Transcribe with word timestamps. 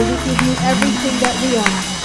we 0.00 0.06
give 0.06 0.40
you 0.40 0.54
everything 0.62 1.20
that 1.20 1.36
we 1.42 1.56
are. 1.58 2.00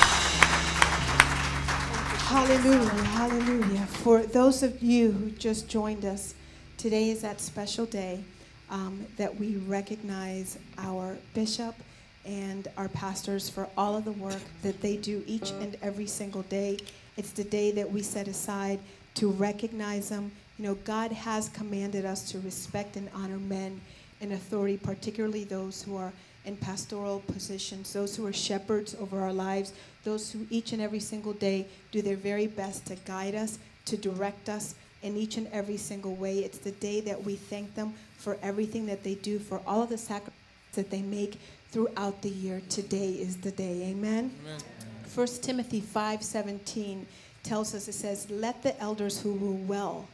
Hallelujah, 2.27 2.89
hallelujah. 2.89 3.85
For 3.85 4.23
those 4.23 4.63
of 4.63 4.83
you 4.83 5.13
who 5.13 5.29
just 5.31 5.69
joined 5.69 6.03
us, 6.03 6.33
today 6.77 7.09
is 7.09 7.21
that 7.21 7.39
special 7.39 7.85
day 7.85 8.21
um, 8.69 9.05
that 9.15 9.39
we 9.39 9.55
recognize 9.55 10.57
our 10.77 11.15
bishop 11.33 11.73
and 12.25 12.67
our 12.75 12.89
pastors 12.89 13.47
for 13.49 13.69
all 13.77 13.95
of 13.95 14.03
the 14.03 14.11
work 14.11 14.41
that 14.61 14.81
they 14.81 14.97
do 14.97 15.23
each 15.25 15.51
and 15.51 15.77
every 15.81 16.07
single 16.07 16.41
day. 16.43 16.77
It's 17.15 17.31
the 17.31 17.45
day 17.45 17.71
that 17.71 17.89
we 17.89 18.01
set 18.01 18.27
aside 18.27 18.79
to 19.13 19.29
recognize 19.29 20.09
them. 20.09 20.33
You 20.57 20.65
know, 20.65 20.75
God 20.83 21.13
has 21.13 21.47
commanded 21.47 22.03
us 22.03 22.29
to 22.31 22.39
respect 22.39 22.97
and 22.97 23.07
honor 23.13 23.37
men 23.37 23.79
in 24.19 24.33
authority, 24.33 24.75
particularly 24.75 25.45
those 25.45 25.81
who 25.81 25.95
are 25.95 26.11
in 26.45 26.57
pastoral 26.57 27.19
positions, 27.27 27.93
those 27.93 28.15
who 28.15 28.25
are 28.25 28.33
shepherds 28.33 28.95
over 28.99 29.19
our 29.21 29.33
lives, 29.33 29.73
those 30.03 30.31
who 30.31 30.45
each 30.49 30.71
and 30.73 30.81
every 30.81 30.99
single 30.99 31.33
day 31.33 31.67
do 31.91 32.01
their 32.01 32.15
very 32.15 32.47
best 32.47 32.85
to 32.87 32.95
guide 33.05 33.35
us, 33.35 33.59
to 33.85 33.97
direct 33.97 34.49
us 34.49 34.75
in 35.01 35.17
each 35.17 35.37
and 35.37 35.47
every 35.51 35.77
single 35.77 36.15
way. 36.15 36.39
It's 36.39 36.57
the 36.57 36.71
day 36.71 37.01
that 37.01 37.23
we 37.23 37.35
thank 37.35 37.75
them 37.75 37.93
for 38.17 38.37
everything 38.41 38.85
that 38.87 39.03
they 39.03 39.15
do, 39.15 39.39
for 39.39 39.61
all 39.67 39.83
of 39.83 39.89
the 39.89 39.97
sacrifices 39.97 40.39
that 40.73 40.89
they 40.89 41.01
make 41.01 41.39
throughout 41.71 42.21
the 42.21 42.29
year. 42.29 42.61
Today 42.69 43.11
is 43.11 43.37
the 43.37 43.51
day. 43.51 43.89
Amen. 43.91 44.31
Amen. 44.43 44.59
1 45.13 45.41
Timothy 45.41 45.81
5:17 45.81 47.05
tells 47.43 47.73
us 47.73 47.87
it 47.87 47.93
says, 47.93 48.29
"Let 48.29 48.63
the 48.63 48.79
elders 48.79 49.21
who 49.21 49.31
rule 49.31 49.61
well 49.65 50.07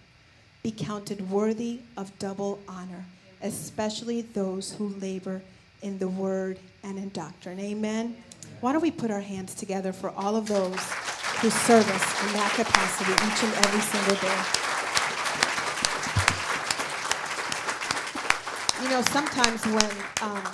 be 0.62 0.72
counted 0.72 1.32
worthy 1.32 1.80
of 1.98 2.18
double 2.20 2.60
honor, 2.68 3.06
especially 3.42 4.22
those 4.22 4.74
who 4.74 4.90
labor 4.90 5.42
in 5.82 5.98
the 5.98 6.08
word 6.08 6.60
and 6.84 6.98
in 6.98 7.10
doctrine. 7.10 7.60
Amen. 7.60 8.16
Why 8.60 8.72
don't 8.72 8.82
we 8.82 8.92
put 8.92 9.12
our 9.12 9.22
hands 9.22 9.56
together 9.56 9.92
for 9.92 10.12
all 10.12 10.36
of 10.36 10.48
those 10.48 10.80
who 11.40 11.50
serve 11.50 11.90
us 11.90 12.28
in 12.28 12.34
that 12.34 12.54
capacity 12.56 13.12
each 13.12 13.44
and 13.44 13.54
every 13.66 13.82
single 13.82 14.16
day? 14.16 14.42
You 18.84 18.90
know, 18.90 19.02
sometimes 19.02 19.66
when 19.66 19.92
um, 20.22 20.52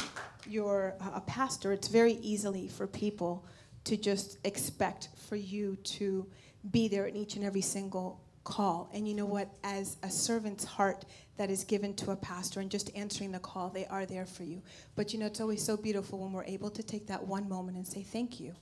you're 0.50 0.96
a 1.14 1.22
pastor, 1.22 1.74
it's 1.74 1.88
very 1.88 2.14
easily 2.14 2.68
for 2.68 2.88
people 2.88 3.46
to 3.86 3.98
just 3.98 4.38
expect 4.46 5.10
for 5.28 5.36
you 5.36 5.78
to 5.78 6.28
be 6.72 6.88
there 6.88 7.06
in 7.06 7.16
each 7.16 7.36
and 7.36 7.46
every 7.46 7.62
single 7.62 8.22
call. 8.44 8.90
And 8.94 9.08
you 9.08 9.14
know 9.14 9.26
what? 9.26 9.50
As 9.64 9.98
a 10.04 10.10
servant's 10.10 10.64
heart 10.64 11.06
that 11.38 11.50
is 11.50 11.64
given 11.64 11.94
to 11.96 12.12
a 12.12 12.16
pastor 12.16 12.60
and 12.60 12.70
just 12.70 12.92
answering 12.96 13.32
the 13.32 13.40
call, 13.40 13.70
they 13.70 13.86
are 13.86 14.06
there 14.06 14.26
for 14.26 14.44
you. 14.44 14.62
But 14.96 15.14
you 15.14 15.20
know, 15.20 15.28
it's 15.28 15.42
always 15.42 15.64
so 15.64 15.78
beautiful 15.78 16.20
when 16.20 16.34
we're 16.34 16.44
able 16.44 16.70
to 16.72 16.84
take 16.84 17.08
that 17.08 17.26
one 17.26 17.48
moment 17.48 17.78
and 17.78 17.88
say, 17.88 18.04
Thank 18.04 18.40
you 18.40 18.54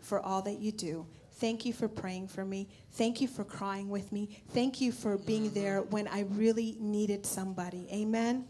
for 0.00 0.20
all 0.20 0.42
that 0.42 0.58
you 0.58 0.72
do. 0.72 1.06
Thank 1.36 1.64
you 1.64 1.72
for 1.72 1.88
praying 1.88 2.28
for 2.28 2.44
me. 2.44 2.68
Thank 2.92 3.20
you 3.20 3.26
for 3.26 3.44
crying 3.44 3.88
with 3.88 4.12
me. 4.12 4.42
Thank 4.50 4.80
you 4.80 4.92
for 4.92 5.18
being 5.18 5.50
there 5.50 5.82
when 5.82 6.06
I 6.08 6.20
really 6.30 6.76
needed 6.78 7.26
somebody. 7.26 7.88
Amen. 7.92 8.46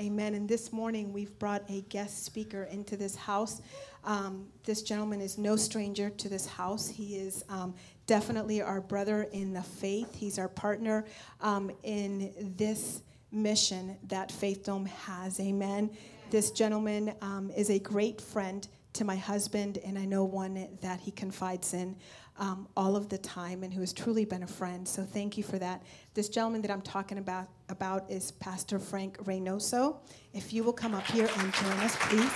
Amen. 0.00 0.34
And 0.34 0.48
this 0.48 0.72
morning 0.72 1.12
we've 1.12 1.36
brought 1.40 1.68
a 1.68 1.80
guest 1.88 2.24
speaker 2.24 2.68
into 2.70 2.96
this 2.96 3.16
house. 3.16 3.60
Um, 4.04 4.46
this 4.62 4.82
gentleman 4.82 5.20
is 5.20 5.38
no 5.38 5.56
stranger 5.56 6.08
to 6.08 6.28
this 6.28 6.46
house. 6.46 6.88
He 6.88 7.16
is 7.16 7.44
um, 7.48 7.74
definitely 8.06 8.62
our 8.62 8.80
brother 8.80 9.24
in 9.32 9.52
the 9.52 9.62
faith. 9.62 10.14
He's 10.14 10.38
our 10.38 10.46
partner 10.48 11.04
um, 11.40 11.72
in 11.82 12.54
this 12.56 13.02
mission 13.32 13.96
that 14.06 14.30
Faith 14.30 14.62
Dome 14.62 14.86
has. 14.86 15.40
Amen. 15.40 15.90
This 16.30 16.52
gentleman 16.52 17.12
um, 17.20 17.50
is 17.50 17.68
a 17.68 17.80
great 17.80 18.20
friend 18.20 18.68
to 18.92 19.04
my 19.04 19.16
husband, 19.16 19.78
and 19.84 19.98
I 19.98 20.04
know 20.04 20.22
one 20.22 20.68
that 20.80 21.00
he 21.00 21.10
confides 21.10 21.74
in 21.74 21.96
um, 22.38 22.68
all 22.76 22.96
of 22.96 23.08
the 23.08 23.18
time 23.18 23.62
and 23.64 23.74
who 23.74 23.80
has 23.80 23.92
truly 23.92 24.24
been 24.24 24.44
a 24.44 24.46
friend. 24.46 24.86
So 24.86 25.02
thank 25.02 25.36
you 25.36 25.42
for 25.42 25.58
that. 25.58 25.82
This 26.14 26.28
gentleman 26.28 26.62
that 26.62 26.70
I'm 26.70 26.82
talking 26.82 27.18
about, 27.18 27.48
about 27.68 28.08
is 28.10 28.30
Pastor 28.32 28.78
Frank 28.78 29.18
Reynoso. 29.24 29.96
If 30.32 30.52
you 30.52 30.62
will 30.62 30.72
come 30.72 30.94
up 30.94 31.04
here 31.06 31.28
and 31.38 31.52
join 31.52 31.72
us, 31.80 31.96
please. 31.96 32.32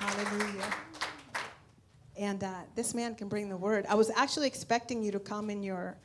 Hallelujah. 0.00 0.70
And 2.16 2.44
uh, 2.44 2.52
this 2.76 2.94
man 2.94 3.14
can 3.14 3.28
bring 3.28 3.48
the 3.48 3.56
word. 3.56 3.86
I 3.88 3.94
was 3.94 4.10
actually 4.14 4.46
expecting 4.46 5.02
you 5.02 5.10
to 5.12 5.18
come 5.18 5.50
in 5.50 5.62
your 5.62 5.96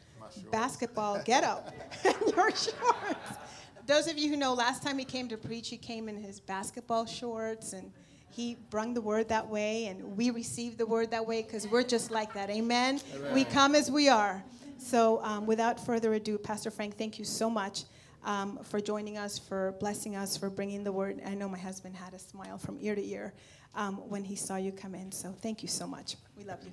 basketball 0.52 1.22
getup 1.24 1.74
and 2.06 2.36
your 2.36 2.50
shorts. 2.52 3.49
Those 3.90 4.08
of 4.08 4.20
you 4.20 4.30
who 4.30 4.38
know, 4.38 4.54
last 4.54 4.84
time 4.84 5.00
he 5.00 5.04
came 5.04 5.28
to 5.30 5.36
preach, 5.36 5.68
he 5.68 5.76
came 5.76 6.08
in 6.08 6.16
his 6.16 6.40
basketball 6.40 7.08
shorts 7.08 7.74
and 7.74 7.92
he 8.30 8.56
brung 8.70 8.94
the 8.94 9.02
word 9.02 9.30
that 9.30 9.50
way, 9.50 9.88
and 9.88 10.16
we 10.16 10.30
received 10.30 10.78
the 10.78 10.86
word 10.86 11.10
that 11.10 11.26
way 11.26 11.42
because 11.42 11.68
we're 11.68 11.82
just 11.82 12.12
like 12.12 12.32
that. 12.36 12.52
Amen? 12.52 13.02
Amen? 13.16 13.34
We 13.34 13.46
come 13.46 13.74
as 13.74 13.90
we 13.90 14.08
are. 14.08 14.44
So, 14.78 15.24
um, 15.24 15.48
without 15.48 15.84
further 15.84 16.14
ado, 16.14 16.38
Pastor 16.38 16.70
Frank, 16.70 17.00
thank 17.00 17.18
you 17.18 17.26
so 17.26 17.50
much 17.50 17.86
um, 18.24 18.60
for 18.62 18.80
joining 18.80 19.18
us, 19.18 19.40
for 19.40 19.72
blessing 19.80 20.16
us, 20.16 20.38
for 20.38 20.52
bringing 20.52 20.84
the 20.84 20.92
word. 20.92 21.20
I 21.26 21.34
know 21.34 21.50
my 21.50 21.58
husband 21.58 21.96
had 21.96 22.14
a 22.14 22.20
smile 22.20 22.60
from 22.60 22.78
ear 22.80 22.94
to 22.94 23.04
ear 23.04 23.34
um, 23.74 23.96
when 24.08 24.24
he 24.24 24.36
saw 24.36 24.58
you 24.58 24.72
come 24.72 24.94
in. 24.94 25.12
So 25.12 25.32
thank 25.42 25.64
you 25.64 25.68
so 25.68 25.88
much. 25.88 26.16
We 26.38 26.44
love 26.44 26.60
you. 26.64 26.72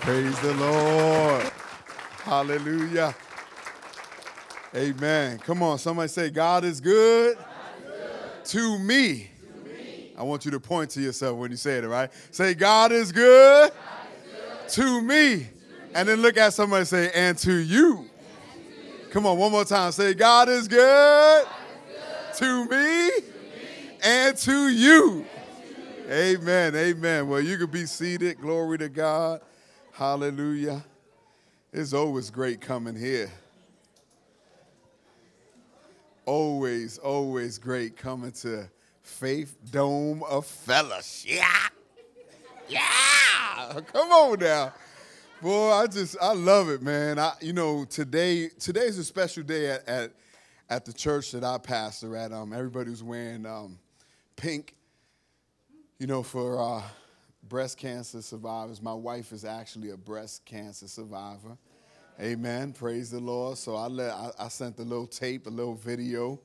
Praise 0.00 0.40
the 0.40 0.54
Lord. 0.54 1.52
Hallelujah. 2.24 3.14
Amen. 4.74 5.38
Come 5.38 5.62
on, 5.62 5.78
somebody 5.78 6.08
say, 6.08 6.30
God 6.30 6.64
is 6.64 6.80
good, 6.80 7.36
God 7.36 7.46
is 7.78 7.84
good. 7.84 8.44
To, 8.44 8.78
me. 8.78 9.30
to 9.64 9.68
me. 9.68 10.12
I 10.16 10.22
want 10.22 10.44
you 10.44 10.50
to 10.52 10.60
point 10.60 10.90
to 10.90 11.00
yourself 11.00 11.36
when 11.36 11.50
you 11.50 11.56
say 11.56 11.78
it, 11.78 11.84
right? 11.84 12.10
Say, 12.30 12.54
God 12.54 12.90
is 12.90 13.12
good, 13.12 13.70
God 13.70 13.80
is 14.24 14.32
good. 14.32 14.68
To, 14.70 15.02
me. 15.02 15.08
to 15.08 15.40
me. 15.40 15.46
And 15.94 16.08
then 16.08 16.22
look 16.22 16.38
at 16.38 16.54
somebody 16.54 16.86
say, 16.86 17.10
and 17.14 17.36
to 17.38 17.52
you. 17.52 17.98
And 17.98 18.06
to 18.06 18.80
you. 19.04 19.08
Come 19.10 19.26
on, 19.26 19.36
one 19.36 19.52
more 19.52 19.66
time. 19.66 19.92
Say, 19.92 20.14
God 20.14 20.48
is 20.48 20.68
good, 20.68 21.44
God 21.44 21.54
is 22.32 22.40
good. 22.40 22.68
To, 22.68 22.68
me 22.70 23.10
and 24.02 24.36
to 24.36 24.68
you. 24.68 25.24
Amen. 26.10 26.74
Amen. 26.74 27.28
Well, 27.28 27.40
you 27.40 27.56
can 27.56 27.70
be 27.70 27.86
seated. 27.86 28.40
Glory 28.40 28.78
to 28.78 28.88
God. 28.88 29.40
Hallelujah. 29.92 30.84
It's 31.72 31.92
always 31.92 32.28
great 32.30 32.60
coming 32.60 32.96
here. 32.96 33.30
Always, 36.24 36.98
always 36.98 37.58
great 37.58 37.96
coming 37.96 38.30
to 38.32 38.68
Faith 39.02 39.56
Dome 39.70 40.22
of 40.22 40.46
Fellowship. 40.46 41.40
Yeah. 42.68 43.82
Come 43.92 44.10
on 44.10 44.38
now. 44.38 44.72
Boy, 45.40 45.72
I 45.72 45.88
just 45.88 46.16
I 46.22 46.32
love 46.32 46.68
it, 46.68 46.80
man. 46.80 47.18
I 47.18 47.32
you 47.40 47.52
know, 47.52 47.84
today 47.84 48.48
today's 48.60 48.98
a 48.98 49.04
special 49.04 49.42
day 49.42 49.70
at 49.70 49.88
at, 49.88 50.12
at 50.70 50.84
the 50.84 50.92
church 50.92 51.32
that 51.32 51.42
I 51.42 51.58
pastor 51.58 52.16
at. 52.16 52.32
Um, 52.32 52.52
everybody's 52.52 53.02
wearing 53.02 53.44
um, 53.44 53.78
pink, 54.36 54.76
you 55.98 56.06
know, 56.06 56.22
for 56.22 56.62
uh, 56.62 56.82
breast 57.48 57.78
cancer 57.78 58.22
survivors. 58.22 58.80
My 58.80 58.94
wife 58.94 59.32
is 59.32 59.44
actually 59.44 59.90
a 59.90 59.96
breast 59.96 60.44
cancer 60.44 60.86
survivor. 60.86 61.58
Amen. 62.20 62.72
Praise 62.72 63.10
the 63.10 63.20
Lord. 63.20 63.56
So 63.58 63.74
I 63.74 63.86
let 63.86 64.12
I, 64.12 64.30
I 64.38 64.48
sent 64.48 64.78
a 64.78 64.82
little 64.82 65.06
tape, 65.06 65.46
a 65.46 65.50
little 65.50 65.74
video 65.74 66.40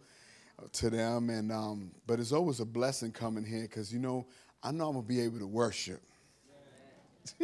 to 0.74 0.90
them, 0.90 1.30
and 1.30 1.52
um, 1.52 1.92
but 2.06 2.20
it's 2.20 2.32
always 2.32 2.60
a 2.60 2.66
blessing 2.66 3.12
coming 3.12 3.44
here 3.44 3.64
because 3.64 3.92
you 3.92 4.00
know 4.00 4.26
I 4.64 4.72
know 4.72 4.88
I'm 4.88 4.94
gonna 4.96 5.06
be 5.06 5.22
able 5.22 5.40
to 5.40 5.48
worship. 5.48 6.02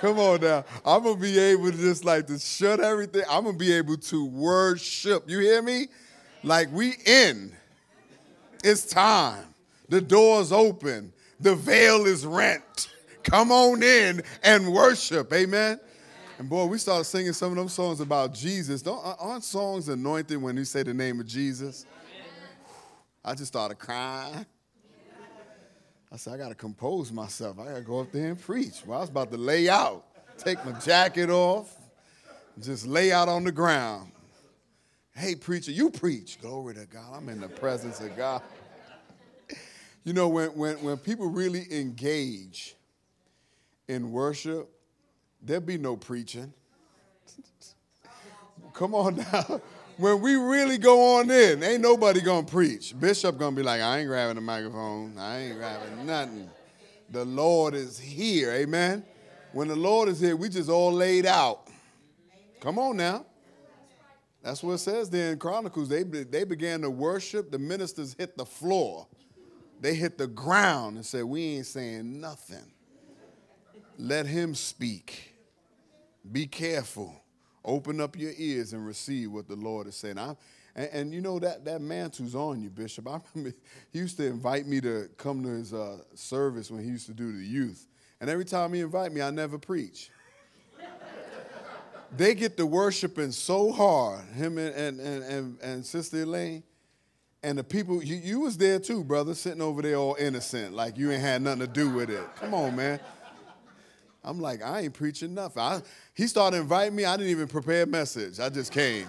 Come 0.00 0.18
on 0.18 0.42
now. 0.42 0.64
I'm 0.84 1.02
gonna 1.02 1.16
be 1.16 1.38
able 1.38 1.70
to 1.72 1.76
just 1.76 2.04
like 2.04 2.26
to 2.26 2.38
shut 2.38 2.80
everything. 2.80 3.22
I'm 3.28 3.44
gonna 3.44 3.56
be 3.56 3.72
able 3.72 3.96
to 3.96 4.26
worship. 4.26 5.28
You 5.30 5.38
hear 5.38 5.62
me? 5.62 5.88
Like 6.42 6.70
we 6.72 6.94
in. 7.06 7.52
It's 8.62 8.84
time. 8.84 9.44
The 9.88 10.02
door's 10.02 10.52
open. 10.52 11.14
The 11.40 11.54
veil 11.54 12.04
is 12.04 12.26
rent. 12.26 12.90
Come 13.22 13.50
on 13.50 13.82
in 13.82 14.22
and 14.42 14.72
worship. 14.72 15.32
Amen. 15.32 15.80
And 16.40 16.48
boy, 16.48 16.64
we 16.64 16.78
started 16.78 17.04
singing 17.04 17.34
some 17.34 17.50
of 17.50 17.58
them 17.58 17.68
songs 17.68 18.00
about 18.00 18.32
Jesus. 18.32 18.80
Don't, 18.80 19.04
uh, 19.04 19.14
aren't 19.20 19.44
songs 19.44 19.90
anointed 19.90 20.40
when 20.40 20.56
you 20.56 20.64
say 20.64 20.82
the 20.82 20.94
name 20.94 21.20
of 21.20 21.26
Jesus? 21.26 21.84
I 23.22 23.34
just 23.34 23.48
started 23.48 23.78
crying. 23.78 24.46
I 26.10 26.16
said, 26.16 26.32
I 26.32 26.36
got 26.38 26.48
to 26.48 26.54
compose 26.54 27.12
myself. 27.12 27.58
I 27.58 27.66
got 27.66 27.74
to 27.74 27.82
go 27.82 28.00
up 28.00 28.10
there 28.10 28.28
and 28.28 28.40
preach. 28.40 28.86
Well, 28.86 28.96
I 28.96 29.00
was 29.02 29.10
about 29.10 29.30
to 29.32 29.36
lay 29.36 29.68
out, 29.68 30.02
take 30.38 30.64
my 30.64 30.72
jacket 30.78 31.28
off, 31.28 31.76
just 32.58 32.86
lay 32.86 33.12
out 33.12 33.28
on 33.28 33.44
the 33.44 33.52
ground. 33.52 34.10
Hey, 35.14 35.34
preacher, 35.34 35.72
you 35.72 35.90
preach. 35.90 36.40
Glory 36.40 36.72
to 36.76 36.86
God. 36.86 37.18
I'm 37.18 37.28
in 37.28 37.42
the 37.42 37.48
presence 37.48 38.00
of 38.00 38.16
God. 38.16 38.40
You 40.04 40.14
know, 40.14 40.30
when, 40.30 40.48
when, 40.56 40.76
when 40.82 40.96
people 40.96 41.26
really 41.26 41.66
engage 41.70 42.76
in 43.88 44.10
worship, 44.10 44.70
there'll 45.42 45.62
be 45.62 45.78
no 45.78 45.96
preaching. 45.96 46.52
Come 48.74 48.94
on 48.94 49.16
now. 49.16 49.60
When 49.96 50.22
we 50.22 50.34
really 50.34 50.78
go 50.78 51.18
on 51.18 51.30
in, 51.30 51.62
ain't 51.62 51.82
nobody 51.82 52.22
gonna 52.22 52.46
preach. 52.46 52.98
Bishop 52.98 53.36
gonna 53.36 53.54
be 53.54 53.62
like, 53.62 53.82
I 53.82 53.98
ain't 53.98 54.08
grabbing 54.08 54.36
the 54.36 54.40
microphone. 54.40 55.18
I 55.18 55.40
ain't 55.40 55.58
grabbing 55.58 56.06
nothing. 56.06 56.48
The 57.10 57.24
Lord 57.26 57.74
is 57.74 57.98
here. 57.98 58.52
Amen. 58.52 59.04
When 59.52 59.68
the 59.68 59.76
Lord 59.76 60.08
is 60.08 60.18
here, 60.18 60.36
we 60.36 60.48
just 60.48 60.70
all 60.70 60.92
laid 60.92 61.26
out. 61.26 61.68
Come 62.60 62.78
on 62.78 62.96
now. 62.96 63.26
That's 64.42 64.62
what 64.62 64.72
it 64.72 64.78
says 64.78 65.10
there 65.10 65.32
in 65.32 65.38
Chronicles. 65.38 65.88
They, 65.88 66.02
they 66.02 66.44
began 66.44 66.80
to 66.80 66.90
worship. 66.90 67.50
The 67.50 67.58
ministers 67.58 68.14
hit 68.18 68.38
the 68.38 68.46
floor. 68.46 69.06
They 69.80 69.94
hit 69.94 70.16
the 70.16 70.26
ground 70.26 70.96
and 70.96 71.04
said, 71.04 71.24
We 71.24 71.42
ain't 71.56 71.66
saying 71.66 72.20
nothing. 72.20 72.72
Let 73.98 74.26
him 74.26 74.54
speak. 74.54 75.29
Be 76.30 76.46
careful. 76.46 77.22
Open 77.64 78.00
up 78.00 78.16
your 78.16 78.32
ears 78.36 78.72
and 78.72 78.86
receive 78.86 79.32
what 79.32 79.48
the 79.48 79.56
Lord 79.56 79.86
is 79.86 79.96
saying. 79.96 80.18
I, 80.18 80.34
and, 80.74 80.88
and, 80.92 81.14
you 81.14 81.20
know 81.20 81.38
that 81.40 81.64
that 81.64 81.80
mantle's 81.80 82.34
on 82.34 82.62
you, 82.62 82.70
Bishop. 82.70 83.08
I 83.08 83.20
remember 83.34 83.56
he 83.92 83.98
used 83.98 84.16
to 84.18 84.26
invite 84.26 84.66
me 84.66 84.80
to 84.80 85.08
come 85.16 85.42
to 85.42 85.48
his 85.48 85.74
uh, 85.74 85.98
service 86.14 86.70
when 86.70 86.82
he 86.82 86.88
used 86.88 87.06
to 87.06 87.14
do 87.14 87.32
the 87.32 87.44
youth. 87.44 87.86
And 88.20 88.28
every 88.28 88.44
time 88.44 88.72
he 88.72 88.80
invite 88.80 89.12
me, 89.12 89.22
I 89.22 89.30
never 89.30 89.58
preach. 89.58 90.10
they 92.16 92.34
get 92.34 92.56
to 92.58 92.66
worshiping 92.66 93.32
so 93.32 93.72
hard, 93.72 94.24
him 94.34 94.58
and, 94.58 94.74
and, 94.74 95.00
and, 95.00 95.24
and, 95.24 95.60
and 95.60 95.86
Sister 95.86 96.22
Elaine. 96.22 96.62
And 97.42 97.56
the 97.56 97.64
people, 97.64 98.02
you, 98.02 98.16
you 98.16 98.40
was 98.40 98.58
there 98.58 98.78
too, 98.78 99.02
brother, 99.02 99.34
sitting 99.34 99.62
over 99.62 99.80
there 99.80 99.96
all 99.96 100.14
innocent, 100.18 100.74
like 100.74 100.98
you 100.98 101.10
ain't 101.10 101.22
had 101.22 101.40
nothing 101.40 101.60
to 101.60 101.66
do 101.66 101.88
with 101.88 102.10
it. 102.10 102.22
Come 102.36 102.52
on, 102.52 102.76
man. 102.76 103.00
I'm 104.22 104.40
like, 104.40 104.62
I 104.62 104.80
ain't 104.80 104.94
preaching 104.94 105.34
nothing. 105.34 105.62
I, 105.62 105.80
he 106.14 106.26
started 106.26 106.58
inviting 106.58 106.94
me. 106.94 107.04
I 107.04 107.16
didn't 107.16 107.30
even 107.30 107.48
prepare 107.48 107.84
a 107.84 107.86
message. 107.86 108.38
I 108.38 108.48
just 108.48 108.72
came. 108.72 109.06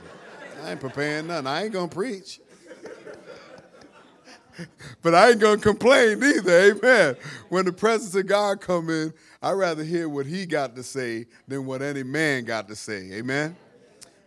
I 0.64 0.72
ain't 0.72 0.80
preparing 0.80 1.28
nothing. 1.28 1.48
I 1.48 1.64
ain't 1.64 1.74
gonna 1.74 1.88
preach. 1.88 2.40
but 5.02 5.16
I 5.16 5.32
ain't 5.32 5.40
gonna 5.40 5.62
complain 5.62 6.24
either. 6.24 6.72
Amen. 6.72 7.16
When 7.50 7.66
the 7.66 7.74
presence 7.74 8.16
of 8.16 8.28
God 8.28 8.62
come 8.62 8.90
in, 8.90 9.14
I'd 9.42 9.54
rather 9.54 9.84
hear 9.84 10.08
what 10.08 10.26
he 10.26 10.46
got 10.46 10.76
to 10.76 10.84
say 10.84 11.26
than 11.48 11.66
what 11.66 11.82
any 11.82 12.04
man 12.04 12.46
got 12.46 12.68
to 12.70 12.76
say. 12.76 13.12
Amen. 13.14 13.56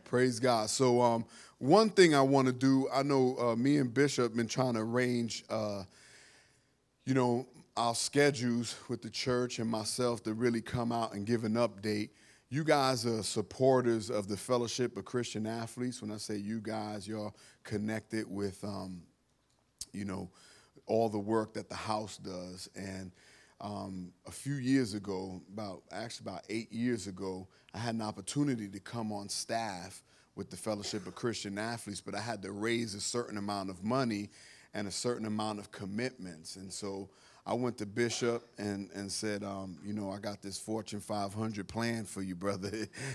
Praise 0.05 0.39
God. 0.39 0.71
So 0.71 1.01
um, 1.01 1.25
one 1.59 1.89
thing 1.89 2.15
I 2.15 2.21
want 2.21 2.47
to 2.47 2.53
do, 2.53 2.89
I 2.93 3.03
know 3.03 3.37
uh, 3.39 3.57
me 3.57 3.79
and 3.79 3.93
Bishop 3.93 4.35
been 4.35 4.49
trying 4.49 4.75
to 4.75 4.81
arrange, 4.81 5.45
uh, 5.49 5.85
you 7.07 7.15
know, 7.15 7.47
our 7.77 7.95
schedules 7.95 8.77
with 8.89 9.03
the 9.03 9.11
church 9.11 9.59
and 9.59 9.69
myself 9.69 10.23
to 10.23 10.35
really 10.35 10.61
come 10.61 10.93
out 10.93 11.13
and 11.15 11.27
give 11.27 11.45
an 11.45 11.55
update. 11.55 12.11
You 12.49 12.63
guys 12.63 13.05
are 13.05 13.23
supporters 13.23 14.11
of 14.11 14.29
the 14.29 14.37
Fellowship 14.37 14.97
of 14.97 15.05
Christian 15.05 15.47
Athletes. 15.47 16.01
When 16.01 16.13
I 16.13 16.19
say 16.19 16.37
you 16.37 16.61
guys, 16.61 17.09
you're 17.09 17.33
connected 17.65 18.31
with, 18.31 18.63
um, 18.63 19.03
you 19.93 20.05
know, 20.05 20.31
all 20.87 21.09
the 21.09 21.19
work 21.19 21.55
that 21.55 21.69
the 21.69 21.75
house 21.75 22.17
does. 22.17 22.69
And 22.77 23.11
um, 23.61 24.13
a 24.27 24.31
few 24.31 24.55
years 24.55 24.95
ago, 24.95 25.41
about 25.53 25.83
actually 25.91 26.31
about 26.31 26.45
eight 26.49 26.73
years 26.73 27.09
ago, 27.09 27.49
I 27.75 27.79
had 27.79 27.97
an 27.97 28.03
opportunity 28.03 28.69
to 28.69 28.79
come 28.79 29.11
on 29.11 29.29
staff 29.29 30.05
with 30.37 30.51
the 30.51 30.57
Fellowship 30.57 31.09
of 31.09 31.15
Christian 31.17 31.59
Athletes, 31.59 32.01
but 32.01 32.15
I 32.15 32.21
had 32.21 32.43
to 32.43 32.53
raise 32.53 32.95
a 32.95 33.01
certain 33.01 33.39
amount 33.39 33.71
of 33.71 33.83
money 33.83 34.31
and 34.75 34.87
a 34.87 34.93
certain 34.93 35.27
amount 35.27 35.59
of 35.59 35.73
commitments. 35.73 36.57
And 36.57 36.73
so 36.73 37.09
I 37.47 37.53
went 37.53 37.77
to 37.79 37.87
Bishop 37.87 38.43
and, 38.57 38.89
and 38.95 39.13
said, 39.13 39.45
um, 39.45 39.77
you 39.85 39.93
know, 39.93 40.11
I 40.11 40.19
got 40.19 40.41
this 40.41 40.57
Fortune 40.57 41.01
500 41.01 41.69
plan 41.69 42.05
for 42.05 42.23
you, 42.23 42.35
brother. 42.35 42.71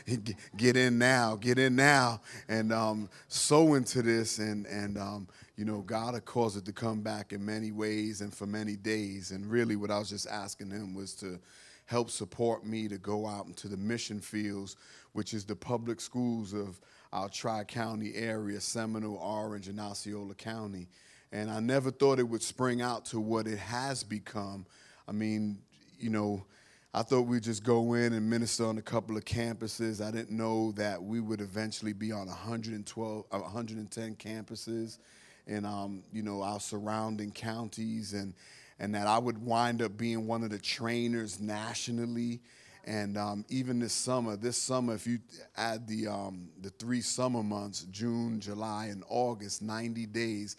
get 0.57 0.77
in 0.77 0.99
now, 0.99 1.35
get 1.35 1.57
in 1.57 1.75
now, 1.75 2.21
and 2.47 2.71
um, 2.71 3.09
sow 3.27 3.73
into 3.73 4.03
this. 4.03 4.37
And, 4.37 4.67
and 4.67 4.99
um, 4.99 5.27
you 5.57 5.65
know, 5.65 5.79
God 5.79 6.13
had 6.13 6.25
caused 6.25 6.57
it 6.57 6.65
to 6.65 6.71
come 6.71 7.01
back 7.01 7.33
in 7.33 7.43
many 7.43 7.71
ways 7.71 8.21
and 8.21 8.31
for 8.31 8.45
many 8.45 8.75
days. 8.75 9.31
And 9.31 9.49
really, 9.49 9.75
what 9.75 9.89
I 9.89 9.97
was 9.97 10.09
just 10.09 10.27
asking 10.27 10.69
him 10.69 10.93
was 10.93 11.15
to 11.15 11.39
help 11.85 12.11
support 12.11 12.63
me 12.63 12.87
to 12.87 12.99
go 12.99 13.25
out 13.25 13.47
into 13.47 13.67
the 13.67 13.77
mission 13.77 14.19
fields, 14.19 14.75
which 15.13 15.33
is 15.33 15.43
the 15.43 15.55
public 15.55 15.99
schools 15.99 16.53
of 16.53 16.79
our 17.11 17.29
Tri 17.29 17.63
County 17.63 18.13
area, 18.13 18.61
Seminole, 18.61 19.17
Orange, 19.17 19.69
and 19.69 19.79
Osceola 19.79 20.35
County 20.35 20.87
and 21.31 21.49
I 21.49 21.59
never 21.59 21.91
thought 21.91 22.19
it 22.19 22.23
would 22.23 22.41
spring 22.41 22.81
out 22.81 23.05
to 23.05 23.19
what 23.19 23.47
it 23.47 23.59
has 23.59 24.03
become. 24.03 24.65
I 25.07 25.11
mean, 25.11 25.59
you 25.99 26.09
know, 26.09 26.45
I 26.93 27.03
thought 27.03 27.21
we'd 27.21 27.43
just 27.43 27.63
go 27.63 27.93
in 27.93 28.13
and 28.13 28.27
minister 28.27 28.65
on 28.65 28.79
a 28.79 28.81
couple 28.81 29.15
of 29.15 29.23
campuses. 29.23 30.03
I 30.03 30.09
didn't 30.09 30.35
know 30.35 30.71
that 30.71 31.01
we 31.01 31.19
would 31.19 31.39
eventually 31.39 31.93
be 31.93 32.11
on 32.11 32.27
112, 32.27 33.25
110 33.29 34.15
campuses 34.15 34.97
in, 35.45 35.65
um, 35.65 36.03
you 36.11 36.23
know, 36.23 36.41
our 36.41 36.59
surrounding 36.59 37.31
counties, 37.31 38.13
and 38.13 38.33
and 38.79 38.95
that 38.95 39.07
I 39.07 39.17
would 39.17 39.37
wind 39.43 39.81
up 39.81 39.97
being 39.97 40.25
one 40.25 40.43
of 40.43 40.49
the 40.49 40.57
trainers 40.57 41.39
nationally. 41.39 42.39
And 42.85 43.17
um, 43.17 43.45
even 43.49 43.77
this 43.77 43.93
summer, 43.93 44.35
this 44.35 44.57
summer, 44.57 44.95
if 44.95 45.05
you 45.05 45.19
add 45.57 45.85
the 45.85 46.07
um, 46.07 46.49
the 46.61 46.69
three 46.71 47.01
summer 47.01 47.43
months, 47.43 47.83
June, 47.91 48.39
July, 48.39 48.85
and 48.85 49.03
August, 49.09 49.61
90 49.61 50.07
days, 50.07 50.55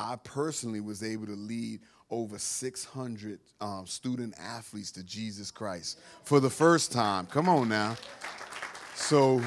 I 0.00 0.16
personally 0.24 0.80
was 0.80 1.02
able 1.02 1.26
to 1.26 1.36
lead 1.36 1.80
over 2.10 2.38
600 2.38 3.38
um, 3.60 3.86
student 3.86 4.34
athletes 4.40 4.90
to 4.92 5.04
Jesus 5.04 5.50
Christ 5.50 6.00
for 6.24 6.40
the 6.40 6.48
first 6.48 6.90
time. 6.90 7.26
Come 7.26 7.50
on 7.50 7.68
now. 7.68 7.96
So, 8.94 9.42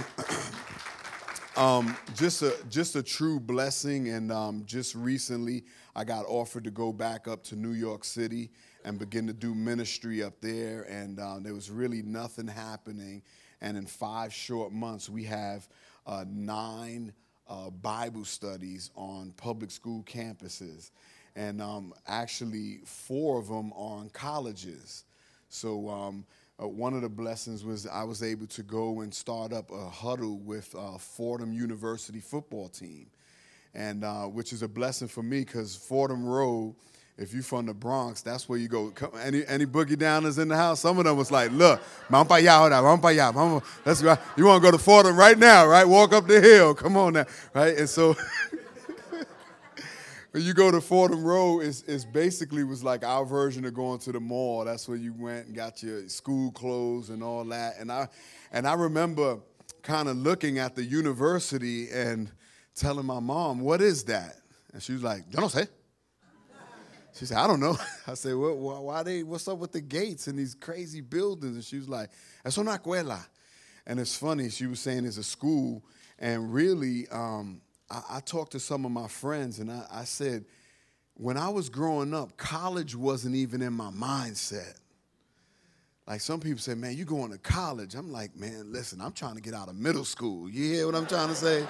um, 1.57 1.97
just 2.13 2.43
a 2.43 2.55
just 2.69 2.95
a 2.95 3.01
true 3.01 3.39
blessing, 3.39 4.09
and 4.09 4.31
um, 4.31 4.63
just 4.67 4.93
recently 4.93 5.63
I 5.95 6.03
got 6.03 6.25
offered 6.27 6.65
to 6.65 6.71
go 6.71 6.93
back 6.93 7.27
up 7.27 7.43
to 7.45 7.55
New 7.55 7.73
York 7.73 8.03
City 8.03 8.51
and 8.85 8.99
begin 8.99 9.25
to 9.25 9.33
do 9.33 9.55
ministry 9.55 10.21
up 10.21 10.39
there, 10.39 10.83
and 10.83 11.19
um, 11.19 11.41
there 11.41 11.55
was 11.55 11.71
really 11.71 12.03
nothing 12.03 12.47
happening. 12.47 13.23
And 13.59 13.75
in 13.75 13.87
five 13.87 14.31
short 14.31 14.71
months, 14.71 15.09
we 15.09 15.23
have 15.23 15.67
uh, 16.05 16.25
nine 16.29 17.13
uh, 17.47 17.69
Bible 17.69 18.25
studies 18.25 18.91
on 18.95 19.33
public 19.37 19.71
school 19.71 20.03
campuses. 20.03 20.91
And 21.35 21.61
um, 21.61 21.93
actually, 22.07 22.79
four 22.85 23.39
of 23.39 23.47
them 23.47 23.73
are 23.73 23.97
on 23.97 24.09
colleges. 24.09 25.05
So, 25.49 25.89
um, 25.89 26.25
uh, 26.61 26.67
one 26.67 26.93
of 26.93 27.01
the 27.01 27.09
blessings 27.09 27.65
was 27.65 27.87
I 27.87 28.03
was 28.03 28.21
able 28.21 28.45
to 28.47 28.63
go 28.63 29.01
and 29.01 29.13
start 29.13 29.53
up 29.53 29.71
a 29.71 29.89
huddle 29.89 30.37
with 30.37 30.73
uh, 30.77 30.97
Fordham 30.97 31.51
University 31.51 32.19
football 32.19 32.69
team, 32.69 33.07
and 33.73 34.03
uh, 34.03 34.25
which 34.25 34.53
is 34.53 34.61
a 34.61 34.67
blessing 34.67 35.07
for 35.07 35.23
me 35.23 35.39
because 35.39 35.75
Fordham 35.75 36.23
Road 36.23 36.75
if 37.17 37.33
you 37.33 37.43
from 37.43 37.67
the 37.67 37.73
Bronx, 37.73 38.21
that's 38.21 38.49
where 38.49 38.57
you 38.57 38.67
go. 38.67 38.91
Any 39.21 39.45
any 39.45 39.65
boogie 39.65 39.95
downers 39.95 40.39
in 40.39 40.47
the 40.47 40.55
house? 40.55 40.79
Some 40.79 40.97
of 40.97 41.05
them 41.05 41.15
was 41.15 41.29
like, 41.29 41.51
look, 41.51 41.79
vamos 42.09 42.27
para 42.27 42.41
allá, 42.41 43.33
vamos 43.33 43.63
Let's 43.85 44.01
go. 44.01 44.17
You 44.35 44.45
want 44.45 44.63
to 44.63 44.71
go 44.71 44.75
to 44.75 44.81
Fordham 44.81 45.15
right 45.15 45.37
now, 45.37 45.67
right? 45.67 45.87
Walk 45.87 46.13
up 46.13 46.27
the 46.27 46.41
hill. 46.41 46.73
Come 46.73 46.97
on 46.97 47.13
now, 47.13 47.25
right? 47.53 47.77
And 47.77 47.87
so 47.87 48.15
when 50.31 50.41
you 50.41 50.55
go 50.55 50.71
to 50.71 50.81
Fordham 50.81 51.23
Road, 51.23 51.61
it's, 51.61 51.83
it's 51.83 52.03
basically 52.03 52.63
was 52.63 52.83
like 52.83 53.05
our 53.05 53.25
version 53.25 53.63
of 53.65 53.75
going 53.75 53.99
to 53.99 54.11
the 54.11 54.19
mall. 54.19 54.65
That's 54.65 54.87
where 54.87 54.97
you 54.97 55.13
went 55.13 55.45
and 55.45 55.55
got 55.55 55.83
your 55.83 56.09
school 56.09 56.51
clothes 56.51 57.11
and 57.11 57.23
all 57.23 57.43
that. 57.45 57.75
And 57.79 57.91
I 57.91 58.07
and 58.51 58.67
I 58.67 58.73
remember 58.73 59.37
kind 59.83 60.09
of 60.09 60.17
looking 60.17 60.57
at 60.57 60.75
the 60.75 60.83
university 60.83 61.91
and 61.91 62.31
telling 62.73 63.05
my 63.05 63.19
mom, 63.19 63.59
what 63.59 63.81
is 63.81 64.05
that? 64.05 64.37
And 64.73 64.81
she 64.81 64.93
was 64.93 65.03
like, 65.03 65.25
yo 65.29 65.41
no 65.41 65.47
sé. 65.47 65.67
She 67.13 67.25
said, 67.25 67.37
I 67.37 67.47
don't 67.47 67.59
know. 67.59 67.77
I 68.07 68.15
said, 68.15 68.35
well, 68.35 68.55
why 68.55 69.03
they, 69.03 69.23
what's 69.23 69.47
up 69.47 69.59
with 69.59 69.71
the 69.71 69.81
gates 69.81 70.27
and 70.27 70.37
these 70.37 70.55
crazy 70.55 71.01
buildings? 71.01 71.55
And 71.55 71.63
she 71.63 71.77
was 71.77 71.87
like, 71.87 72.09
es 72.43 72.57
una 72.57 72.77
escuela. 72.77 73.23
And 73.85 73.99
it's 73.99 74.15
funny, 74.15 74.49
she 74.49 74.65
was 74.65 74.79
saying 74.79 75.05
it's 75.05 75.17
a 75.17 75.23
school. 75.23 75.83
And 76.17 76.53
really, 76.53 77.07
um, 77.09 77.61
I, 77.89 78.01
I, 78.11 78.19
talked 78.21 78.53
to 78.53 78.59
some 78.59 78.85
of 78.85 78.91
my 78.91 79.07
friends 79.07 79.59
and 79.59 79.69
I, 79.69 79.85
I 79.91 80.03
said, 80.05 80.45
when 81.15 81.37
I 81.37 81.49
was 81.49 81.69
growing 81.69 82.13
up, 82.13 82.37
college 82.37 82.95
wasn't 82.95 83.35
even 83.35 83.61
in 83.61 83.73
my 83.73 83.91
mindset. 83.91 84.75
Like 86.07 86.21
some 86.21 86.39
people 86.39 86.59
say, 86.59 86.73
man, 86.75 86.97
you 86.97 87.05
going 87.05 87.31
to 87.31 87.37
college. 87.37 87.95
I'm 87.95 88.11
like, 88.11 88.35
man, 88.35 88.71
listen, 88.71 88.99
I'm 88.99 89.13
trying 89.13 89.35
to 89.35 89.41
get 89.41 89.53
out 89.53 89.69
of 89.69 89.75
middle 89.75 90.05
school. 90.05 90.49
You 90.49 90.73
hear 90.73 90.85
what 90.85 90.95
I'm 90.95 91.05
trying 91.05 91.29
to 91.29 91.35
say? 91.35 91.65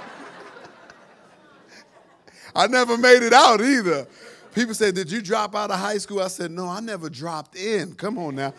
I 2.56 2.68
never 2.68 2.98
made 2.98 3.24
it 3.24 3.34
out 3.34 3.62
either. 3.62 4.08
People 4.54 4.74
say, 4.74 4.92
Did 4.92 5.12
you 5.12 5.22
drop 5.22 5.56
out 5.56 5.72
of 5.72 5.80
high 5.80 5.98
school? 5.98 6.22
I 6.22 6.28
said, 6.28 6.52
No, 6.52 6.68
I 6.68 6.80
never 6.80 7.10
dropped 7.10 7.56
in. 7.56 7.94
Come 7.96 8.18
on 8.18 8.36
now. 8.36 8.54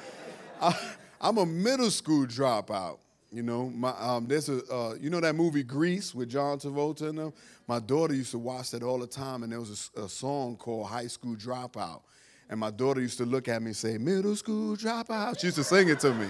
I, 0.61 0.75
am 1.21 1.39
a 1.39 1.47
middle 1.47 1.91
school 1.91 2.27
dropout. 2.27 2.99
You 3.31 3.43
know, 3.43 3.69
my, 3.71 3.91
um, 3.99 4.27
there's 4.27 4.49
a, 4.49 4.65
uh, 4.73 4.95
you 5.01 5.11
know 5.11 5.21
that 5.21 5.35
movie 5.35 5.65
Grease 5.65 6.15
with 6.15 6.31
John 6.31 6.59
Travolta 6.59 7.09
and 7.09 7.19
them? 7.19 7.33
My 7.67 7.81
daughter 7.81 8.15
used 8.15 8.31
to 8.33 8.39
watch 8.39 8.71
that 8.71 8.83
all 8.83 8.99
the 8.99 9.07
time, 9.07 9.43
and 9.43 9.51
there 9.51 9.59
was 9.59 9.91
a, 9.97 10.03
a 10.03 10.09
song 10.09 10.57
called 10.57 10.87
High 10.87 11.09
School 11.09 11.35
Dropout. 11.35 12.03
And 12.51 12.61
my 12.61 12.71
daughter 12.71 13.01
used 13.01 13.19
to 13.19 13.25
look 13.25 13.49
at 13.49 13.63
me 13.63 13.69
and 13.69 13.77
say, 13.77 13.99
Middle 13.99 14.37
school 14.37 14.77
dropout. 14.77 15.41
She 15.41 15.49
used 15.49 15.57
to 15.57 15.65
sing 15.65 15.89
it 15.89 16.01
to 16.01 16.13
me. 16.15 16.29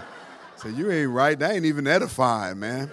Say, 0.56 0.70
You 0.70 0.90
ain't 0.90 1.10
right. 1.10 1.38
That 1.38 1.52
ain't 1.52 1.64
even 1.64 1.86
edifying, 1.86 2.58
man. 2.60 2.90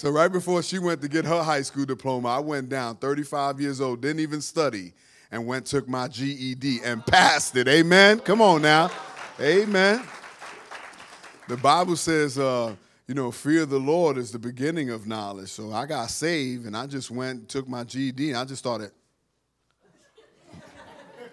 So 0.00 0.08
right 0.08 0.32
before 0.32 0.62
she 0.62 0.78
went 0.78 1.02
to 1.02 1.08
get 1.08 1.26
her 1.26 1.42
high 1.42 1.60
school 1.60 1.84
diploma, 1.84 2.28
I 2.28 2.38
went 2.38 2.70
down, 2.70 2.96
35 2.96 3.60
years 3.60 3.82
old, 3.82 4.00
didn't 4.00 4.20
even 4.20 4.40
study, 4.40 4.94
and 5.30 5.46
went 5.46 5.66
took 5.66 5.86
my 5.90 6.08
GED 6.08 6.80
and 6.82 7.04
passed 7.04 7.54
it. 7.54 7.68
Amen. 7.68 8.18
Come 8.20 8.40
on 8.40 8.62
now. 8.62 8.90
Amen. 9.38 10.02
The 11.48 11.58
Bible 11.58 11.96
says, 11.96 12.38
uh, 12.38 12.74
you 13.06 13.14
know, 13.14 13.30
fear 13.30 13.64
of 13.64 13.68
the 13.68 13.78
Lord 13.78 14.16
is 14.16 14.32
the 14.32 14.38
beginning 14.38 14.88
of 14.88 15.06
knowledge. 15.06 15.50
So 15.50 15.70
I 15.70 15.84
got 15.84 16.08
saved 16.08 16.64
and 16.64 16.74
I 16.74 16.86
just 16.86 17.10
went, 17.10 17.50
took 17.50 17.68
my 17.68 17.84
GED, 17.84 18.30
and 18.30 18.38
I 18.38 18.46
just 18.46 18.60
started. 18.60 18.92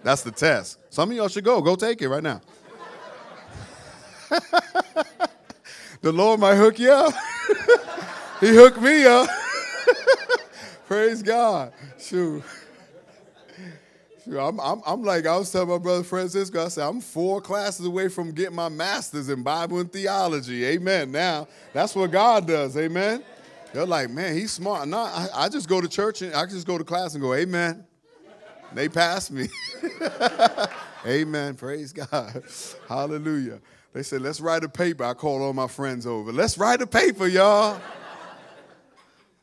That's 0.02 0.20
the 0.20 0.30
test. 0.30 0.76
Some 0.90 1.10
of 1.10 1.16
y'all 1.16 1.28
should 1.28 1.44
go. 1.44 1.62
Go 1.62 1.74
take 1.74 2.02
it 2.02 2.08
right 2.10 2.22
now. 2.22 2.42
the 6.02 6.12
Lord 6.12 6.38
might 6.38 6.56
hook 6.56 6.78
you 6.78 6.92
up. 6.92 7.14
he 8.40 8.48
hooked 8.48 8.80
me 8.80 9.04
up. 9.04 9.28
Praise 10.86 11.22
God. 11.22 11.72
Shoot. 11.98 12.42
Shoot. 14.24 14.38
I'm, 14.38 14.60
I'm, 14.60 14.82
I'm 14.86 15.02
like, 15.02 15.26
I 15.26 15.36
was 15.36 15.50
telling 15.50 15.68
my 15.68 15.78
brother 15.78 16.02
Francisco, 16.02 16.64
I 16.64 16.68
said, 16.68 16.86
I'm 16.86 17.00
four 17.00 17.40
classes 17.40 17.86
away 17.86 18.08
from 18.08 18.32
getting 18.32 18.56
my 18.56 18.68
master's 18.68 19.28
in 19.28 19.42
Bible 19.42 19.80
and 19.80 19.92
theology. 19.92 20.64
Amen. 20.66 21.12
Now, 21.12 21.48
that's 21.72 21.94
what 21.94 22.10
God 22.10 22.46
does. 22.46 22.76
Amen. 22.76 23.22
They're 23.72 23.86
like, 23.86 24.10
man, 24.10 24.34
he's 24.34 24.52
smart. 24.52 24.88
No, 24.88 24.98
I, 24.98 25.28
I 25.34 25.48
just 25.48 25.68
go 25.68 25.80
to 25.80 25.88
church 25.88 26.22
and 26.22 26.34
I 26.34 26.46
just 26.46 26.66
go 26.66 26.78
to 26.78 26.84
class 26.84 27.14
and 27.14 27.22
go, 27.22 27.34
Amen. 27.34 27.84
They 28.72 28.88
passed 28.88 29.30
me. 29.30 29.48
Amen. 31.06 31.54
Praise 31.54 31.92
God. 31.92 32.42
Hallelujah. 32.88 33.60
They 33.92 34.02
said, 34.02 34.20
let's 34.20 34.40
write 34.40 34.62
a 34.64 34.68
paper. 34.68 35.04
I 35.04 35.14
called 35.14 35.40
all 35.40 35.52
my 35.52 35.66
friends 35.66 36.06
over. 36.06 36.32
Let's 36.32 36.58
write 36.58 36.82
a 36.82 36.86
paper, 36.86 37.26
y'all. 37.26 37.80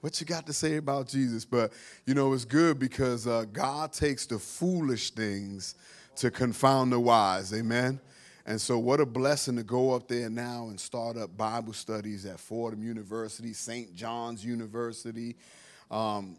What 0.06 0.22
you 0.22 0.28
got 0.28 0.46
to 0.46 0.54
say 0.54 0.76
about 0.76 1.08
Jesus? 1.08 1.46
But, 1.46 1.74
you 2.06 2.14
know, 2.14 2.32
it's 2.34 2.46
good 2.46 2.78
because 2.78 3.26
uh, 3.26 3.46
God 3.52 3.92
takes 3.92 4.28
the 4.28 4.38
foolish 4.38 5.10
things 5.10 5.74
to 6.18 6.30
confound 6.30 6.92
the 6.92 7.00
wise. 7.00 7.52
Amen. 7.52 8.00
And 8.46 8.62
so, 8.62 8.78
what 8.78 9.00
a 9.00 9.06
blessing 9.08 9.56
to 9.56 9.64
go 9.64 9.96
up 9.96 10.08
there 10.08 10.30
now 10.30 10.68
and 10.68 10.80
start 10.80 11.18
up 11.18 11.36
Bible 11.36 11.74
studies 11.74 12.28
at 12.28 12.40
Fordham 12.40 12.84
University, 12.84 13.52
St. 13.52 13.96
John's 13.96 14.46
University, 14.46 15.38
um, 15.90 16.38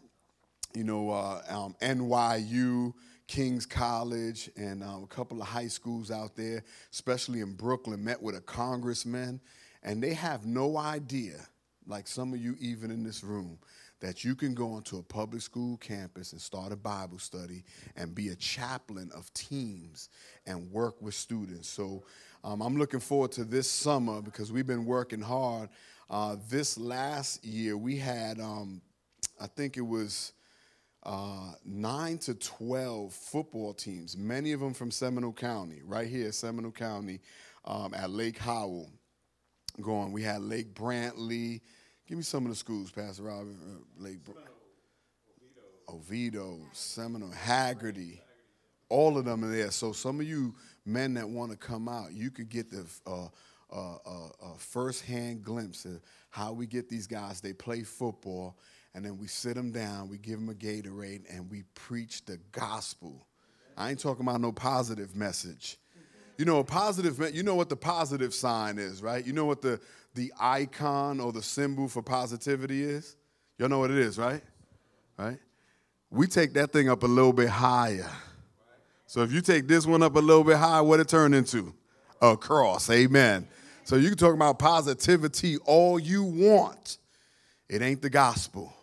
you 0.73 0.85
know, 0.85 1.09
uh, 1.09 1.41
um, 1.49 1.75
NYU. 1.81 2.93
King's 3.27 3.65
College 3.65 4.49
and 4.55 4.81
um, 4.81 5.03
a 5.03 5.07
couple 5.07 5.41
of 5.41 5.49
high 5.49 5.67
schools 5.67 6.11
out 6.11 6.37
there, 6.37 6.63
especially 6.93 7.41
in 7.41 7.51
Brooklyn, 7.55 8.01
met 8.01 8.21
with 8.21 8.37
a 8.37 8.39
congressman, 8.39 9.41
and 9.83 10.01
they 10.01 10.13
have 10.13 10.45
no 10.45 10.77
idea, 10.77 11.45
like 11.87 12.07
some 12.07 12.33
of 12.33 12.39
you 12.39 12.55
even 12.59 12.91
in 12.91 13.03
this 13.03 13.23
room, 13.23 13.57
that 13.99 14.23
you 14.23 14.35
can 14.35 14.53
go 14.53 14.73
onto 14.73 14.97
a 14.97 15.03
public 15.03 15.41
school 15.41 15.77
campus 15.77 16.31
and 16.31 16.41
start 16.41 16.71
a 16.71 16.75
Bible 16.75 17.17
study 17.17 17.63
and 17.95 18.13
be 18.13 18.29
a 18.29 18.35
chaplain 18.35 19.09
of 19.15 19.33
teams 19.33 20.09
and 20.45 20.71
work 20.71 21.01
with 21.01 21.15
students. 21.15 21.67
So 21.67 22.03
um, 22.43 22.61
I'm 22.61 22.77
looking 22.77 22.99
forward 22.99 23.31
to 23.33 23.43
this 23.43 23.69
summer 23.69 24.21
because 24.21 24.51
we've 24.51 24.67
been 24.67 24.85
working 24.85 25.21
hard. 25.21 25.69
Uh, 26.09 26.35
this 26.49 26.77
last 26.77 27.43
year, 27.43 27.75
we 27.75 27.97
had, 27.97 28.39
um, 28.39 28.81
I 29.41 29.47
think 29.47 29.77
it 29.77 29.81
was 29.81 30.33
uh, 31.03 31.53
nine 31.65 32.17
to 32.19 32.35
12 32.35 33.13
football 33.13 33.73
teams, 33.73 34.15
many 34.15 34.51
of 34.51 34.59
them 34.59 34.73
from 34.73 34.91
Seminole 34.91 35.33
County, 35.33 35.81
right 35.83 36.07
here, 36.07 36.31
Seminole 36.31 36.71
County, 36.71 37.19
um, 37.65 37.93
at 37.93 38.09
Lake 38.09 38.37
Howell. 38.37 38.89
Going, 39.81 40.11
we 40.11 40.23
had 40.23 40.41
Lake 40.41 40.73
Brantley. 40.73 41.61
Give 42.07 42.17
me 42.17 42.23
some 42.23 42.45
of 42.45 42.51
the 42.51 42.55
schools, 42.55 42.89
Pastor 42.89 43.23
Robin, 43.23 43.57
Uh, 43.61 44.03
Lake 44.03 44.19
Oviedo, 45.89 46.59
Seminole, 46.71 47.31
Hagerty, 47.31 48.19
All 48.89 49.17
of 49.17 49.25
them 49.25 49.43
are 49.43 49.51
there. 49.51 49.69
So 49.71 49.91
some 49.91 50.21
of 50.21 50.27
you 50.27 50.55
men 50.85 51.13
that 51.15 51.27
want 51.27 51.51
to 51.51 51.57
come 51.57 51.89
out, 51.89 52.13
you 52.13 52.31
could 52.31 52.47
get 52.47 52.71
the 52.71 52.85
uh, 53.05 53.27
uh, 53.69 53.97
uh, 54.05 54.27
uh 54.41 54.53
first-hand 54.57 55.43
glimpse 55.43 55.83
of 55.83 55.99
how 56.29 56.53
we 56.53 56.65
get 56.65 56.87
these 56.87 57.05
guys. 57.05 57.41
They 57.41 57.51
play 57.51 57.83
football 57.83 58.57
and 58.97 59.05
then 59.05 59.17
we 59.19 59.27
sit 59.27 59.55
them 59.55 59.71
down, 59.71 60.09
we 60.09 60.17
give 60.17 60.39
them 60.39 60.49
a 60.49 60.53
Gatorade, 60.53 61.23
and 61.29 61.51
we 61.51 61.61
preach 61.75 62.25
the 62.25 62.37
gospel. 62.51 63.27
I 63.77 63.91
ain't 63.91 63.99
talking 63.99 64.25
about 64.25 64.41
no 64.41 64.51
positive 64.51 65.15
message. 65.15 65.77
You 66.37 66.45
know, 66.45 66.57
a 66.57 66.63
positive, 66.63 67.19
you 67.31 67.43
know 67.43 67.53
what 67.53 67.69
the 67.69 67.75
positive 67.75 68.33
sign 68.33 68.79
is, 68.79 69.03
right? 69.03 69.23
You 69.23 69.33
know 69.33 69.45
what 69.45 69.61
the, 69.61 69.79
the 70.17 70.33
icon 70.39 71.19
or 71.19 71.31
the 71.31 71.41
symbol 71.41 71.87
for 71.87 72.01
positivity 72.01 72.83
is? 72.83 73.15
Y'all 73.57 73.69
know 73.69 73.79
what 73.79 73.91
it 73.91 73.97
is, 73.99 74.17
right? 74.17 74.41
Right? 75.17 75.37
We 76.09 76.27
take 76.27 76.53
that 76.53 76.73
thing 76.73 76.89
up 76.89 77.03
a 77.03 77.07
little 77.07 77.33
bit 77.33 77.49
higher. 77.49 78.09
So 79.05 79.21
if 79.21 79.31
you 79.31 79.41
take 79.41 79.67
this 79.67 79.85
one 79.85 80.03
up 80.03 80.15
a 80.15 80.19
little 80.19 80.43
bit 80.43 80.57
higher, 80.57 80.83
what 80.83 80.99
it 80.99 81.07
turn 81.07 81.33
into? 81.33 81.73
A 82.21 82.35
cross. 82.35 82.89
Amen. 82.89 83.47
So 83.83 83.95
you 83.95 84.09
can 84.09 84.17
talk 84.17 84.33
about 84.33 84.59
positivity 84.59 85.57
all 85.65 85.99
you 85.99 86.23
want. 86.23 86.97
It 87.69 87.81
ain't 87.81 88.01
the 88.01 88.09
gospel. 88.09 88.73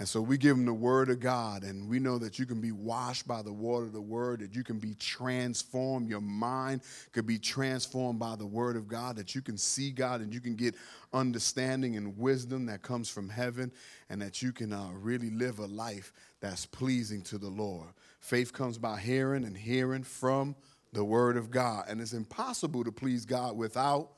And 0.00 0.08
so 0.08 0.22
we 0.22 0.38
give 0.38 0.56
them 0.56 0.64
the 0.64 0.72
word 0.72 1.10
of 1.10 1.20
God, 1.20 1.62
and 1.62 1.86
we 1.86 1.98
know 1.98 2.16
that 2.16 2.38
you 2.38 2.46
can 2.46 2.58
be 2.58 2.72
washed 2.72 3.28
by 3.28 3.42
the 3.42 3.52
water 3.52 3.84
of 3.84 3.92
the 3.92 4.00
word, 4.00 4.40
that 4.40 4.56
you 4.56 4.64
can 4.64 4.78
be 4.78 4.94
transformed. 4.94 6.08
Your 6.08 6.22
mind 6.22 6.80
could 7.12 7.26
be 7.26 7.38
transformed 7.38 8.18
by 8.18 8.34
the 8.34 8.46
word 8.46 8.76
of 8.76 8.88
God, 8.88 9.14
that 9.16 9.34
you 9.34 9.42
can 9.42 9.58
see 9.58 9.90
God 9.90 10.22
and 10.22 10.32
you 10.32 10.40
can 10.40 10.56
get 10.56 10.74
understanding 11.12 11.98
and 11.98 12.16
wisdom 12.16 12.64
that 12.64 12.80
comes 12.80 13.10
from 13.10 13.28
heaven, 13.28 13.70
and 14.08 14.22
that 14.22 14.40
you 14.40 14.52
can 14.52 14.72
uh, 14.72 14.88
really 14.94 15.28
live 15.28 15.58
a 15.58 15.66
life 15.66 16.14
that's 16.40 16.64
pleasing 16.64 17.20
to 17.24 17.36
the 17.36 17.50
Lord. 17.50 17.88
Faith 18.20 18.54
comes 18.54 18.78
by 18.78 18.98
hearing, 18.98 19.44
and 19.44 19.54
hearing 19.54 20.02
from 20.02 20.56
the 20.94 21.04
word 21.04 21.36
of 21.36 21.50
God. 21.50 21.84
And 21.88 22.00
it's 22.00 22.14
impossible 22.14 22.84
to 22.84 22.90
please 22.90 23.26
God 23.26 23.54
without 23.54 24.12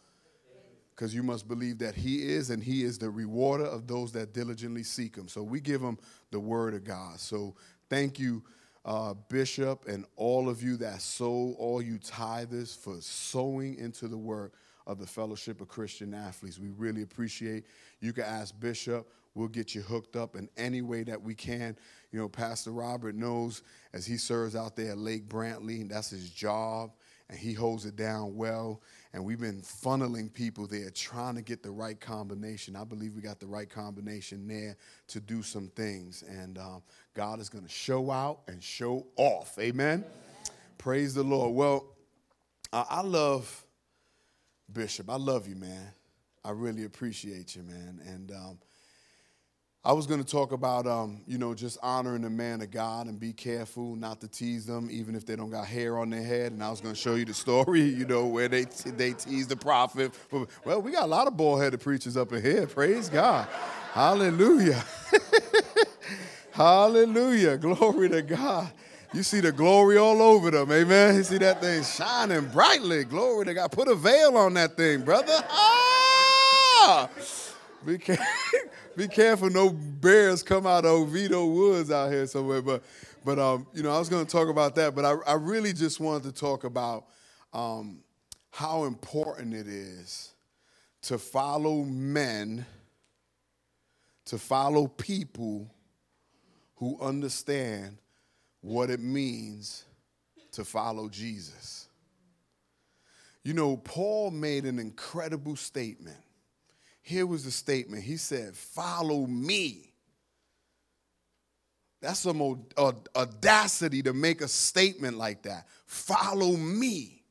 because 0.95 1.15
you 1.15 1.23
must 1.23 1.49
believe 1.49 1.79
that 1.79 1.95
he 1.95 2.29
is 2.29 2.51
and 2.51 2.63
he 2.63 2.85
is 2.85 2.99
the 2.99 3.11
rewarder 3.11 3.65
of 3.65 3.87
those 3.87 4.13
that 4.13 4.33
diligently 4.33 4.83
seek 4.83 5.17
him 5.17 5.29
so 5.29 5.43
we 5.43 5.61
give 5.61 5.81
him 5.81 5.99
the 6.31 6.41
word 6.41 6.75
of 6.75 6.85
god. 6.85 7.19
So 7.19 7.55
thank 7.89 8.19
you 8.19 8.43
uh, 8.85 9.15
bishop 9.29 9.87
and 9.87 10.05
all 10.17 10.49
of 10.49 10.63
you 10.63 10.77
that 10.77 11.01
sow 11.01 11.55
all 11.59 11.81
you 11.81 11.99
tithers 11.99 12.77
for 12.77 12.97
sowing 13.01 13.77
into 13.77 14.09
the 14.09 14.19
work 14.19 14.55
of 14.87 14.99
the 14.99 15.07
fellowship 15.07 15.61
of 15.61 15.69
christian 15.69 16.13
athletes. 16.13 16.59
We 16.59 16.71
really 16.71 17.03
appreciate. 17.03 17.65
You 18.01 18.13
can 18.13 18.25
ask 18.25 18.59
bishop. 18.59 19.09
We'll 19.35 19.49
get 19.49 19.75
you 19.75 19.81
hooked 19.83 20.17
up 20.17 20.37
in 20.37 20.49
any 20.57 20.83
way 20.83 21.05
that 21.05 21.23
we 21.23 21.35
can. 21.35 21.77
You 22.11 22.19
know 22.19 22.29
pastor 22.29 22.73
robert 22.73 23.15
knows 23.15 23.63
as 23.93 24.05
he 24.05 24.17
serves 24.17 24.57
out 24.57 24.75
there 24.77 24.91
at 24.91 24.99
lake 24.99 25.29
brantley 25.29 25.81
and 25.81 25.91
that's 25.91 26.11
his 26.11 26.29
job 26.31 26.91
and 27.31 27.39
he 27.39 27.53
holds 27.53 27.87
it 27.87 27.97
down 27.97 28.37
well 28.37 28.83
and 29.15 29.25
we've 29.25 29.41
been 29.41 29.61
funneling 29.61 30.33
people 30.33 30.67
there 30.67 30.91
trying 30.91 31.35
to 31.35 31.43
get 31.43 31.63
the 31.63 31.71
right 31.71 32.01
combination. 32.01 32.77
I 32.77 32.85
believe 32.85 33.15
we 33.15 33.21
got 33.21 33.41
the 33.41 33.47
right 33.47 33.69
combination 33.69 34.49
there 34.49 34.77
to 35.09 35.21
do 35.21 35.43
some 35.43 35.69
things, 35.69 36.23
and 36.27 36.59
um, 36.59 36.83
God 37.15 37.41
is 37.41 37.49
going 37.49 37.65
to 37.65 37.71
show 37.71 38.11
out 38.11 38.41
and 38.49 38.63
show 38.63 39.07
off. 39.17 39.59
Amen. 39.59 40.05
Praise 40.79 41.15
the 41.15 41.23
Lord. 41.23 41.55
Well, 41.55 41.87
uh, 42.73 42.85
I 42.89 43.03
love 43.03 43.65
Bishop. 44.73 45.11
I 45.11 45.17
love 45.17 45.47
you, 45.47 45.57
man. 45.57 45.93
I 46.45 46.51
really 46.51 46.85
appreciate 46.85 47.55
you, 47.55 47.63
man. 47.63 48.01
And 48.07 48.33
um, 48.33 48.59
I 49.85 49.93
was 49.93 50.07
going 50.07 50.23
to 50.23 50.31
talk 50.31 50.53
about, 50.53 50.87
um, 50.87 51.23
you 51.27 51.39
know, 51.39 51.55
just 51.55 51.77
honoring 51.83 52.23
the 52.23 52.31
man 52.31 52.61
of 52.61 52.71
God 52.71 53.09
and 53.09 53.19
be 53.19 53.33
careful 53.33 53.97
not 53.97 54.21
to 54.21 54.29
tease 54.29 54.65
them, 54.65 54.89
even 54.93 55.17
if 55.17 55.27
they 55.27 55.35
don't 55.35 55.51
got 55.51 55.67
hair 55.67 55.99
on 55.99 56.09
their 56.09 56.23
head. 56.23 56.53
And 56.53 56.63
I 56.63 56.71
was 56.71 56.81
going 56.81 56.95
to 56.95 57.01
show 57.01 57.17
you 57.17 57.25
the 57.25 57.35
story, 57.35 57.81
you 57.83 58.07
know, 58.07 58.27
where 58.27 58.47
they 58.47 58.65
they 58.65 59.13
tease 59.13 59.49
the 59.49 59.57
prophet. 59.57 60.13
Well, 60.65 60.81
we 60.81 60.93
got 60.93 61.03
a 61.03 61.07
lot 61.07 61.27
of 61.27 61.37
bald-headed 61.37 61.81
preachers 61.81 62.17
up 62.17 62.33
in 62.33 62.43
here. 62.43 62.69
Praise 62.69 63.09
God, 63.09 63.49
Hallelujah, 63.93 64.85
Hallelujah, 66.53 67.57
glory 67.57 68.09
to 68.11 68.23
God. 68.23 68.71
You 69.13 69.25
see 69.25 69.41
the 69.41 69.51
glory 69.51 69.99
all 69.99 70.23
over 70.23 70.53
them, 70.53 70.71
amen. 70.71 71.17
You 71.17 71.25
see 71.25 71.39
that 71.39 71.61
thing 71.61 71.83
shining 71.83 72.47
brightly. 72.51 73.03
Glory 73.03 73.47
to 73.47 73.55
God. 73.55 73.73
Put 73.73 73.89
a 73.89 73.97
veil 73.97 74.37
on 74.37 74.55
that 74.55 74.77
thing, 74.77 75.03
brother. 75.03 75.35
Ah! 75.51 77.11
Be 77.85 77.99
careful 77.99 78.25
be 78.97 79.09
careful, 79.09 79.51
no 79.51 79.71
bears 79.71 80.43
come 80.43 80.67
out 80.67 80.85
of 80.85 80.93
Oviedo 80.93 81.47
Woods 81.47 81.91
out 81.91 82.11
here 82.11 82.27
somewhere. 82.27 82.63
But, 82.63 82.83
but 83.25 83.39
um, 83.39 83.67
you 83.73 83.83
know, 83.83 83.91
I 83.91 83.99
was 83.99 84.09
going 84.09 84.25
to 84.25 84.31
talk 84.31 84.49
about 84.49 84.75
that, 84.77 84.95
but 84.95 85.05
I, 85.05 85.15
I 85.27 85.35
really 85.35 85.73
just 85.73 86.01
wanted 86.01 86.25
to 86.25 86.33
talk 86.33 86.65
about 86.65 87.07
um, 87.53 88.01
how 88.51 88.85
important 88.85 89.55
it 89.55 89.67
is 89.67 90.33
to 91.03 91.19
follow 91.19 91.85
men, 91.85 92.65
to 94.27 94.39
follow 94.39 94.87
people 94.87 95.71
who 96.77 96.99
understand 97.01 97.99
what 98.61 98.91
it 98.91 99.01
means 99.01 99.85
to 100.53 100.65
follow 100.65 101.09
Jesus. 101.09 101.89
You 103.45 103.55
know, 103.55 103.77
Paul 103.77 104.31
made 104.31 104.65
an 104.65 104.79
incredible 104.79 105.57
statement 105.57 106.19
here 107.03 107.27
was 107.27 107.45
the 107.45 107.51
statement. 107.51 108.05
He 108.05 108.17
said, 108.17 108.55
Follow 108.57 109.27
me. 109.27 109.93
That's 112.01 112.21
some 112.21 112.43
audacity 113.17 114.03
to 114.03 114.13
make 114.13 114.41
a 114.41 114.49
statement 114.49 115.19
like 115.19 115.43
that. 115.43 115.69
Follow 115.87 116.57
me. 116.57 117.23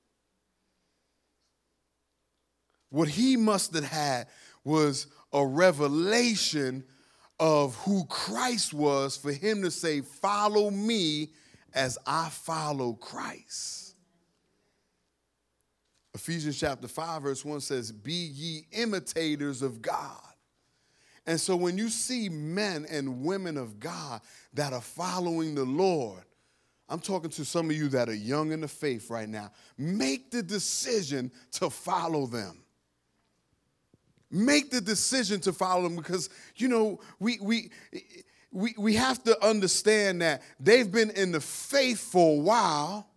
What 2.90 3.08
he 3.08 3.36
must 3.36 3.74
have 3.74 3.86
had 3.86 4.28
was 4.63 5.08
a 5.34 5.46
revelation 5.46 6.84
of 7.40 7.75
who 7.78 8.06
Christ 8.06 8.74
was 8.74 9.18
for 9.18 9.32
him 9.32 9.62
to 9.63 9.72
say, 9.72 10.01
Follow 10.01 10.70
me 10.70 11.30
as 11.74 11.98
I 12.06 12.30
follow 12.30 12.94
Christ. 12.94 13.91
Ephesians 16.13 16.60
chapter 16.60 16.88
5, 16.88 17.22
verse 17.22 17.46
1 17.46 17.62
says, 17.62 17.91
Be 17.91 18.13
ye 18.13 18.65
imitators 18.72 19.62
of 19.62 19.82
God. 19.82 20.20
And 21.25 21.39
so 21.39 21.56
when 21.56 21.77
you 21.77 21.89
see 21.89 22.30
men 22.30 22.86
and 22.89 23.24
women 23.24 23.56
of 23.58 23.80
God 23.80 24.22
that 24.53 24.74
are 24.74 24.82
following 24.82 25.56
the 25.56 25.63
Lord, 25.63 26.24
I'm 26.89 27.00
talking 27.00 27.30
to 27.32 27.46
some 27.46 27.70
of 27.70 27.75
you 27.75 27.88
that 27.89 28.10
are 28.10 28.13
young 28.13 28.51
in 28.51 28.62
the 28.62 28.68
faith 28.68 29.10
right 29.10 29.30
now. 29.30 29.51
Make 29.77 30.32
the 30.32 30.44
decision 30.44 31.32
to 31.53 31.70
follow 31.70 32.25
them. 32.25 32.63
Make 34.30 34.72
the 34.72 34.82
decision 34.82 35.39
to 35.41 35.53
follow 35.53 35.84
them 35.84 35.96
because, 35.96 36.30
you 36.56 36.68
know, 36.68 37.00
we, 37.20 37.38
we, 37.41 37.72
we, 38.51 38.74
we 38.77 38.96
have 38.96 39.24
to 39.24 39.46
understand 39.46 40.22
that 40.22 40.41
they've 40.60 40.91
been 40.91 41.12
in 41.12 41.32
the 41.32 41.39
faith 41.39 42.00
for 42.00 42.38
a 42.38 42.41
while 42.41 43.08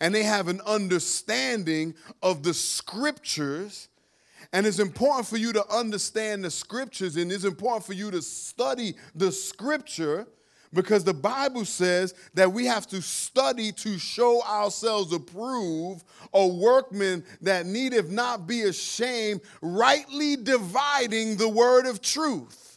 and 0.00 0.14
they 0.14 0.22
have 0.22 0.48
an 0.48 0.60
understanding 0.66 1.94
of 2.22 2.42
the 2.42 2.54
scriptures. 2.54 3.88
And 4.52 4.66
it's 4.66 4.78
important 4.78 5.26
for 5.26 5.36
you 5.36 5.52
to 5.52 5.66
understand 5.68 6.44
the 6.44 6.50
scriptures, 6.50 7.16
and 7.16 7.32
it's 7.32 7.44
important 7.44 7.84
for 7.84 7.94
you 7.94 8.10
to 8.10 8.22
study 8.22 8.94
the 9.14 9.32
scripture 9.32 10.26
because 10.74 11.04
the 11.04 11.14
Bible 11.14 11.64
says 11.64 12.14
that 12.34 12.52
we 12.52 12.66
have 12.66 12.86
to 12.88 13.00
study 13.00 13.72
to 13.72 13.96
show 13.96 14.42
ourselves 14.42 15.12
approved, 15.12 16.04
a 16.34 16.46
workman 16.46 17.24
that 17.40 17.64
needeth 17.64 18.10
not 18.10 18.46
be 18.46 18.62
ashamed, 18.62 19.40
rightly 19.62 20.36
dividing 20.36 21.36
the 21.36 21.48
word 21.48 21.86
of 21.86 22.02
truth. 22.02 22.73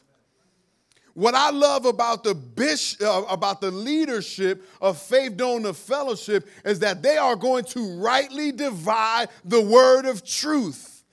What 1.17 1.33
I 1.33 1.49
love 1.49 1.85
about 1.85 2.23
the 2.23 2.35
bishop, 2.35 3.01
uh, 3.01 3.23
about 3.27 3.59
the 3.59 3.71
leadership 3.71 4.63
of 4.79 5.01
Faith 5.01 5.35
Dome 5.35 5.65
of 5.65 5.75
Fellowship 5.75 6.47
is 6.63 6.77
that 6.81 7.01
they 7.01 7.17
are 7.17 7.35
going 7.35 7.63
to 7.65 7.99
rightly 7.99 8.51
divide 8.51 9.29
the 9.43 9.59
word 9.59 10.05
of 10.05 10.23
truth. 10.23 11.03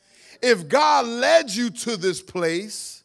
If 0.42 0.68
God 0.68 1.06
led 1.06 1.50
you 1.50 1.70
to 1.70 1.96
this 1.96 2.20
place, 2.20 3.02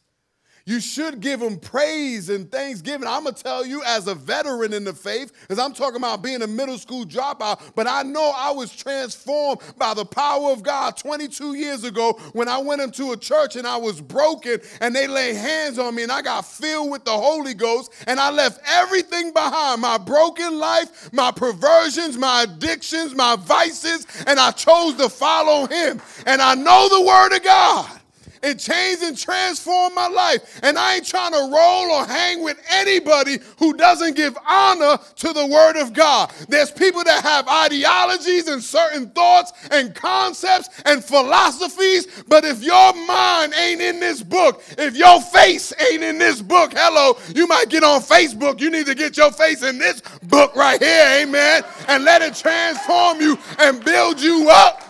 you 0.69 0.79
should 0.79 1.19
give 1.19 1.41
him 1.41 1.57
praise 1.57 2.29
and 2.29 2.51
thanksgiving. 2.51 3.07
I'm 3.07 3.23
going 3.23 3.33
to 3.33 3.43
tell 3.43 3.65
you, 3.65 3.81
as 3.87 4.07
a 4.07 4.13
veteran 4.13 4.71
in 4.71 4.83
the 4.83 4.93
faith, 4.93 5.33
because 5.41 5.57
I'm 5.57 5.73
talking 5.73 5.95
about 5.95 6.21
being 6.21 6.43
a 6.43 6.47
middle 6.47 6.77
school 6.77 7.05
dropout, 7.05 7.71
but 7.73 7.87
I 7.87 8.03
know 8.03 8.31
I 8.35 8.51
was 8.51 8.71
transformed 8.71 9.61
by 9.79 9.95
the 9.95 10.05
power 10.05 10.51
of 10.51 10.61
God 10.61 10.95
22 10.95 11.55
years 11.55 11.83
ago 11.85 12.13
when 12.33 12.47
I 12.47 12.59
went 12.59 12.83
into 12.83 13.13
a 13.13 13.17
church 13.17 13.55
and 13.55 13.65
I 13.65 13.77
was 13.77 13.99
broken 13.99 14.59
and 14.79 14.95
they 14.95 15.07
laid 15.07 15.37
hands 15.37 15.79
on 15.79 15.95
me 15.95 16.03
and 16.03 16.11
I 16.11 16.21
got 16.21 16.45
filled 16.45 16.91
with 16.91 17.03
the 17.03 17.17
Holy 17.17 17.55
Ghost 17.55 17.91
and 18.05 18.19
I 18.19 18.29
left 18.29 18.61
everything 18.67 19.33
behind 19.33 19.81
my 19.81 19.97
broken 19.97 20.59
life, 20.59 21.11
my 21.11 21.31
perversions, 21.31 22.15
my 22.15 22.43
addictions, 22.43 23.15
my 23.15 23.37
vices, 23.37 24.05
and 24.27 24.39
I 24.39 24.51
chose 24.51 24.93
to 24.97 25.09
follow 25.09 25.65
him. 25.65 25.99
And 26.27 26.43
I 26.43 26.53
know 26.53 26.89
the 26.89 27.01
Word 27.01 27.35
of 27.35 27.43
God. 27.43 27.99
It 28.41 28.59
changed 28.59 29.03
and 29.03 29.17
transformed 29.17 29.95
my 29.95 30.07
life. 30.07 30.59
And 30.63 30.77
I 30.77 30.95
ain't 30.95 31.05
trying 31.05 31.33
to 31.33 31.39
roll 31.39 31.91
or 31.91 32.05
hang 32.05 32.43
with 32.43 32.57
anybody 32.71 33.39
who 33.57 33.73
doesn't 33.73 34.15
give 34.15 34.37
honor 34.47 34.97
to 35.17 35.33
the 35.33 35.45
Word 35.45 35.77
of 35.77 35.93
God. 35.93 36.31
There's 36.47 36.71
people 36.71 37.03
that 37.03 37.23
have 37.23 37.47
ideologies 37.47 38.47
and 38.47 38.63
certain 38.63 39.09
thoughts 39.09 39.51
and 39.71 39.93
concepts 39.93 40.69
and 40.85 41.03
philosophies, 41.03 42.23
but 42.27 42.45
if 42.45 42.63
your 42.63 42.93
mind 43.05 43.53
ain't 43.55 43.81
in 43.81 43.99
this 43.99 44.23
book, 44.23 44.63
if 44.77 44.95
your 44.95 45.21
face 45.21 45.73
ain't 45.91 46.03
in 46.03 46.17
this 46.17 46.41
book, 46.41 46.71
hello, 46.75 47.17
you 47.35 47.47
might 47.47 47.69
get 47.69 47.83
on 47.83 48.01
Facebook. 48.01 48.59
You 48.59 48.69
need 48.69 48.85
to 48.85 48.95
get 48.95 49.17
your 49.17 49.31
face 49.31 49.63
in 49.63 49.77
this 49.77 50.01
book 50.23 50.55
right 50.55 50.81
here, 50.81 51.21
amen, 51.21 51.63
and 51.87 52.03
let 52.03 52.21
it 52.21 52.35
transform 52.35 53.21
you 53.21 53.37
and 53.59 53.83
build 53.83 54.21
you 54.21 54.49
up. 54.49 54.88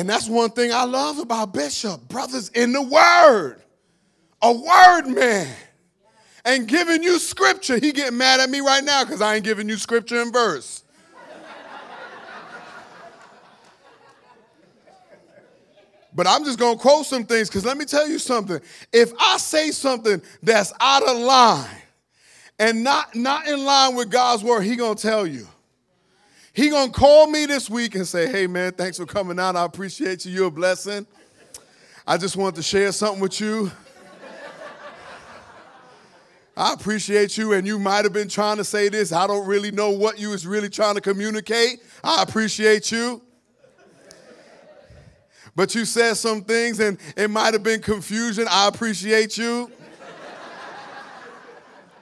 And 0.00 0.08
that's 0.08 0.30
one 0.30 0.48
thing 0.48 0.72
I 0.72 0.84
love 0.84 1.18
about 1.18 1.52
Bishop. 1.52 2.08
Brothers 2.08 2.48
in 2.54 2.72
the 2.72 2.80
Word. 2.80 3.60
A 4.40 4.50
Word 4.50 5.08
man. 5.08 5.54
And 6.42 6.66
giving 6.66 7.02
you 7.02 7.18
scripture. 7.18 7.78
He 7.78 7.92
getting 7.92 8.16
mad 8.16 8.40
at 8.40 8.48
me 8.48 8.60
right 8.60 8.82
now 8.82 9.04
because 9.04 9.20
I 9.20 9.34
ain't 9.34 9.44
giving 9.44 9.68
you 9.68 9.76
scripture 9.76 10.22
and 10.22 10.32
verse. 10.32 10.84
But 16.14 16.26
I'm 16.26 16.46
just 16.46 16.58
going 16.58 16.78
to 16.78 16.80
quote 16.80 17.04
some 17.04 17.26
things 17.26 17.50
because 17.50 17.66
let 17.66 17.76
me 17.76 17.84
tell 17.84 18.08
you 18.08 18.18
something. 18.18 18.58
If 18.94 19.12
I 19.20 19.36
say 19.36 19.70
something 19.70 20.22
that's 20.42 20.72
out 20.80 21.06
of 21.06 21.18
line 21.18 21.68
and 22.58 22.82
not, 22.82 23.14
not 23.14 23.46
in 23.46 23.66
line 23.66 23.96
with 23.96 24.10
God's 24.10 24.42
word, 24.42 24.62
he 24.62 24.76
going 24.76 24.94
to 24.94 25.02
tell 25.02 25.26
you. 25.26 25.46
He 26.52 26.68
gonna 26.68 26.90
call 26.90 27.26
me 27.26 27.46
this 27.46 27.70
week 27.70 27.94
and 27.94 28.06
say, 28.06 28.30
hey 28.30 28.46
man, 28.46 28.72
thanks 28.72 28.96
for 28.98 29.06
coming 29.06 29.38
out. 29.38 29.56
I 29.56 29.64
appreciate 29.64 30.24
you. 30.24 30.32
You're 30.32 30.48
a 30.48 30.50
blessing. 30.50 31.06
I 32.06 32.16
just 32.16 32.36
wanted 32.36 32.56
to 32.56 32.62
share 32.62 32.90
something 32.92 33.20
with 33.20 33.40
you. 33.40 33.70
I 36.56 36.72
appreciate 36.74 37.38
you, 37.38 37.52
and 37.52 37.66
you 37.66 37.78
might 37.78 38.04
have 38.04 38.12
been 38.12 38.28
trying 38.28 38.58
to 38.58 38.64
say 38.64 38.88
this. 38.88 39.12
I 39.12 39.26
don't 39.26 39.46
really 39.46 39.70
know 39.70 39.90
what 39.90 40.18
you 40.18 40.30
was 40.30 40.46
really 40.46 40.68
trying 40.68 40.94
to 40.96 41.00
communicate. 41.00 41.82
I 42.04 42.22
appreciate 42.22 42.90
you. 42.92 43.22
But 45.54 45.74
you 45.74 45.84
said 45.84 46.14
some 46.14 46.42
things, 46.42 46.80
and 46.80 46.98
it 47.16 47.30
might 47.30 47.54
have 47.54 47.62
been 47.62 47.80
confusion. 47.80 48.46
I 48.50 48.68
appreciate 48.68 49.38
you. 49.38 49.70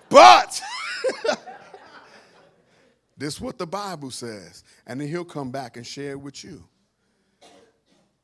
But 0.08 0.60
this 3.18 3.34
is 3.34 3.40
what 3.40 3.58
the 3.58 3.66
Bible 3.66 4.12
says. 4.12 4.62
And 4.86 5.00
then 5.00 5.08
he'll 5.08 5.24
come 5.24 5.50
back 5.50 5.76
and 5.76 5.86
share 5.86 6.12
it 6.12 6.20
with 6.20 6.44
you. 6.44 6.64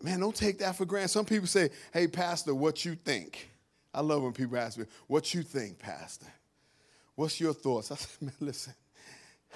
Man, 0.01 0.21
don't 0.21 0.37
take 0.37 0.59
that 0.59 0.77
for 0.77 0.85
granted. 0.85 1.09
Some 1.09 1.25
people 1.25 1.49
say, 1.49 1.71
hey, 1.93 2.07
Pastor, 2.07 2.55
what 2.55 2.85
you 2.85 2.95
think? 2.95 3.51
I 3.93 4.01
love 4.01 4.23
when 4.23 4.33
people 4.33 4.57
ask 4.57 4.79
me, 4.79 4.85
what 5.09 5.35
you 5.35 5.43
think, 5.43 5.79
Pastor? 5.79 6.27
What's 7.17 7.41
your 7.41 7.55
thoughts? 7.55 7.91
I 7.91 7.97
said, 7.97 8.11
man, 8.23 8.35
listen, 8.41 8.75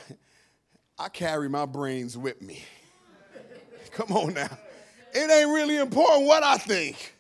I 0.98 1.09
carry 1.09 1.48
my 1.48 1.66
brains 1.66 2.18
with 2.18 2.42
me. 2.42 2.64
Come 3.92 4.12
on 4.12 4.35
now. 4.35 4.48
It 5.12 5.31
ain't 5.31 5.48
really 5.48 5.77
important 5.77 6.27
what 6.27 6.42
I 6.42 6.57
think. 6.57 7.14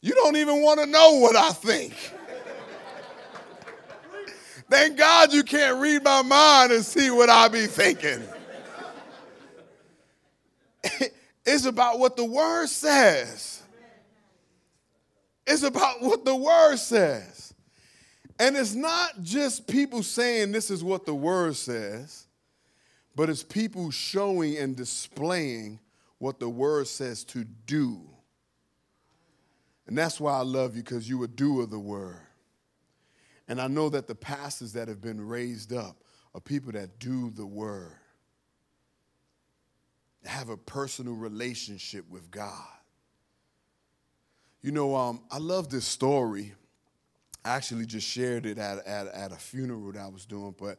You 0.00 0.14
don't 0.14 0.36
even 0.36 0.62
want 0.62 0.80
to 0.80 0.86
know 0.86 1.18
what 1.18 1.36
I 1.36 1.50
think. 1.50 1.94
Thank 4.72 4.96
God 4.96 5.34
you 5.34 5.42
can't 5.42 5.82
read 5.82 6.02
my 6.02 6.22
mind 6.22 6.72
and 6.72 6.82
see 6.82 7.10
what 7.10 7.28
I 7.28 7.46
be 7.48 7.66
thinking. 7.66 8.22
it's 11.44 11.66
about 11.66 11.98
what 11.98 12.16
the 12.16 12.24
word 12.24 12.68
says. 12.68 13.62
It's 15.46 15.62
about 15.62 16.00
what 16.00 16.24
the 16.24 16.34
word 16.34 16.78
says. 16.78 17.52
And 18.38 18.56
it's 18.56 18.74
not 18.74 19.22
just 19.22 19.66
people 19.66 20.02
saying 20.02 20.52
this 20.52 20.70
is 20.70 20.82
what 20.82 21.04
the 21.04 21.14
word 21.14 21.54
says, 21.56 22.26
but 23.14 23.28
it's 23.28 23.42
people 23.42 23.90
showing 23.90 24.56
and 24.56 24.74
displaying 24.74 25.80
what 26.16 26.40
the 26.40 26.48
word 26.48 26.86
says 26.86 27.24
to 27.24 27.44
do. 27.44 28.00
And 29.86 29.98
that's 29.98 30.18
why 30.18 30.32
I 30.32 30.42
love 30.42 30.76
you, 30.76 30.82
because 30.82 31.06
you 31.06 31.22
a 31.24 31.28
doer 31.28 31.64
of 31.64 31.70
the 31.70 31.78
word. 31.78 32.22
And 33.48 33.60
I 33.60 33.66
know 33.66 33.88
that 33.88 34.06
the 34.06 34.14
pastors 34.14 34.72
that 34.74 34.88
have 34.88 35.00
been 35.00 35.20
raised 35.20 35.72
up 35.72 35.96
are 36.34 36.40
people 36.40 36.72
that 36.72 36.98
do 36.98 37.30
the 37.30 37.44
word, 37.46 37.96
have 40.24 40.48
a 40.48 40.56
personal 40.56 41.14
relationship 41.14 42.08
with 42.08 42.30
God. 42.30 42.66
You 44.62 44.70
know, 44.70 44.94
um, 44.94 45.22
I 45.30 45.38
love 45.38 45.68
this 45.68 45.84
story. 45.84 46.54
I 47.44 47.56
actually 47.56 47.86
just 47.86 48.06
shared 48.06 48.46
it 48.46 48.58
at, 48.58 48.86
at, 48.86 49.08
at 49.08 49.32
a 49.32 49.36
funeral 49.36 49.92
that 49.92 50.00
I 50.00 50.06
was 50.06 50.24
doing, 50.24 50.54
but 50.58 50.78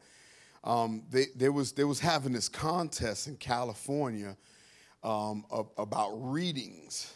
um, 0.64 1.04
they, 1.12 1.26
they, 1.36 1.50
was, 1.50 1.74
they 1.74 1.84
was 1.84 2.00
having 2.00 2.32
this 2.32 2.48
contest 2.48 3.28
in 3.28 3.36
California 3.36 4.38
um, 5.04 5.46
about 5.78 6.12
readings. 6.14 7.14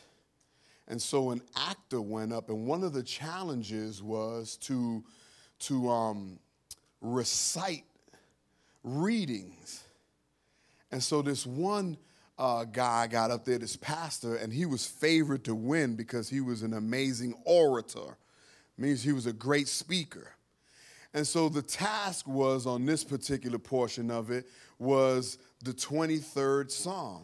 And 0.89 1.01
so 1.01 1.31
an 1.31 1.41
actor 1.55 2.01
went 2.01 2.33
up, 2.33 2.49
and 2.49 2.65
one 2.65 2.83
of 2.83 2.93
the 2.93 3.03
challenges 3.03 4.03
was 4.03 4.57
to 4.57 5.03
to 5.59 5.89
um, 5.89 6.39
recite 7.01 7.85
readings. 8.83 9.83
And 10.91 11.03
so 11.03 11.21
this 11.21 11.45
one 11.45 11.97
uh, 12.37 12.65
guy 12.65 13.07
got 13.07 13.31
up 13.31 13.45
there, 13.45 13.57
this 13.57 13.75
pastor, 13.75 14.35
and 14.35 14.53
he 14.53 14.65
was 14.65 14.85
favored 14.85 15.43
to 15.45 15.55
win 15.55 15.95
because 15.95 16.29
he 16.29 16.41
was 16.41 16.61
an 16.61 16.73
amazing 16.73 17.33
orator. 17.45 18.17
Means 18.77 19.01
he 19.01 19.11
was 19.11 19.25
a 19.25 19.33
great 19.33 19.67
speaker. 19.67 20.33
And 21.13 21.25
so 21.25 21.49
the 21.49 21.63
task 21.63 22.27
was 22.27 22.67
on 22.67 22.85
this 22.85 23.03
particular 23.03 23.57
portion 23.57 24.11
of 24.11 24.29
it 24.29 24.45
was 24.77 25.39
the 25.63 25.73
23rd 25.73 26.69
Psalm. 26.69 27.23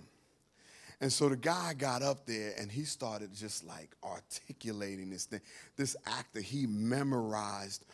And 0.99 1.11
so 1.11 1.29
the 1.29 1.35
guy 1.35 1.73
got 1.77 2.01
up 2.01 2.25
there 2.25 2.53
and 2.57 2.71
he 2.71 2.85
started 2.85 3.35
just 3.35 3.65
like 3.65 3.89
articulating 4.03 5.09
this 5.09 5.25
thing. 5.25 5.41
This 5.75 5.95
actor, 6.07 6.39
he 6.39 6.65
memorized 6.65 7.85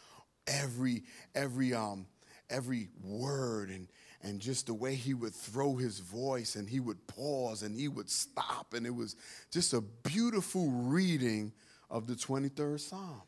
every 0.50 1.04
every 1.34 1.74
um 1.74 2.06
every 2.50 2.90
word 3.04 3.70
and 3.70 3.88
and 4.22 4.42
just 4.42 4.66
the 4.66 4.74
way 4.74 4.96
he 4.96 5.14
would 5.14 5.34
throw 5.34 5.78
his 5.78 6.00
voice 6.00 6.56
and 6.56 6.70
he 6.70 6.80
would 6.80 7.06
pause 7.08 7.64
and 7.64 7.78
he 7.78 7.88
would 7.88 8.10
stop. 8.10 8.74
And 8.74 8.86
it 8.86 8.94
was 8.94 9.16
just 9.50 9.74
a 9.74 9.80
beautiful 9.80 10.70
reading 10.70 11.54
of 11.90 12.06
the 12.06 12.16
23rd 12.16 12.80
psalm. 12.82 13.22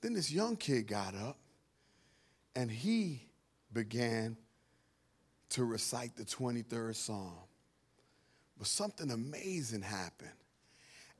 Then 0.00 0.14
this 0.14 0.32
young 0.32 0.56
kid 0.56 0.86
got 0.86 1.14
up 1.14 1.36
and 2.56 2.70
he 2.70 3.28
began 3.72 4.36
to 5.50 5.64
recite 5.64 6.16
the 6.16 6.24
23rd 6.24 6.96
psalm. 6.96 7.34
But 8.56 8.68
something 8.68 9.10
amazing 9.10 9.82
happened. 9.82 10.30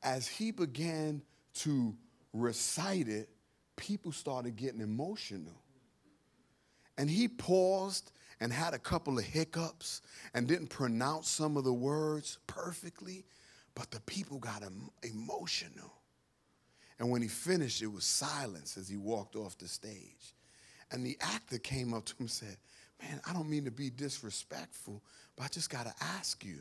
As 0.02 0.26
he 0.26 0.52
began 0.52 1.20
to 1.56 1.94
recite 2.32 3.08
it 3.08 3.28
people 3.80 4.12
started 4.12 4.56
getting 4.56 4.80
emotional 4.80 5.58
and 6.98 7.08
he 7.08 7.28
paused 7.28 8.12
and 8.40 8.52
had 8.52 8.74
a 8.74 8.78
couple 8.78 9.18
of 9.18 9.24
hiccups 9.24 10.02
and 10.34 10.46
didn't 10.46 10.68
pronounce 10.68 11.30
some 11.30 11.56
of 11.56 11.64
the 11.64 11.72
words 11.72 12.38
perfectly, 12.46 13.24
but 13.74 13.90
the 13.90 14.00
people 14.02 14.38
got 14.38 14.62
emotional. 15.02 15.94
And 16.98 17.10
when 17.10 17.22
he 17.22 17.28
finished, 17.28 17.80
it 17.80 17.86
was 17.86 18.04
silence 18.04 18.76
as 18.76 18.86
he 18.86 18.98
walked 18.98 19.34
off 19.34 19.56
the 19.56 19.66
stage. 19.66 20.34
And 20.92 21.04
the 21.04 21.16
actor 21.22 21.56
came 21.56 21.94
up 21.94 22.04
to 22.04 22.12
him 22.12 22.16
and 22.20 22.30
said, 22.30 22.56
Man, 23.00 23.18
I 23.26 23.32
don't 23.32 23.48
mean 23.48 23.64
to 23.64 23.70
be 23.70 23.88
disrespectful, 23.88 25.02
but 25.36 25.44
I 25.44 25.48
just 25.48 25.70
got 25.70 25.86
to 25.86 25.94
ask 26.18 26.44
you, 26.44 26.58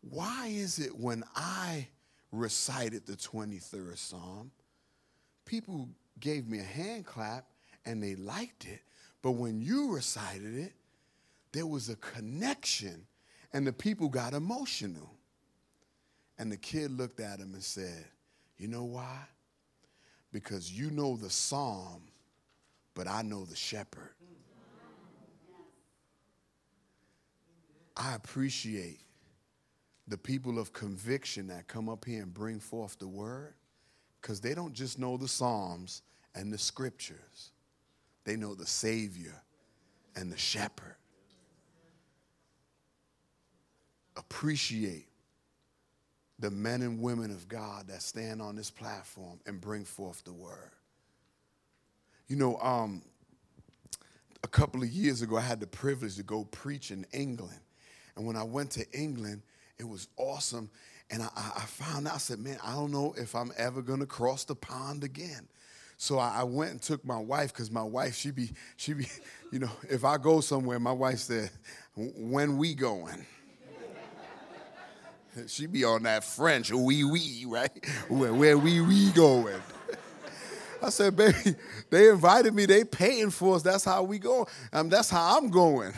why 0.00 0.46
is 0.46 0.78
it 0.78 0.98
when 0.98 1.22
I 1.36 1.88
recited 2.32 3.04
the 3.06 3.12
23rd 3.12 3.98
Psalm, 3.98 4.50
people 5.48 5.88
gave 6.20 6.46
me 6.46 6.58
a 6.58 6.62
hand 6.62 7.06
clap 7.06 7.46
and 7.86 8.02
they 8.02 8.14
liked 8.14 8.66
it, 8.66 8.82
but 9.22 9.32
when 9.32 9.60
you 9.60 9.92
recited 9.92 10.54
it, 10.54 10.74
there 11.52 11.66
was 11.66 11.88
a 11.88 11.96
connection 11.96 13.06
and 13.52 13.66
the 13.66 13.72
people 13.72 14.08
got 14.08 14.34
emotional. 14.34 15.10
And 16.38 16.52
the 16.52 16.56
kid 16.56 16.92
looked 16.92 17.18
at 17.18 17.40
him 17.40 17.54
and 17.54 17.62
said, 17.62 18.04
You 18.58 18.68
know 18.68 18.84
why? 18.84 19.18
Because 20.32 20.70
you 20.70 20.90
know 20.90 21.16
the 21.16 21.30
psalm, 21.30 22.02
but 22.94 23.08
I 23.08 23.22
know 23.22 23.44
the 23.44 23.56
shepherd. 23.56 24.12
I 27.96 28.14
appreciate 28.14 29.00
the 30.06 30.18
people 30.18 30.58
of 30.58 30.72
conviction 30.72 31.48
that 31.48 31.66
come 31.66 31.88
up 31.88 32.04
here 32.04 32.22
and 32.22 32.32
bring 32.32 32.60
forth 32.60 32.98
the 32.98 33.08
word 33.08 33.54
because 34.28 34.42
they 34.42 34.52
don't 34.52 34.74
just 34.74 34.98
know 34.98 35.16
the 35.16 35.26
Psalms 35.26 36.02
and 36.34 36.52
the 36.52 36.58
scriptures, 36.58 37.52
they 38.24 38.36
know 38.36 38.54
the 38.54 38.66
Savior 38.66 39.32
and 40.16 40.30
the 40.30 40.36
Shepherd. 40.36 40.96
Appreciate 44.18 45.06
the 46.38 46.50
men 46.50 46.82
and 46.82 47.00
women 47.00 47.30
of 47.30 47.48
God 47.48 47.88
that 47.88 48.02
stand 48.02 48.42
on 48.42 48.54
this 48.54 48.70
platform 48.70 49.40
and 49.46 49.62
bring 49.62 49.86
forth 49.86 50.22
the 50.24 50.34
word. 50.34 50.72
You 52.26 52.36
know, 52.36 52.58
um, 52.58 53.00
a 54.44 54.48
couple 54.48 54.82
of 54.82 54.90
years 54.90 55.22
ago, 55.22 55.38
I 55.38 55.40
had 55.40 55.58
the 55.58 55.66
privilege 55.66 56.16
to 56.16 56.22
go 56.22 56.44
preach 56.44 56.90
in 56.90 57.06
England. 57.14 57.60
And 58.14 58.26
when 58.26 58.36
I 58.36 58.42
went 58.42 58.72
to 58.72 58.84
England, 58.92 59.40
it 59.78 59.88
was 59.88 60.06
awesome. 60.18 60.68
And 61.10 61.22
I, 61.22 61.28
I 61.36 61.60
found 61.62 62.06
out, 62.06 62.14
I 62.14 62.18
said, 62.18 62.38
man, 62.38 62.58
I 62.62 62.74
don't 62.74 62.90
know 62.90 63.14
if 63.16 63.34
I'm 63.34 63.52
ever 63.56 63.80
going 63.80 64.00
to 64.00 64.06
cross 64.06 64.44
the 64.44 64.54
pond 64.54 65.04
again. 65.04 65.48
So 65.96 66.18
I, 66.18 66.40
I 66.40 66.44
went 66.44 66.70
and 66.70 66.82
took 66.82 67.04
my 67.04 67.18
wife 67.18 67.52
because 67.52 67.70
my 67.70 67.82
wife, 67.82 68.14
she 68.14 68.30
be, 68.30 68.50
she 68.76 68.92
be, 68.92 69.06
you 69.52 69.58
know, 69.58 69.70
if 69.88 70.04
I 70.04 70.16
go 70.16 70.40
somewhere, 70.40 70.78
my 70.78 70.92
wife 70.92 71.18
said, 71.18 71.50
when 71.94 72.56
we 72.58 72.74
going? 72.74 73.26
she 75.46 75.66
be 75.66 75.84
on 75.84 76.04
that 76.04 76.24
French, 76.24 76.70
wee 76.72 77.04
wee, 77.04 77.44
right? 77.46 77.70
Where, 78.08 78.32
where 78.32 78.58
we 78.58 78.80
we 78.80 79.10
going? 79.12 79.60
I 80.80 80.90
said, 80.90 81.16
baby, 81.16 81.56
they 81.90 82.08
invited 82.08 82.54
me, 82.54 82.66
they 82.66 82.84
paying 82.84 83.30
for 83.30 83.56
us, 83.56 83.62
that's 83.62 83.84
how 83.84 84.04
we 84.04 84.20
go. 84.20 84.46
Um, 84.72 84.88
that's 84.88 85.10
how 85.10 85.36
I'm 85.36 85.50
going. 85.50 85.92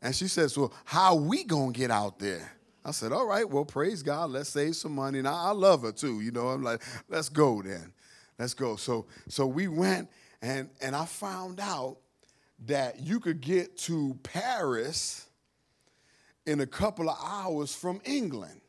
And 0.00 0.14
she 0.14 0.28
says, 0.28 0.56
well, 0.56 0.72
how 0.84 1.14
we 1.14 1.44
gonna 1.44 1.72
get 1.72 1.90
out 1.90 2.18
there? 2.18 2.53
I 2.84 2.90
said, 2.90 3.12
all 3.12 3.26
right, 3.26 3.48
well, 3.48 3.64
praise 3.64 4.02
God, 4.02 4.30
let's 4.30 4.50
save 4.50 4.76
some 4.76 4.94
money. 4.94 5.18
And 5.18 5.28
I, 5.28 5.44
I 5.46 5.50
love 5.52 5.82
her 5.82 5.92
too, 5.92 6.20
you 6.20 6.30
know. 6.30 6.48
I'm 6.48 6.62
like, 6.62 6.82
let's 7.08 7.28
go 7.28 7.62
then. 7.62 7.92
Let's 8.38 8.54
go. 8.54 8.76
So 8.76 9.06
so 9.28 9.46
we 9.46 9.68
went 9.68 10.08
and 10.42 10.68
and 10.80 10.94
I 10.94 11.04
found 11.06 11.60
out 11.60 11.98
that 12.66 13.00
you 13.00 13.20
could 13.20 13.40
get 13.40 13.76
to 13.78 14.18
Paris 14.22 15.26
in 16.46 16.60
a 16.60 16.66
couple 16.66 17.08
of 17.08 17.16
hours 17.22 17.74
from 17.74 18.00
England. 18.04 18.60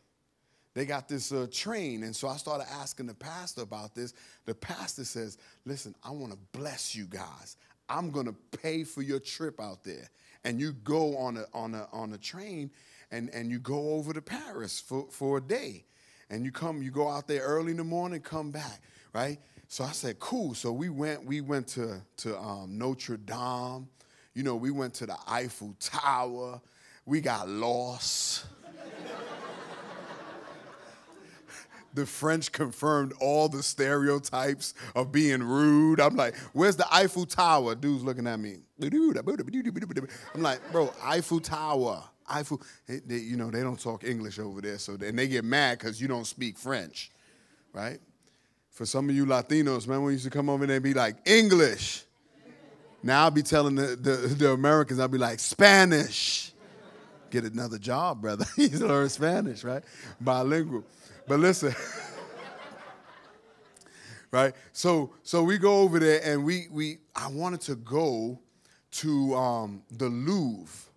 They 0.74 0.86
got 0.86 1.08
this 1.08 1.32
uh, 1.32 1.48
train, 1.52 2.04
and 2.04 2.14
so 2.14 2.28
I 2.28 2.36
started 2.36 2.68
asking 2.70 3.08
the 3.08 3.14
pastor 3.14 3.62
about 3.62 3.96
this. 3.96 4.14
The 4.46 4.54
pastor 4.54 5.06
says, 5.06 5.38
"Listen, 5.66 5.96
I 6.04 6.12
want 6.12 6.34
to 6.34 6.40
bless 6.52 6.94
you 6.94 7.06
guys. 7.06 7.58
I'm 7.88 8.12
going 8.12 8.26
to 8.26 8.36
pay 8.58 8.84
for 8.84 9.02
your 9.02 9.20
trip 9.20 9.60
out 9.62 9.84
there, 9.84 10.10
and 10.44 10.60
you 10.60 10.74
go 10.74 11.18
on 11.18 11.38
a 11.38 11.46
on 11.54 11.76
a 11.76 11.88
on 11.94 12.12
a 12.14 12.18
train, 12.18 12.72
and 13.12 13.30
and 13.30 13.52
you 13.52 13.60
go 13.60 13.92
over 13.92 14.14
to 14.14 14.22
Paris 14.22 14.80
for 14.80 15.08
for 15.10 15.38
a 15.38 15.42
day, 15.42 15.86
and 16.30 16.46
you 16.46 16.52
come, 16.52 16.82
you 16.82 16.92
go 16.92 17.10
out 17.10 17.28
there 17.28 17.42
early 17.42 17.72
in 17.72 17.78
the 17.78 17.84
morning, 17.84 18.22
come 18.22 18.52
back, 18.52 18.82
right? 19.14 19.40
So 19.68 19.84
I 19.84 19.92
said, 19.92 20.20
cool. 20.20 20.54
So 20.54 20.72
we 20.72 20.90
went, 20.90 21.26
we 21.26 21.42
went 21.42 21.68
to, 21.70 22.02
to 22.18 22.38
um, 22.38 22.78
Notre 22.78 23.18
Dame. 23.18 23.88
You 24.34 24.44
know, 24.44 24.56
we 24.56 24.72
went 24.72 24.94
to 24.96 25.06
the 25.06 25.18
Eiffel 25.28 25.76
Tower. 25.80 26.62
We 27.06 27.22
got 27.22 27.48
lost. 27.50 28.46
the 31.94 32.06
French 32.06 32.52
confirmed 32.52 33.14
all 33.22 33.48
the 33.48 33.64
stereotypes 33.64 34.74
of 34.96 35.12
being 35.12 35.42
rude. 35.42 36.00
I'm 36.00 36.16
like, 36.16 36.36
where's 36.54 36.76
the 36.76 36.88
Eiffel 36.94 37.26
Tower? 37.26 37.76
Dude's 37.76 38.04
looking 38.04 38.28
at 38.28 38.40
me. 38.40 38.58
I'm 38.82 40.42
like, 40.42 40.60
bro, 40.72 40.94
Eiffel 41.02 41.40
Tower. 41.40 42.04
Eiffel, 42.30 42.62
they, 42.88 43.18
you 43.18 43.38
know, 43.38 43.52
they 43.52 43.62
don't 43.62 43.80
talk 43.80 44.04
English 44.04 44.40
over 44.40 44.62
there, 44.62 44.78
so 44.78 44.94
and 44.94 45.18
they 45.18 45.28
get 45.28 45.44
mad 45.44 45.80
because 45.80 46.02
you 46.02 46.08
don't 46.08 46.26
speak 46.26 46.58
French, 46.58 47.12
right? 47.74 48.00
For 48.72 48.86
some 48.86 49.10
of 49.10 49.16
you 49.16 49.26
Latinos, 49.26 49.88
man, 49.88 50.04
we 50.04 50.14
used 50.14 50.26
to 50.26 50.30
come 50.30 50.50
over 50.50 50.66
there 50.66 50.78
and 50.78 50.84
be 50.84 50.94
like, 50.94 51.16
English. 51.26 52.04
Now 53.04 53.26
I'll 53.26 53.32
be 53.32 53.44
telling 53.44 53.76
the, 53.76 53.96
the, 53.96 54.12
the 54.36 54.52
Americans, 54.52 55.00
I'll 55.00 55.08
be 55.08 55.18
like, 55.18 55.40
Spanish. 55.40 56.52
Get 57.30 57.44
another 57.44 57.78
job, 57.78 58.22
brother. 58.22 58.46
you 58.58 58.70
learn 58.80 59.10
Spanish, 59.10 59.64
right? 59.64 59.84
Bilingual. 60.20 60.84
But 61.28 61.40
listen. 61.40 61.76
right? 64.32 64.54
So 64.74 65.12
so 65.24 65.44
we 65.44 65.58
go 65.58 65.80
over 65.80 66.00
there 66.00 66.22
and 66.24 66.44
we 66.44 66.68
we 66.72 66.98
I 67.16 67.28
wanted 67.28 67.62
to 67.62 67.76
go 67.76 68.40
to 68.92 69.36
um, 69.36 69.84
the 69.92 70.08
Louvre 70.10 70.90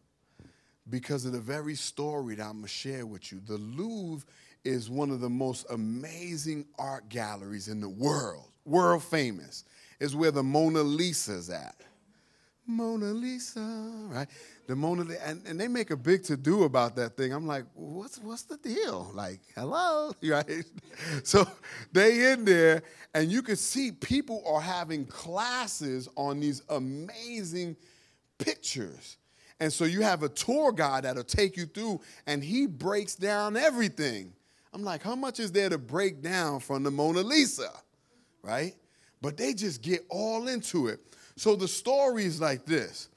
because 0.90 1.24
of 1.24 1.32
the 1.32 1.40
very 1.40 1.74
story 1.74 2.34
that 2.36 2.44
I'm 2.44 2.58
gonna 2.58 2.68
share 2.68 3.06
with 3.06 3.32
you. 3.32 3.40
The 3.46 3.58
Louvre 3.58 4.26
is 4.64 4.90
one 4.90 5.10
of 5.10 5.20
the 5.20 5.30
most 5.30 5.66
amazing 5.70 6.66
art 6.78 7.08
galleries 7.08 7.68
in 7.68 7.80
the 7.80 7.88
world, 7.88 8.50
world 8.64 9.02
famous. 9.02 9.64
Is 10.00 10.14
where 10.14 10.30
the 10.30 10.44
Mona 10.44 10.82
Lisa's 10.82 11.50
at. 11.50 11.74
Mona 12.68 13.06
Lisa, 13.06 13.60
right? 14.08 14.28
The 14.66 14.76
Mona 14.76 15.06
and, 15.24 15.44
and 15.46 15.58
they 15.58 15.68
make 15.68 15.90
a 15.90 15.96
big 15.96 16.22
to 16.24 16.36
do 16.36 16.64
about 16.64 16.94
that 16.96 17.16
thing. 17.16 17.32
I'm 17.32 17.46
like, 17.46 17.64
what's 17.74 18.18
what's 18.18 18.42
the 18.42 18.58
deal? 18.58 19.10
Like, 19.14 19.40
hello, 19.54 20.12
right? 20.22 20.64
So 21.24 21.48
they 21.92 22.32
in 22.32 22.44
there, 22.44 22.82
and 23.14 23.32
you 23.32 23.40
can 23.40 23.56
see 23.56 23.90
people 23.90 24.44
are 24.46 24.60
having 24.60 25.06
classes 25.06 26.08
on 26.14 26.40
these 26.40 26.62
amazing 26.68 27.74
pictures. 28.36 29.16
And 29.60 29.72
so 29.72 29.84
you 29.84 30.02
have 30.02 30.22
a 30.22 30.28
tour 30.28 30.72
guide 30.72 31.04
that'll 31.04 31.24
take 31.24 31.56
you 31.56 31.66
through, 31.66 32.00
and 32.26 32.42
he 32.42 32.66
breaks 32.66 33.16
down 33.16 33.56
everything. 33.56 34.32
I'm 34.72 34.84
like, 34.84 35.02
how 35.02 35.16
much 35.16 35.40
is 35.40 35.50
there 35.50 35.68
to 35.68 35.78
break 35.78 36.22
down 36.22 36.60
from 36.60 36.82
the 36.82 36.90
Mona 36.90 37.22
Lisa? 37.22 37.70
Right? 38.42 38.74
But 39.20 39.36
they 39.36 39.54
just 39.54 39.82
get 39.82 40.06
all 40.08 40.46
into 40.46 40.86
it. 40.88 41.00
So 41.36 41.56
the 41.56 41.68
story 41.68 42.24
is 42.24 42.40
like 42.40 42.64
this 42.64 43.08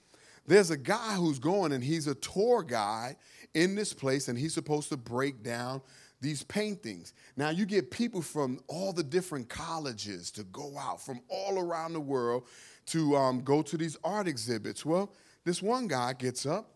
there's 0.48 0.72
a 0.72 0.78
guy 0.78 1.14
who's 1.14 1.40
going 1.40 1.72
and 1.72 1.84
he's 1.84 2.08
a 2.08 2.16
tour 2.16 2.64
guide 2.64 3.16
in 3.54 3.76
this 3.76 3.94
place 3.94 4.28
and 4.28 4.38
he's 4.38 4.54
supposed 4.54 4.90
to 4.90 4.98
break 4.98 5.44
down 5.44 5.82
these 6.20 6.44
paintings. 6.44 7.14
Now, 7.36 7.50
you 7.50 7.66
get 7.66 7.90
people 7.90 8.22
from 8.22 8.60
all 8.68 8.94
the 8.94 9.04
different 9.04 9.50
colleges 9.50 10.30
to 10.32 10.44
go 10.44 10.78
out 10.78 11.02
from 11.02 11.22
all 11.30 11.60
around 11.60 11.94
the 11.94 12.00
world 12.00 12.48
to 12.88 13.16
um, 13.16 13.42
go 13.44 13.62
to 13.62 13.78
these 13.78 13.98
art 14.04 14.28
exhibits. 14.28 14.86
Well, 14.86 15.12
this 15.44 15.62
one 15.62 15.88
guy 15.88 16.14
gets 16.14 16.46
up 16.46 16.72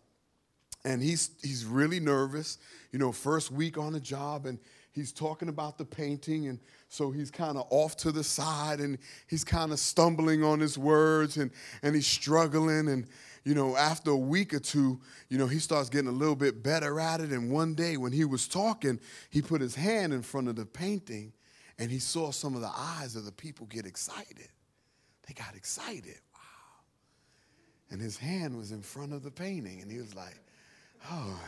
and 0.84 1.02
he's, 1.02 1.30
he's 1.42 1.64
really 1.64 2.00
nervous, 2.00 2.58
you 2.92 2.98
know, 2.98 3.12
first 3.12 3.50
week 3.50 3.76
on 3.76 3.92
the 3.92 4.00
job, 4.00 4.46
and 4.46 4.58
he's 4.92 5.12
talking 5.12 5.48
about 5.48 5.78
the 5.78 5.84
painting, 5.84 6.46
and 6.46 6.60
so 6.88 7.10
he's 7.10 7.30
kind 7.30 7.58
of 7.58 7.66
off 7.70 7.96
to 7.98 8.12
the 8.12 8.22
side 8.22 8.80
and 8.80 8.98
he's 9.26 9.44
kind 9.44 9.72
of 9.72 9.78
stumbling 9.78 10.44
on 10.44 10.60
his 10.60 10.78
words 10.78 11.36
and, 11.36 11.50
and 11.82 11.94
he's 11.94 12.06
struggling. 12.06 12.88
And, 12.88 13.06
you 13.44 13.54
know, 13.54 13.76
after 13.76 14.12
a 14.12 14.16
week 14.16 14.54
or 14.54 14.60
two, 14.60 15.00
you 15.28 15.36
know, 15.36 15.46
he 15.46 15.58
starts 15.58 15.88
getting 15.90 16.08
a 16.08 16.12
little 16.12 16.36
bit 16.36 16.62
better 16.62 17.00
at 17.00 17.20
it. 17.20 17.30
And 17.30 17.50
one 17.50 17.74
day 17.74 17.96
when 17.96 18.12
he 18.12 18.24
was 18.24 18.46
talking, 18.46 19.00
he 19.30 19.42
put 19.42 19.60
his 19.60 19.74
hand 19.74 20.12
in 20.12 20.22
front 20.22 20.48
of 20.48 20.56
the 20.56 20.64
painting 20.64 21.32
and 21.78 21.90
he 21.90 21.98
saw 21.98 22.30
some 22.30 22.54
of 22.54 22.60
the 22.60 22.72
eyes 22.74 23.16
of 23.16 23.24
the 23.24 23.32
people 23.32 23.66
get 23.66 23.84
excited. 23.84 24.48
They 25.26 25.34
got 25.34 25.56
excited. 25.56 26.20
And 27.90 28.00
his 28.00 28.16
hand 28.16 28.56
was 28.56 28.72
in 28.72 28.82
front 28.82 29.12
of 29.12 29.22
the 29.22 29.30
painting 29.30 29.80
and 29.80 29.90
he 29.90 29.98
was 29.98 30.14
like, 30.14 30.40
oh, 31.10 31.40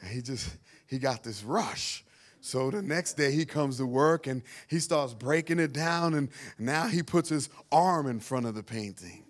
and 0.00 0.10
he 0.10 0.22
just, 0.22 0.56
he 0.86 0.98
got 0.98 1.22
this 1.22 1.42
rush. 1.42 2.04
So 2.40 2.70
the 2.70 2.82
next 2.82 3.14
day 3.14 3.32
he 3.32 3.44
comes 3.44 3.76
to 3.76 3.86
work 3.86 4.26
and 4.26 4.42
he 4.68 4.80
starts 4.80 5.14
breaking 5.14 5.60
it 5.60 5.72
down, 5.72 6.14
and 6.14 6.28
now 6.58 6.88
he 6.88 7.00
puts 7.04 7.28
his 7.28 7.48
arm 7.70 8.08
in 8.08 8.18
front 8.18 8.46
of 8.46 8.56
the 8.56 8.64
painting. 8.64 9.24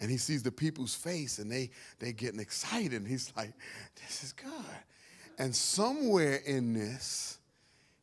And 0.00 0.08
he 0.10 0.16
sees 0.16 0.44
the 0.44 0.52
people's 0.52 0.94
face 0.94 1.40
and 1.40 1.50
they 1.50 1.70
they 1.98 2.12
getting 2.12 2.38
excited. 2.38 2.92
And 2.92 3.06
he's 3.06 3.32
like, 3.36 3.52
this 3.96 4.22
is 4.22 4.32
good. 4.32 4.52
And 5.38 5.54
somewhere 5.54 6.36
in 6.46 6.72
this, 6.72 7.38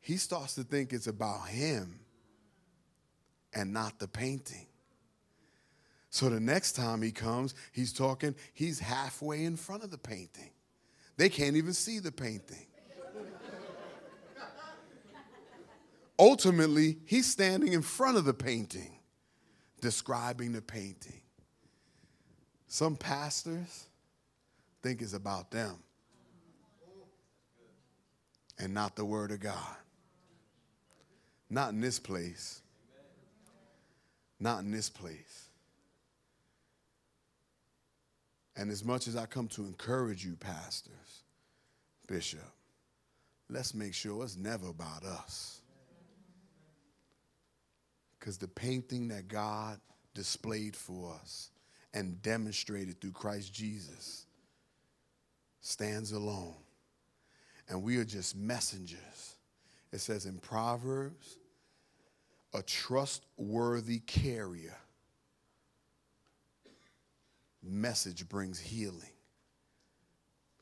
he 0.01 0.17
starts 0.17 0.55
to 0.55 0.63
think 0.63 0.91
it's 0.91 1.07
about 1.07 1.47
him 1.47 1.99
and 3.53 3.71
not 3.73 3.97
the 3.97 4.07
painting. 4.07 4.67
So 6.09 6.29
the 6.29 6.39
next 6.39 6.73
time 6.73 7.01
he 7.01 7.11
comes, 7.11 7.53
he's 7.71 7.93
talking, 7.93 8.35
he's 8.53 8.79
halfway 8.79 9.43
in 9.43 9.55
front 9.55 9.83
of 9.83 9.91
the 9.91 9.97
painting. 9.97 10.51
They 11.17 11.29
can't 11.29 11.55
even 11.55 11.73
see 11.73 11.99
the 11.99 12.11
painting. 12.11 12.67
Ultimately, 16.19 16.97
he's 17.05 17.31
standing 17.31 17.73
in 17.73 17.81
front 17.81 18.17
of 18.17 18.25
the 18.25 18.33
painting, 18.33 18.99
describing 19.81 20.51
the 20.51 20.61
painting. 20.61 21.21
Some 22.67 22.95
pastors 22.95 23.85
think 24.81 25.01
it's 25.01 25.13
about 25.13 25.51
them 25.51 25.77
and 28.59 28.73
not 28.73 28.95
the 28.95 29.05
Word 29.05 29.31
of 29.31 29.39
God. 29.39 29.75
Not 31.49 31.69
in 31.69 31.81
this 31.81 31.99
place. 31.99 32.61
Not 34.39 34.59
in 34.59 34.71
this 34.71 34.89
place. 34.89 35.46
And 38.57 38.71
as 38.71 38.83
much 38.83 39.07
as 39.07 39.15
I 39.15 39.27
come 39.27 39.47
to 39.49 39.61
encourage 39.61 40.25
you, 40.25 40.35
pastors, 40.35 41.23
bishop, 42.07 42.39
let's 43.49 43.75
make 43.75 43.93
sure 43.93 44.23
it's 44.23 44.35
never 44.35 44.67
about 44.69 45.03
us. 45.03 45.61
Because 48.19 48.39
the 48.39 48.47
painting 48.47 49.09
that 49.09 49.27
God 49.27 49.79
displayed 50.15 50.75
for 50.75 51.13
us 51.13 51.51
and 51.93 52.19
demonstrated 52.23 52.99
through 52.99 53.11
Christ 53.11 53.53
Jesus 53.53 54.25
stands 55.61 56.11
alone. 56.11 56.55
And 57.69 57.83
we 57.83 57.97
are 57.97 58.05
just 58.05 58.35
messengers. 58.35 59.35
It 59.91 59.99
says 59.99 60.25
in 60.25 60.39
Proverbs, 60.39 61.37
a 62.53 62.63
trustworthy 62.63 63.99
carrier. 63.99 64.75
Message 67.67 68.27
brings 68.29 68.59
healing 68.59 69.11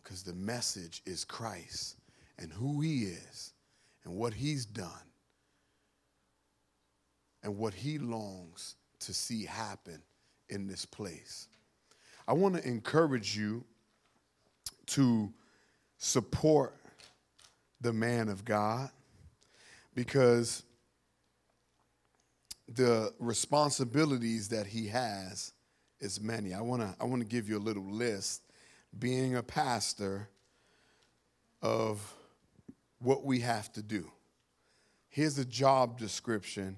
because 0.01 0.23
the 0.23 0.33
message 0.33 1.01
is 1.05 1.23
Christ 1.23 1.97
and 2.37 2.51
who 2.51 2.81
he 2.81 3.03
is 3.03 3.53
and 4.03 4.15
what 4.15 4.33
he's 4.33 4.65
done 4.65 4.89
and 7.43 7.57
what 7.57 7.73
he 7.73 7.97
longs 7.97 8.75
to 8.99 9.13
see 9.13 9.45
happen 9.45 10.01
in 10.49 10.67
this 10.67 10.85
place. 10.85 11.47
I 12.27 12.33
want 12.33 12.55
to 12.55 12.67
encourage 12.67 13.37
you 13.37 13.63
to 14.87 15.31
support 15.97 16.75
the 17.81 17.93
man 17.93 18.29
of 18.29 18.43
God 18.45 18.89
because 19.93 20.63
the 22.67 23.13
responsibilities 23.19 24.49
that 24.49 24.65
he 24.65 24.87
has 24.87 25.53
is 25.99 26.21
many. 26.21 26.53
I 26.53 26.61
want 26.61 26.81
to 26.81 26.95
I 26.99 27.05
want 27.05 27.21
to 27.21 27.27
give 27.27 27.49
you 27.49 27.57
a 27.57 27.59
little 27.59 27.89
list 27.89 28.41
being 28.97 29.35
a 29.35 29.43
pastor 29.43 30.29
of 31.61 32.13
what 32.99 33.25
we 33.25 33.39
have 33.41 33.71
to 33.73 33.81
do. 33.81 34.11
Here's 35.09 35.37
a 35.37 35.45
job 35.45 35.97
description 35.97 36.77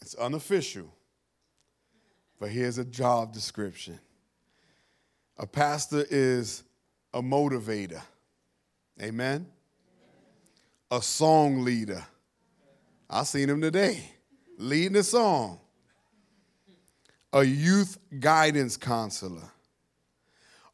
it's 0.00 0.14
unofficial, 0.14 0.92
but 2.38 2.50
here's 2.50 2.78
a 2.78 2.84
job 2.84 3.32
description. 3.32 3.98
A 5.36 5.46
pastor 5.46 6.06
is 6.10 6.62
a 7.12 7.22
motivator. 7.22 8.02
Amen. 9.00 9.46
A 10.90 11.02
song 11.02 11.64
leader. 11.64 12.04
I 13.08 13.24
seen 13.24 13.48
him 13.48 13.60
today 13.60 14.04
leading 14.58 14.96
a 14.96 15.02
song. 15.02 15.58
A 17.32 17.44
youth 17.44 17.98
guidance 18.18 18.76
counselor. 18.76 19.50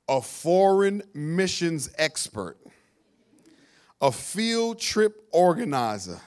A 0.09 0.21
foreign 0.21 1.03
missions 1.15 1.91
expert. 1.99 2.57
A 4.01 4.13
field 4.13 4.79
trip 4.79 5.27
organizer. 5.33 6.21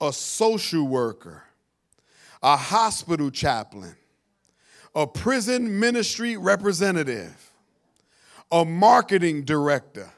A 0.00 0.12
social 0.12 0.86
worker 0.86 1.44
a 2.44 2.58
hospital 2.58 3.30
chaplain, 3.30 3.96
a 4.94 5.06
prison 5.06 5.80
ministry 5.80 6.36
representative, 6.36 7.50
a 8.52 8.66
marketing 8.66 9.44
director, 9.44 10.12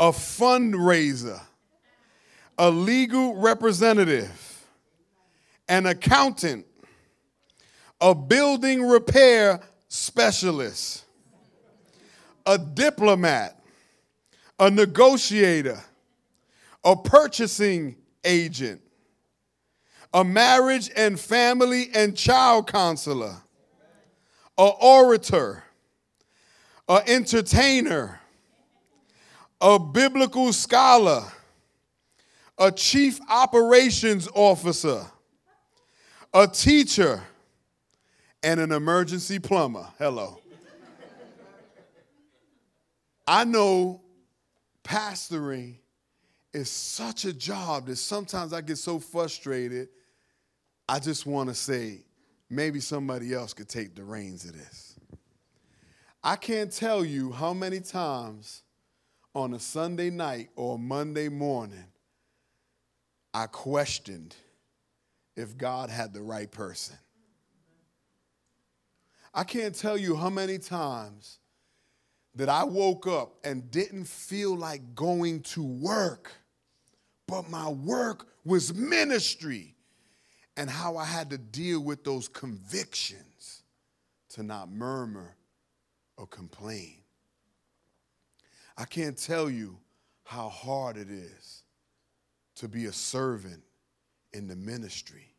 a 0.00 0.10
fundraiser, 0.12 1.38
a 2.56 2.70
legal 2.70 3.36
representative, 3.36 4.66
an 5.68 5.84
accountant, 5.84 6.64
a 8.00 8.14
building 8.14 8.82
repair 8.82 9.60
specialist, 9.88 11.04
a 12.46 12.56
diplomat, 12.56 13.60
a 14.58 14.70
negotiator, 14.70 15.78
a 16.84 16.96
purchasing 16.96 17.96
agent, 18.24 18.80
a 20.12 20.24
marriage 20.24 20.90
and 20.96 21.18
family 21.20 21.90
and 21.94 22.16
child 22.16 22.66
counselor, 22.66 23.36
a 24.58 24.70
orator, 24.80 25.62
a 26.88 27.02
entertainer, 27.06 28.20
a 29.60 29.78
biblical 29.78 30.52
scholar, 30.52 31.24
a 32.58 32.72
chief 32.72 33.20
operations 33.28 34.28
officer, 34.34 35.04
a 36.34 36.46
teacher, 36.46 37.22
and 38.42 38.60
an 38.60 38.72
emergency 38.72 39.38
plumber. 39.38 39.86
Hello. 39.98 40.40
I 43.26 43.44
know 43.44 44.00
pastoring 44.82 45.76
is 46.52 46.68
such 46.68 47.24
a 47.24 47.32
job 47.32 47.86
that 47.86 47.96
sometimes 47.96 48.52
I 48.52 48.60
get 48.60 48.76
so 48.78 48.98
frustrated 48.98 49.88
I 50.90 50.98
just 50.98 51.24
want 51.24 51.48
to 51.48 51.54
say 51.54 52.00
maybe 52.48 52.80
somebody 52.80 53.32
else 53.32 53.54
could 53.54 53.68
take 53.68 53.94
the 53.94 54.02
reins 54.02 54.44
of 54.44 54.54
this. 54.54 54.98
I 56.20 56.34
can't 56.34 56.72
tell 56.72 57.04
you 57.04 57.30
how 57.30 57.54
many 57.54 57.78
times 57.78 58.64
on 59.32 59.54
a 59.54 59.60
Sunday 59.60 60.10
night 60.10 60.50
or 60.56 60.74
a 60.74 60.78
Monday 60.78 61.28
morning 61.28 61.84
I 63.32 63.46
questioned 63.46 64.34
if 65.36 65.56
God 65.56 65.90
had 65.90 66.12
the 66.12 66.22
right 66.22 66.50
person. 66.50 66.96
I 69.32 69.44
can't 69.44 69.74
tell 69.74 69.96
you 69.96 70.16
how 70.16 70.30
many 70.30 70.58
times 70.58 71.38
that 72.34 72.48
I 72.48 72.64
woke 72.64 73.06
up 73.06 73.34
and 73.44 73.70
didn't 73.70 74.06
feel 74.06 74.56
like 74.56 74.94
going 74.94 75.42
to 75.42 75.62
work, 75.62 76.32
but 77.26 77.48
my 77.48 77.68
work 77.68 78.28
was 78.44 78.74
ministry 78.74 79.74
and 80.56 80.68
how 80.68 80.96
I 80.96 81.04
had 81.04 81.30
to 81.30 81.38
deal 81.38 81.80
with 81.80 82.04
those 82.04 82.28
convictions 82.28 83.62
to 84.30 84.42
not 84.42 84.70
murmur 84.70 85.36
or 86.16 86.26
complain. 86.26 86.96
I 88.76 88.84
can't 88.84 89.16
tell 89.16 89.50
you 89.50 89.78
how 90.24 90.48
hard 90.48 90.96
it 90.96 91.10
is 91.10 91.62
to 92.56 92.68
be 92.68 92.86
a 92.86 92.92
servant 92.92 93.62
in 94.32 94.46
the 94.46 94.56
ministry. 94.56 95.34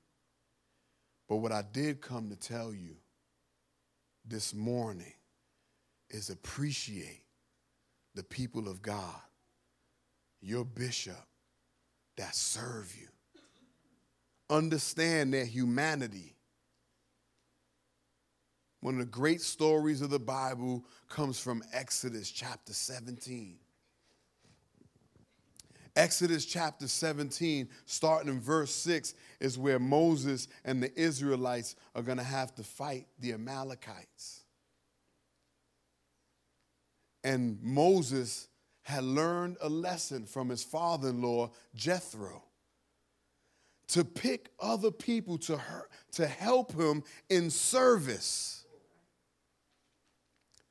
But 1.27 1.37
what 1.37 1.51
I 1.51 1.63
did 1.71 2.01
come 2.01 2.29
to 2.29 2.35
tell 2.35 2.73
you 2.73 2.95
this 4.25 4.53
morning 4.53 5.13
is 6.09 6.29
appreciate 6.29 7.23
the 8.15 8.23
people 8.23 8.67
of 8.67 8.81
God, 8.81 9.21
your 10.41 10.65
bishop 10.65 11.25
that 12.17 12.35
serve 12.35 12.93
you. 12.99 13.07
Understand 14.49 15.33
their 15.33 15.45
humanity. 15.45 16.35
One 18.81 18.95
of 18.95 18.99
the 18.99 19.05
great 19.05 19.41
stories 19.41 20.01
of 20.01 20.09
the 20.09 20.19
Bible 20.19 20.83
comes 21.07 21.39
from 21.39 21.63
Exodus 21.71 22.29
chapter 22.29 22.73
17. 22.73 23.57
Exodus 25.95 26.45
chapter 26.45 26.87
17, 26.87 27.67
starting 27.85 28.29
in 28.29 28.39
verse 28.39 28.71
6, 28.71 29.13
is 29.39 29.57
where 29.57 29.79
Moses 29.79 30.47
and 30.63 30.81
the 30.81 30.97
Israelites 30.99 31.75
are 31.95 32.01
going 32.01 32.17
to 32.17 32.23
have 32.23 32.55
to 32.55 32.63
fight 32.63 33.07
the 33.19 33.33
Amalekites. 33.33 34.41
And 37.23 37.61
Moses 37.61 38.47
had 38.83 39.03
learned 39.03 39.57
a 39.61 39.69
lesson 39.69 40.25
from 40.25 40.49
his 40.49 40.63
father 40.63 41.09
in 41.09 41.21
law, 41.21 41.51
Jethro, 41.75 42.43
to 43.89 44.05
pick 44.05 44.49
other 44.59 44.91
people 44.91 45.37
to, 45.37 45.57
her, 45.57 45.89
to 46.13 46.25
help 46.25 46.73
him 46.73 47.03
in 47.29 47.49
service. 47.49 48.65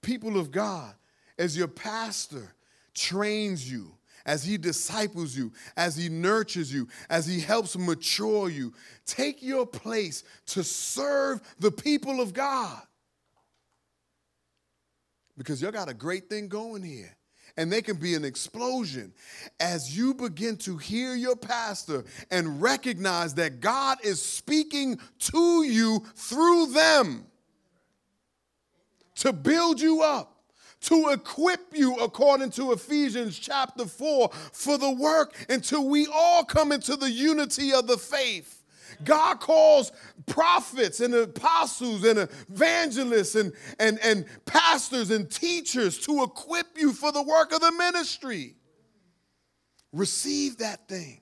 People 0.01 0.39
of 0.39 0.51
God, 0.51 0.95
as 1.39 1.57
your 1.57 1.69
pastor 1.69 2.55
trains 2.95 3.71
you, 3.71 3.93
as 4.27 4.45
he 4.45 4.57
disciples 4.59 5.37
you, 5.37 5.53
as 5.77 5.97
he 5.97 6.09
nurtures 6.09 6.73
you, 6.73 6.89
as 7.09 7.27
he 7.27 7.41
helps 7.41 7.77
mature 7.77 8.49
you. 8.49 8.73
Take 9.07 9.43
your 9.43 9.67
place 9.67 10.25
to 10.47 10.63
serve 10.63 11.41
the 11.59 11.71
people 11.71 12.21
of 12.21 12.33
God. 12.33 12.81
Because 15.37 15.63
you 15.63 15.71
got 15.71 15.89
a 15.89 15.95
great 15.95 16.29
thing 16.29 16.49
going 16.49 16.83
here. 16.83 17.17
And 17.57 17.71
they 17.71 17.83
can 17.83 17.97
be 17.97 18.15
an 18.15 18.25
explosion 18.25 19.13
as 19.59 19.97
you 19.97 20.15
begin 20.15 20.57
to 20.59 20.77
hear 20.77 21.15
your 21.15 21.35
pastor 21.35 22.05
and 22.31 22.63
recognize 22.63 23.35
that 23.35 23.61
God 23.61 23.99
is 24.05 24.23
speaking 24.23 24.99
to 25.19 25.65
you 25.65 26.05
through 26.15 26.67
them 26.67 27.27
to 29.17 29.33
build 29.33 29.81
you 29.81 30.03
up 30.03 30.40
to 30.81 31.11
equip 31.11 31.77
you, 31.77 31.97
according 31.97 32.51
to 32.51 32.73
Ephesians 32.73 33.39
chapter 33.39 33.87
4, 33.87 34.31
for 34.53 34.79
the 34.79 34.91
work 34.91 35.35
until 35.49 35.89
we 35.89 36.07
all 36.13 36.45
come 36.45 36.73
into 36.73 36.97
the 36.97 37.11
unity 37.11 37.73
of 37.73 37.87
the 37.87 37.99
faith. 37.99 38.57
God 39.05 39.41
calls 39.41 39.93
prophets 40.27 41.01
and 41.01 41.15
apostles 41.15 42.05
and 42.05 42.19
evangelists 42.19 43.35
and, 43.35 43.53
and, 43.79 43.99
and 44.03 44.27
pastors 44.45 45.11
and 45.11 45.31
teachers 45.31 45.99
to 46.01 46.23
equip 46.23 46.67
you 46.77 46.93
for 46.93 47.13
the 47.13 47.23
work 47.23 47.53
of 47.53 47.61
the 47.61 47.73
ministry. 47.73 48.57
Receive 49.93 50.59
that 50.59 50.89
thing 50.89 51.21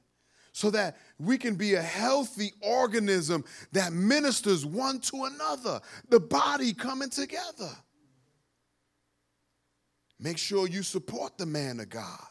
so 0.52 0.70
that 0.70 0.96
we 1.18 1.38
can 1.38 1.54
be 1.54 1.74
a 1.74 1.82
healthy 1.82 2.52
organism 2.60 3.44
that 3.72 3.92
ministers 3.92 4.66
one 4.66 4.98
to 5.00 5.24
another, 5.24 5.80
the 6.08 6.20
body 6.20 6.72
coming 6.72 7.10
together. 7.10 7.70
Make 10.20 10.38
sure 10.38 10.68
you 10.68 10.82
support 10.82 11.38
the 11.38 11.46
man 11.46 11.80
of 11.80 11.88
God. 11.88 12.26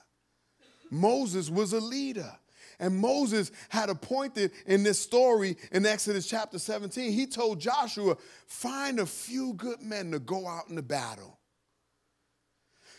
Moses 0.92 1.50
was 1.50 1.74
a 1.74 1.80
leader. 1.80 2.32
And 2.80 2.96
Moses 2.96 3.52
had 3.70 3.90
appointed 3.90 4.52
in 4.68 4.84
this 4.84 5.00
story 5.00 5.58
in 5.72 5.86
Exodus 5.86 6.28
chapter 6.28 6.60
17, 6.60 7.12
he 7.12 7.26
told 7.26 7.60
Joshua, 7.60 8.18
find 8.46 9.00
a 9.00 9.06
few 9.06 9.54
good 9.54 9.82
men 9.82 10.12
to 10.12 10.20
go 10.20 10.48
out 10.48 10.70
in 10.70 10.76
the 10.76 10.84
battle. 10.84 11.40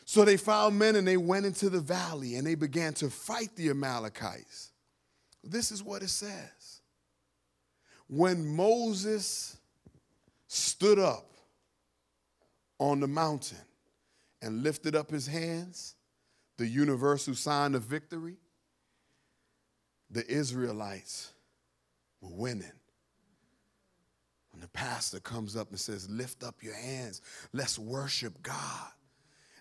So 0.04 0.24
they 0.24 0.36
found 0.36 0.78
men 0.78 0.96
and 0.96 1.06
they 1.06 1.16
went 1.16 1.46
into 1.46 1.70
the 1.70 1.80
valley 1.80 2.36
and 2.36 2.46
they 2.46 2.56
began 2.56 2.94
to 2.94 3.10
fight 3.10 3.54
the 3.54 3.70
Amalekites. 3.70 4.72
This 5.44 5.70
is 5.70 5.82
what 5.82 6.02
it 6.02 6.08
says. 6.08 6.80
When 8.08 8.44
Moses 8.56 9.56
stood 10.48 10.98
up 10.98 11.30
on 12.78 13.00
the 13.00 13.06
mountain, 13.06 13.58
and 14.42 14.62
lifted 14.62 14.94
up 14.94 15.10
his 15.10 15.26
hands, 15.26 15.94
the 16.56 16.66
universal 16.66 17.34
sign 17.34 17.74
of 17.74 17.82
victory, 17.82 18.36
the 20.10 20.26
Israelites 20.26 21.32
were 22.20 22.30
winning. 22.30 22.72
When 24.50 24.60
the 24.60 24.68
pastor 24.68 25.20
comes 25.20 25.56
up 25.56 25.70
and 25.70 25.78
says, 25.78 26.08
Lift 26.10 26.42
up 26.42 26.62
your 26.62 26.74
hands, 26.74 27.20
let's 27.52 27.78
worship 27.78 28.42
God. 28.42 28.90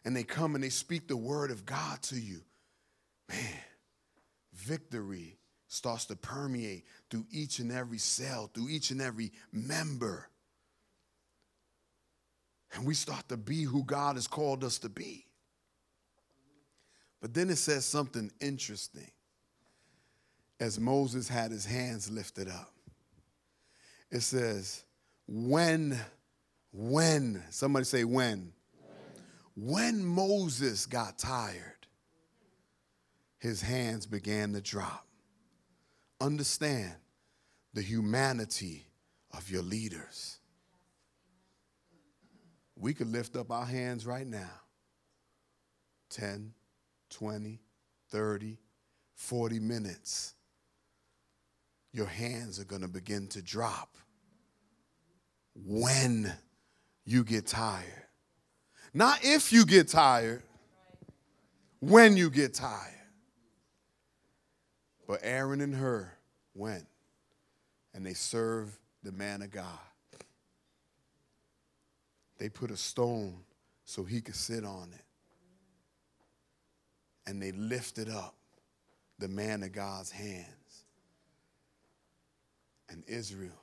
And 0.06 0.16
they 0.16 0.24
come 0.24 0.56
and 0.56 0.64
they 0.64 0.70
speak 0.70 1.08
the 1.08 1.18
word 1.18 1.52
of 1.52 1.66
God 1.66 2.02
to 2.04 2.16
you. 2.16 2.42
Man, 3.30 3.60
victory 4.54 5.38
starts 5.68 6.06
to 6.06 6.16
permeate 6.16 6.86
through 7.10 7.26
each 7.30 7.60
and 7.60 7.72
every 7.72 7.98
cell, 7.98 8.50
through 8.54 8.70
each 8.70 8.92
and 8.92 9.02
every 9.02 9.34
member 9.52 10.30
and 12.78 12.86
we 12.86 12.94
start 12.94 13.28
to 13.30 13.38
be 13.38 13.64
who 13.64 13.84
God 13.84 14.18
has 14.18 14.28
called 14.28 14.64
us 14.64 14.78
to 14.80 14.90
be. 14.90 15.26
But 17.20 17.34
then 17.34 17.50
it 17.50 17.56
says 17.58 17.86
something 17.86 18.32
interesting 18.40 19.10
as 20.60 20.80
Moses 20.80 21.28
had 21.28 21.50
his 21.50 21.66
hands 21.66 22.12
lifted 22.12 22.48
up. 22.48 22.72
It 24.12 24.20
says, 24.20 24.84
when, 25.28 26.00
when, 26.72 27.44
somebody 27.50 27.84
say 27.84 28.04
when. 28.04 28.54
When, 29.56 29.96
when 29.96 30.06
Moses 30.06 30.86
got 30.86 31.18
tired, 31.18 31.88
his 33.40 33.60
hands 33.60 34.06
began 34.06 34.54
to 34.54 34.62
drop. 34.62 35.08
Understand 36.22 36.94
the 37.74 37.82
humanity 37.82 38.86
of 39.32 39.50
your 39.50 39.64
leaders 39.64 40.37
we 42.80 42.94
could 42.94 43.12
lift 43.12 43.36
up 43.36 43.52
our 43.52 43.66
hands 43.66 44.06
right 44.06 44.28
now 44.28 44.62
10, 46.10 46.54
20, 47.10 47.60
30, 48.10 48.58
40 49.16 49.60
minutes. 49.60 50.34
Your 51.92 52.06
hands 52.06 52.60
are 52.60 52.66
going 52.66 52.82
to 52.82 52.88
begin 52.88 53.28
to 53.30 53.42
drop 53.42 53.98
when 55.56 56.32
you 57.06 57.24
get 57.24 57.48
tired. 57.48 58.04
Not 58.94 59.20
if 59.24 59.52
you 59.52 59.66
get 59.66 59.88
tired, 59.88 60.44
when 61.80 62.18
you 62.18 62.30
get 62.30 62.54
tired. 62.54 62.94
But 65.08 65.22
Aaron 65.24 65.62
and 65.62 65.74
Hur 65.74 66.12
went 66.54 66.86
and 67.94 68.06
they 68.06 68.14
served 68.14 68.78
the 69.04 69.12
man 69.12 69.42
of 69.42 69.52
God. 69.52 69.87
They 72.38 72.50
put 72.50 72.72
a 72.72 72.78
stone 72.78 73.40
so 73.86 74.04
he 74.04 74.22
could 74.22 74.36
sit 74.36 74.64
on 74.64 74.92
it. 74.94 75.04
And 77.26 77.42
they 77.42 77.52
lifted 77.52 78.10
up 78.10 78.36
the 79.20 79.28
man 79.28 79.64
of 79.64 79.72
God's 79.72 80.12
hands. 80.12 80.86
And 82.90 83.04
Israel 83.08 83.62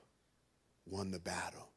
won 0.87 1.11
the 1.11 1.21
battle. 1.21 1.69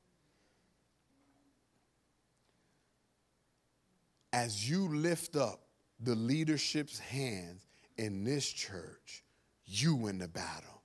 As 4.33 4.69
you 4.69 4.89
lift 4.89 5.35
up 5.35 5.61
the 5.99 6.15
leadership's 6.15 6.99
hands 6.99 7.65
in 7.97 8.23
this 8.23 8.47
church, 8.47 9.23
you 9.65 9.95
win 9.95 10.17
the 10.17 10.27
battle 10.27 10.76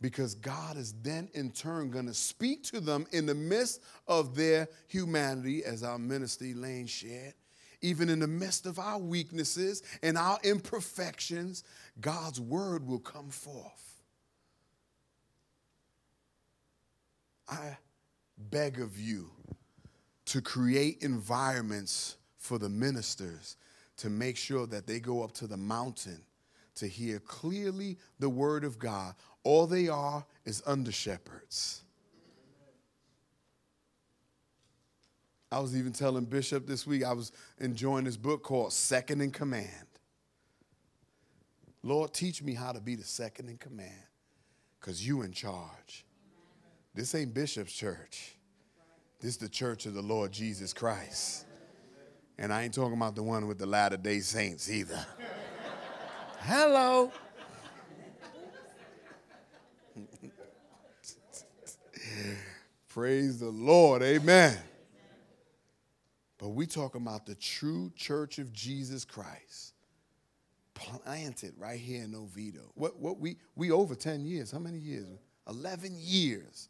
because 0.00 0.34
God 0.34 0.76
is 0.76 0.94
then 1.02 1.28
in 1.34 1.50
turn 1.50 1.90
going 1.90 2.06
to 2.06 2.14
speak 2.14 2.64
to 2.64 2.80
them 2.80 3.06
in 3.12 3.26
the 3.26 3.34
midst 3.34 3.80
of 4.06 4.34
their 4.34 4.68
humanity, 4.88 5.64
as 5.64 5.82
our 5.82 5.98
minister 5.98 6.44
Elaine 6.44 6.86
shared. 6.86 7.34
Even 7.80 8.08
in 8.08 8.18
the 8.18 8.26
midst 8.26 8.66
of 8.66 8.78
our 8.78 8.98
weaknesses 8.98 9.82
and 10.02 10.16
our 10.16 10.38
imperfections, 10.42 11.64
God's 12.00 12.40
word 12.40 12.86
will 12.86 12.98
come 12.98 13.28
forth. 13.28 14.02
I 17.48 17.76
beg 18.38 18.80
of 18.80 18.98
you 18.98 19.30
to 20.26 20.40
create 20.40 21.02
environments 21.02 22.16
for 22.38 22.58
the 22.58 22.68
ministers 22.68 23.56
to 23.98 24.10
make 24.10 24.36
sure 24.36 24.66
that 24.66 24.86
they 24.86 24.98
go 24.98 25.22
up 25.22 25.32
to 25.32 25.46
the 25.46 25.56
mountain 25.56 26.20
to 26.76 26.88
hear 26.88 27.20
clearly 27.20 27.98
the 28.18 28.28
word 28.28 28.64
of 28.64 28.78
God 28.78 29.14
all 29.44 29.66
they 29.66 29.88
are 29.88 30.24
is 30.44 30.62
under 30.66 30.90
shepherds. 30.90 31.82
I 35.52 35.60
was 35.60 35.76
even 35.76 35.92
telling 35.92 36.24
Bishop 36.24 36.66
this 36.66 36.84
week, 36.84 37.04
I 37.04 37.12
was 37.12 37.30
enjoying 37.58 38.04
this 38.04 38.16
book 38.16 38.42
called 38.42 38.72
Second 38.72 39.20
in 39.20 39.30
Command. 39.30 39.68
Lord, 41.84 42.12
teach 42.12 42.42
me 42.42 42.54
how 42.54 42.72
to 42.72 42.80
be 42.80 42.96
the 42.96 43.04
second 43.04 43.48
in 43.50 43.58
command 43.58 43.92
because 44.80 45.06
you 45.06 45.22
in 45.22 45.32
charge. 45.32 46.04
This 46.94 47.14
ain't 47.14 47.34
Bishop's 47.34 47.72
church. 47.72 48.36
This 49.20 49.32
is 49.32 49.36
the 49.36 49.48
church 49.48 49.84
of 49.84 49.94
the 49.94 50.02
Lord 50.02 50.32
Jesus 50.32 50.72
Christ. 50.72 51.44
And 52.38 52.52
I 52.52 52.62
ain't 52.62 52.74
talking 52.74 52.94
about 52.94 53.14
the 53.14 53.22
one 53.22 53.46
with 53.46 53.58
the 53.58 53.66
latter 53.66 53.98
day 53.98 54.20
saints 54.20 54.70
either. 54.70 55.06
Hello. 56.40 57.12
Praise 62.94 63.40
the 63.40 63.50
Lord. 63.50 64.04
Amen. 64.04 64.56
But 66.38 66.50
we 66.50 66.64
talking 66.64 67.02
about 67.02 67.26
the 67.26 67.34
true 67.34 67.90
church 67.96 68.38
of 68.38 68.52
Jesus 68.52 69.04
Christ. 69.04 69.74
Planted 70.74 71.54
right 71.58 71.80
here 71.80 72.04
in 72.04 72.14
Oviedo. 72.14 72.70
What 72.74 73.00
what 73.00 73.18
we 73.18 73.38
we 73.56 73.72
over 73.72 73.96
10 73.96 74.24
years. 74.24 74.52
How 74.52 74.60
many 74.60 74.78
years? 74.78 75.08
11 75.48 75.96
years. 75.98 76.68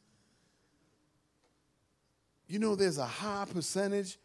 You 2.46 2.58
know 2.58 2.74
there's 2.74 2.96
a 2.96 3.04
high 3.04 3.44
percentage 3.52 4.18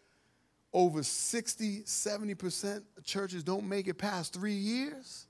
over 0.72 1.04
60, 1.04 1.82
70% 1.82 2.84
of 2.98 3.04
churches 3.04 3.44
don't 3.44 3.68
make 3.68 3.90
it 3.90 3.96
past 3.96 4.34
3 4.36 4.54
years. 4.54 5.28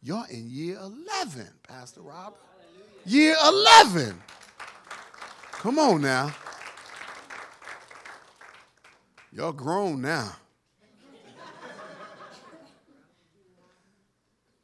You're 0.00 0.24
in 0.30 0.48
year 0.48 0.78
11, 0.78 1.46
Pastor 1.62 2.00
Robert. 2.00 2.40
Year 3.04 3.36
11. 3.44 4.18
Come 5.60 5.78
on 5.78 6.00
now. 6.00 6.34
Y'all 9.30 9.52
grown 9.52 10.00
now. 10.00 10.32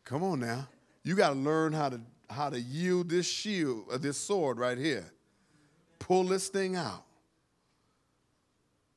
Come 0.07 0.23
on 0.23 0.41
now. 0.41 0.67
You 1.03 1.15
got 1.15 1.29
to 1.29 1.35
learn 1.35 1.75
how 1.75 1.91
to 1.91 2.01
how 2.31 2.49
to 2.49 2.59
yield 2.59 3.11
this 3.11 3.27
shield, 3.27 3.85
uh, 3.93 3.99
this 3.99 4.17
sword 4.17 4.59
right 4.59 4.79
here. 4.79 5.05
Pull 5.99 6.25
this 6.25 6.49
thing 6.49 6.77
out. 6.77 7.05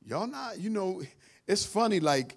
Y'all 0.06 0.26
not, 0.26 0.58
you 0.58 0.70
know, 0.70 1.02
it's 1.48 1.66
funny 1.66 2.00
like 2.00 2.34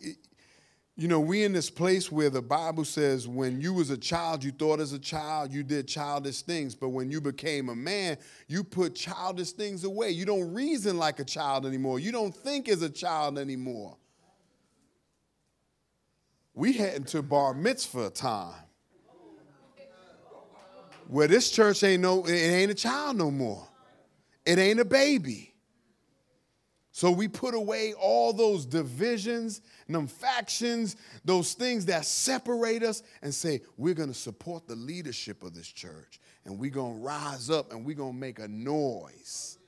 you 0.94 1.08
know, 1.08 1.20
we 1.20 1.42
in 1.42 1.52
this 1.52 1.70
place 1.70 2.12
where 2.12 2.28
the 2.28 2.42
Bible 2.42 2.84
says 2.84 3.26
when 3.26 3.60
you 3.60 3.72
was 3.72 3.88
a 3.88 3.96
child, 3.96 4.44
you 4.44 4.52
thought 4.52 4.78
as 4.78 4.92
a 4.92 4.98
child, 4.98 5.50
you 5.50 5.62
did 5.62 5.88
childish 5.88 6.42
things. 6.42 6.74
But 6.74 6.90
when 6.90 7.10
you 7.10 7.20
became 7.20 7.70
a 7.70 7.74
man, 7.74 8.18
you 8.46 8.62
put 8.62 8.94
childish 8.94 9.52
things 9.52 9.84
away. 9.84 10.10
You 10.10 10.26
don't 10.26 10.52
reason 10.52 10.98
like 10.98 11.18
a 11.18 11.24
child 11.24 11.64
anymore. 11.64 11.98
You 11.98 12.12
don't 12.12 12.34
think 12.34 12.68
as 12.68 12.82
a 12.82 12.90
child 12.90 13.38
anymore. 13.38 13.96
We 16.54 16.74
heading 16.74 17.04
to 17.04 17.22
bar 17.22 17.54
mitzvah 17.54 18.10
time. 18.10 18.54
Where 21.08 21.26
this 21.26 21.50
church 21.50 21.82
ain't 21.84 22.02
no, 22.02 22.24
it 22.24 22.32
ain't 22.32 22.70
a 22.70 22.74
child 22.74 23.16
no 23.16 23.30
more. 23.30 23.66
It 24.44 24.58
ain't 24.58 24.80
a 24.80 24.84
baby. 24.84 25.51
So 26.94 27.10
we 27.10 27.26
put 27.26 27.54
away 27.54 27.94
all 27.94 28.34
those 28.34 28.66
divisions 28.66 29.62
and 29.86 29.96
them 29.96 30.06
factions, 30.06 30.96
those 31.24 31.54
things 31.54 31.86
that 31.86 32.04
separate 32.04 32.82
us, 32.82 33.02
and 33.22 33.34
say, 33.34 33.62
we're 33.78 33.94
going 33.94 34.10
to 34.10 34.14
support 34.14 34.68
the 34.68 34.76
leadership 34.76 35.42
of 35.42 35.54
this 35.54 35.66
church. 35.66 36.20
And 36.44 36.58
we're 36.58 36.70
going 36.70 36.98
to 36.98 37.02
rise 37.02 37.48
up 37.48 37.72
and 37.72 37.86
we're 37.86 37.96
going 37.96 38.12
to 38.12 38.18
make 38.18 38.38
a 38.40 38.48
noise, 38.48 39.58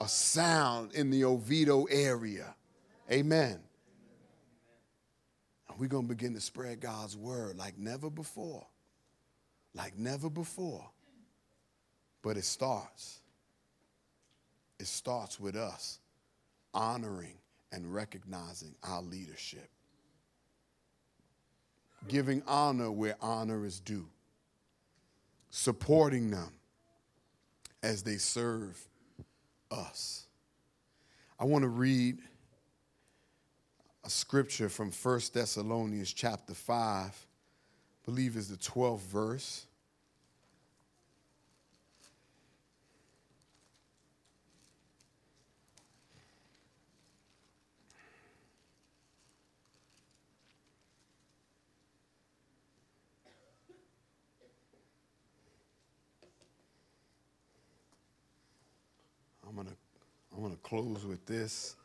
a 0.00 0.06
sound 0.06 0.92
in 0.94 1.10
the 1.10 1.24
Oviedo 1.24 1.86
area. 1.86 2.54
Amen. 3.10 3.58
And 5.68 5.80
we're 5.80 5.88
going 5.88 6.06
to 6.06 6.14
begin 6.14 6.34
to 6.34 6.40
spread 6.40 6.80
God's 6.80 7.16
word 7.16 7.56
like 7.56 7.76
never 7.76 8.08
before. 8.08 8.64
Like 9.74 9.98
never 9.98 10.30
before. 10.30 10.88
But 12.22 12.36
it 12.36 12.44
starts. 12.44 13.18
It 14.78 14.86
starts 14.86 15.40
with 15.40 15.56
us 15.56 15.99
honoring 16.74 17.38
and 17.72 17.92
recognizing 17.92 18.74
our 18.82 19.02
leadership, 19.02 19.68
giving 22.08 22.42
honor 22.46 22.90
where 22.90 23.16
honor 23.20 23.64
is 23.64 23.80
due, 23.80 24.08
supporting 25.50 26.30
them 26.30 26.52
as 27.82 28.02
they 28.02 28.16
serve 28.16 28.78
us. 29.70 30.26
I 31.38 31.44
want 31.44 31.62
to 31.62 31.68
read 31.68 32.18
a 34.04 34.10
scripture 34.10 34.68
from 34.68 34.90
1 34.90 35.20
Thessalonians 35.32 36.12
chapter 36.12 36.54
5, 36.54 36.76
I 36.76 37.12
believe 38.04 38.36
is 38.36 38.48
the 38.48 38.56
12th 38.56 39.00
verse. 39.00 39.66
I'm 60.40 60.46
going 60.46 60.56
to 60.56 60.62
close 60.62 61.04
with 61.04 61.26
this. 61.26 61.76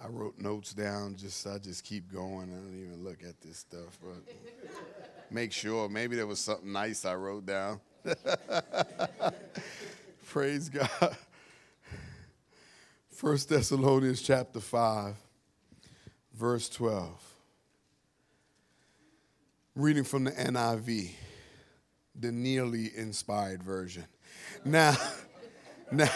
I 0.00 0.06
wrote 0.06 0.38
notes 0.38 0.72
down 0.72 1.16
just 1.16 1.44
I 1.48 1.58
just 1.58 1.82
keep 1.82 2.12
going. 2.12 2.52
I 2.52 2.54
don't 2.54 2.80
even 2.80 3.02
look 3.02 3.24
at 3.28 3.40
this 3.40 3.58
stuff, 3.58 3.98
but 4.00 4.22
make 5.32 5.50
sure 5.50 5.88
maybe 5.88 6.14
there 6.14 6.28
was 6.28 6.38
something 6.38 6.70
nice 6.70 7.04
I 7.04 7.16
wrote 7.16 7.44
down. 7.44 7.80
Praise 10.28 10.68
God. 10.68 10.88
First 13.10 13.48
Thessalonians 13.48 14.22
chapter 14.22 14.60
5, 14.60 15.16
verse 16.34 16.68
12. 16.68 17.20
Reading 19.74 20.04
from 20.04 20.22
the 20.22 20.30
NIV, 20.30 21.10
the 22.14 22.30
nearly 22.30 22.92
inspired 22.96 23.64
version. 23.64 24.04
Now, 24.64 24.96
now, 25.92 26.10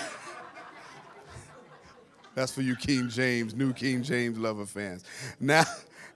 that's 2.34 2.52
for 2.52 2.62
you 2.62 2.76
King 2.76 3.08
James, 3.08 3.54
new 3.54 3.72
King 3.72 4.02
James 4.02 4.38
lover 4.38 4.66
fans. 4.66 5.04
Now, 5.38 5.64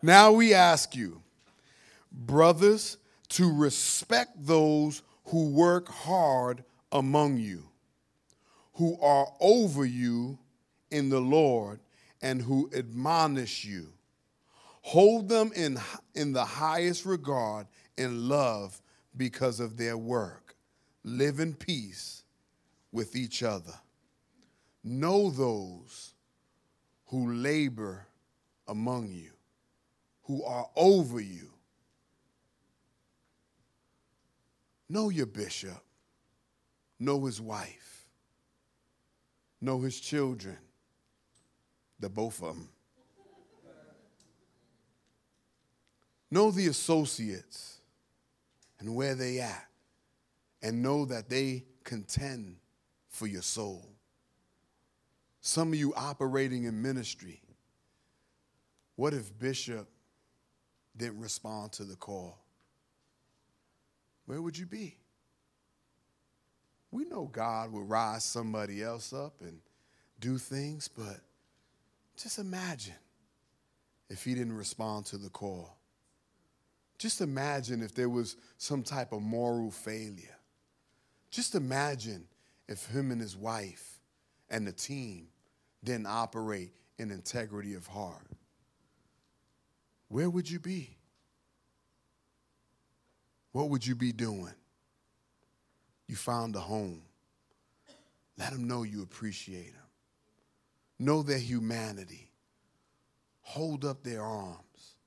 now 0.02 0.32
we 0.32 0.54
ask 0.54 0.94
you, 0.94 1.20
brothers, 2.12 2.98
to 3.30 3.52
respect 3.52 4.32
those 4.46 5.02
who 5.26 5.50
work 5.50 5.88
hard 5.88 6.64
among 6.92 7.38
you, 7.38 7.64
who 8.74 8.98
are 9.00 9.26
over 9.40 9.84
you 9.84 10.38
in 10.90 11.08
the 11.08 11.20
Lord, 11.20 11.80
and 12.22 12.40
who 12.40 12.70
admonish 12.74 13.64
you. 13.64 13.88
Hold 14.82 15.28
them 15.28 15.50
in, 15.56 15.78
in 16.14 16.32
the 16.32 16.44
highest 16.44 17.06
regard 17.06 17.66
and 17.96 18.28
love 18.28 18.80
because 19.16 19.58
of 19.58 19.76
their 19.76 19.96
work. 19.96 20.43
Live 21.04 21.38
in 21.38 21.52
peace 21.54 22.22
with 22.90 23.14
each 23.14 23.42
other. 23.42 23.74
Know 24.82 25.30
those 25.30 26.14
who 27.06 27.32
labor 27.32 28.06
among 28.66 29.10
you, 29.10 29.30
who 30.22 30.42
are 30.44 30.66
over 30.74 31.20
you. 31.20 31.50
Know 34.88 35.10
your 35.10 35.26
bishop. 35.26 35.82
Know 36.98 37.24
his 37.24 37.40
wife. 37.40 38.06
Know 39.60 39.80
his 39.80 39.98
children. 39.98 40.56
The 42.00 42.08
both 42.08 42.42
of 42.42 42.54
them. 42.54 42.68
Know 46.30 46.50
the 46.50 46.66
associates 46.66 47.78
and 48.78 48.94
where 48.94 49.14
they 49.14 49.40
at. 49.40 49.68
And 50.64 50.82
know 50.82 51.04
that 51.04 51.28
they 51.28 51.66
contend 51.84 52.56
for 53.08 53.28
your 53.28 53.42
soul. 53.42 53.86
Some 55.40 55.68
of 55.68 55.78
you 55.78 55.92
operating 55.94 56.64
in 56.64 56.80
ministry, 56.80 57.42
what 58.96 59.12
if 59.12 59.38
Bishop 59.38 59.86
didn't 60.96 61.20
respond 61.20 61.72
to 61.72 61.84
the 61.84 61.96
call? 61.96 62.38
Where 64.24 64.40
would 64.40 64.56
you 64.56 64.64
be? 64.64 64.96
We 66.90 67.04
know 67.04 67.28
God 67.30 67.70
will 67.70 67.84
rise 67.84 68.24
somebody 68.24 68.82
else 68.82 69.12
up 69.12 69.34
and 69.42 69.58
do 70.18 70.38
things, 70.38 70.88
but 70.88 71.20
just 72.16 72.38
imagine 72.38 72.94
if 74.08 74.24
he 74.24 74.34
didn't 74.34 74.56
respond 74.56 75.04
to 75.06 75.18
the 75.18 75.28
call. 75.28 75.76
Just 76.96 77.20
imagine 77.20 77.82
if 77.82 77.94
there 77.94 78.08
was 78.08 78.36
some 78.56 78.82
type 78.82 79.12
of 79.12 79.20
moral 79.20 79.70
failure. 79.70 80.33
Just 81.34 81.56
imagine 81.56 82.28
if 82.68 82.86
him 82.86 83.10
and 83.10 83.20
his 83.20 83.36
wife 83.36 83.98
and 84.48 84.64
the 84.64 84.72
team 84.72 85.26
didn't 85.82 86.06
operate 86.06 86.70
in 86.96 87.10
integrity 87.10 87.74
of 87.74 87.88
heart, 87.88 88.28
where 90.06 90.30
would 90.30 90.48
you 90.48 90.60
be? 90.60 90.96
What 93.50 93.68
would 93.70 93.84
you 93.84 93.96
be 93.96 94.12
doing? 94.12 94.54
You 96.06 96.14
found 96.14 96.54
a 96.54 96.60
home. 96.60 97.02
Let 98.38 98.52
them 98.52 98.68
know 98.68 98.84
you 98.84 99.02
appreciate 99.02 99.72
them. 99.72 99.82
Know 101.00 101.24
their 101.24 101.38
humanity. 101.38 102.30
Hold 103.40 103.84
up 103.84 104.04
their 104.04 104.22
arms. 104.22 104.98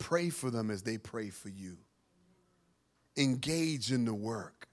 Pray 0.00 0.28
for 0.28 0.50
them 0.50 0.72
as 0.72 0.82
they 0.82 0.98
pray 0.98 1.30
for 1.30 1.50
you. 1.50 1.76
Engage 3.16 3.92
in 3.92 4.04
the 4.04 4.14
work. 4.14 4.66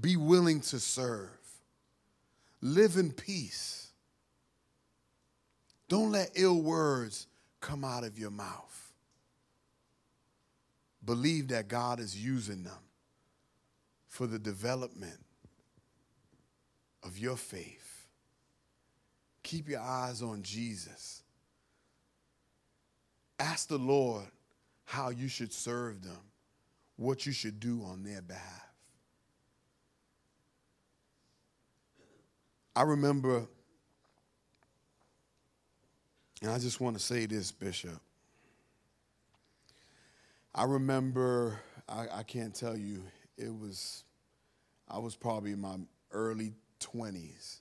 Be 0.00 0.16
willing 0.16 0.60
to 0.62 0.80
serve. 0.80 1.28
Live 2.60 2.96
in 2.96 3.10
peace. 3.10 3.88
Don't 5.88 6.12
let 6.12 6.30
ill 6.34 6.60
words 6.62 7.26
come 7.60 7.84
out 7.84 8.04
of 8.04 8.18
your 8.18 8.30
mouth. 8.30 8.92
Believe 11.04 11.48
that 11.48 11.68
God 11.68 12.00
is 12.00 12.16
using 12.16 12.62
them 12.62 12.78
for 14.08 14.26
the 14.26 14.38
development 14.38 15.18
of 17.02 17.18
your 17.18 17.36
faith. 17.36 18.06
Keep 19.42 19.68
your 19.68 19.80
eyes 19.80 20.22
on 20.22 20.42
Jesus. 20.42 21.22
Ask 23.38 23.68
the 23.68 23.78
Lord 23.78 24.26
how 24.84 25.10
you 25.10 25.28
should 25.28 25.52
serve 25.52 26.02
them, 26.02 26.20
what 26.96 27.26
you 27.26 27.32
should 27.32 27.58
do 27.58 27.82
on 27.82 28.04
their 28.04 28.22
behalf. 28.22 28.71
I 32.74 32.82
remember, 32.82 33.46
and 36.40 36.50
I 36.50 36.58
just 36.58 36.80
want 36.80 36.96
to 36.96 37.02
say 37.02 37.26
this, 37.26 37.52
Bishop. 37.52 38.00
I 40.54 40.64
remember, 40.64 41.60
I, 41.86 42.06
I 42.12 42.22
can't 42.22 42.54
tell 42.54 42.76
you, 42.76 43.02
it 43.36 43.54
was, 43.54 44.04
I 44.88 44.98
was 44.98 45.16
probably 45.16 45.52
in 45.52 45.60
my 45.60 45.76
early 46.12 46.52
20s. 46.80 47.58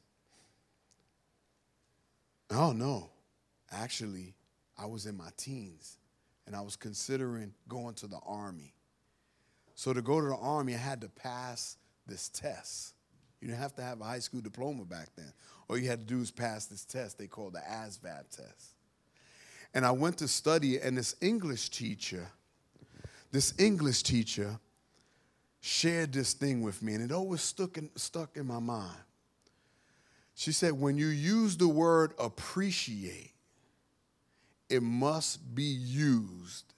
Oh, 2.49 2.71
no. 2.71 3.09
Actually, 3.71 4.35
I 4.77 4.85
was 4.85 5.05
in 5.05 5.15
my 5.15 5.29
teens 5.37 5.97
and 6.45 6.55
I 6.55 6.61
was 6.61 6.75
considering 6.75 7.53
going 7.67 7.95
to 7.95 8.07
the 8.07 8.19
army. 8.25 8.73
So 9.75 9.93
to 9.93 10.01
go 10.01 10.19
to 10.21 10.27
the 10.27 10.35
army, 10.35 10.73
I 10.73 10.77
had 10.77 11.01
to 11.01 11.09
pass 11.09 11.77
this 12.07 12.29
test. 12.29 12.93
You 13.41 13.47
didn't 13.47 13.59
have 13.59 13.75
to 13.75 13.81
have 13.81 13.99
a 13.99 14.03
high 14.03 14.19
school 14.19 14.39
diploma 14.39 14.85
back 14.85 15.09
then. 15.15 15.33
All 15.67 15.77
you 15.77 15.89
had 15.89 15.99
to 15.99 16.05
do 16.05 16.19
was 16.19 16.31
pass 16.31 16.67
this 16.67 16.85
test 16.85 17.17
they 17.17 17.27
called 17.27 17.53
the 17.53 17.59
ASVAB 17.59 18.29
test. 18.29 18.75
And 19.73 19.85
I 19.85 19.91
went 19.91 20.17
to 20.19 20.27
study, 20.27 20.79
and 20.79 20.97
this 20.97 21.15
English 21.21 21.69
teacher, 21.69 22.27
this 23.31 23.53
English 23.57 24.03
teacher 24.03 24.59
shared 25.61 26.11
this 26.13 26.33
thing 26.33 26.61
with 26.61 26.83
me, 26.83 26.93
and 26.93 27.03
it 27.03 27.13
always 27.13 27.41
stuck 27.41 27.77
in, 27.77 27.89
stuck 27.95 28.35
in 28.35 28.45
my 28.45 28.59
mind. 28.59 28.97
She 30.35 30.51
said, 30.51 30.73
when 30.73 30.97
you 30.97 31.07
use 31.07 31.55
the 31.55 31.67
word 31.67 32.13
appreciate, 32.19 33.31
it 34.69 34.81
must 34.81 35.53
be 35.53 35.63
used 35.63 36.73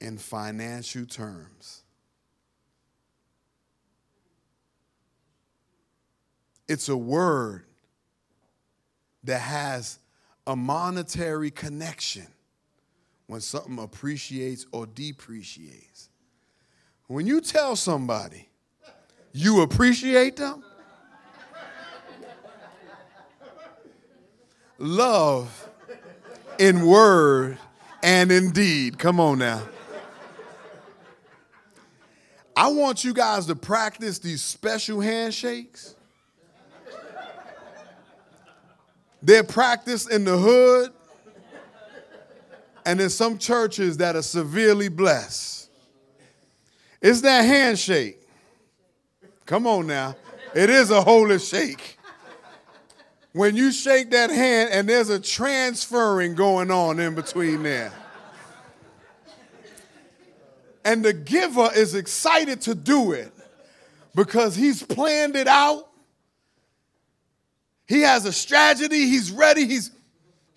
in 0.00 0.18
financial 0.18 1.06
terms. 1.06 1.82
It's 6.70 6.88
a 6.88 6.96
word 6.96 7.64
that 9.24 9.40
has 9.40 9.98
a 10.46 10.54
monetary 10.54 11.50
connection 11.50 12.28
when 13.26 13.40
something 13.40 13.80
appreciates 13.80 14.66
or 14.70 14.86
depreciates. 14.86 16.10
When 17.08 17.26
you 17.26 17.40
tell 17.40 17.74
somebody 17.74 18.48
you 19.32 19.62
appreciate 19.62 20.36
them, 20.36 20.62
love 24.78 25.68
in 26.60 26.86
word 26.86 27.58
and 28.00 28.30
in 28.30 28.52
deed. 28.52 28.96
Come 28.96 29.18
on 29.18 29.40
now. 29.40 29.60
I 32.54 32.68
want 32.68 33.02
you 33.02 33.12
guys 33.12 33.46
to 33.46 33.56
practice 33.56 34.20
these 34.20 34.40
special 34.40 35.00
handshakes 35.00 35.96
They're 39.22 39.44
practiced 39.44 40.10
in 40.10 40.24
the 40.24 40.36
hood 40.36 40.92
and 42.86 43.00
in 43.00 43.10
some 43.10 43.38
churches 43.38 43.98
that 43.98 44.16
are 44.16 44.22
severely 44.22 44.88
blessed. 44.88 45.68
It's 47.00 47.20
that 47.22 47.42
handshake. 47.42 48.20
Come 49.46 49.66
on 49.66 49.86
now. 49.86 50.16
It 50.54 50.70
is 50.70 50.90
a 50.90 51.02
holy 51.02 51.38
shake. 51.38 51.98
When 53.32 53.56
you 53.56 53.70
shake 53.70 54.10
that 54.10 54.30
hand 54.30 54.70
and 54.72 54.88
there's 54.88 55.08
a 55.08 55.20
transferring 55.20 56.34
going 56.34 56.70
on 56.70 56.98
in 56.98 57.14
between 57.14 57.62
there. 57.62 57.92
And 60.84 61.04
the 61.04 61.12
giver 61.12 61.70
is 61.74 61.94
excited 61.94 62.62
to 62.62 62.74
do 62.74 63.12
it 63.12 63.32
because 64.14 64.56
he's 64.56 64.82
planned 64.82 65.36
it 65.36 65.46
out 65.46 65.89
he 67.90 68.02
has 68.02 68.24
a 68.24 68.32
strategy. 68.32 69.08
He's 69.08 69.32
ready. 69.32 69.66
He's 69.66 69.90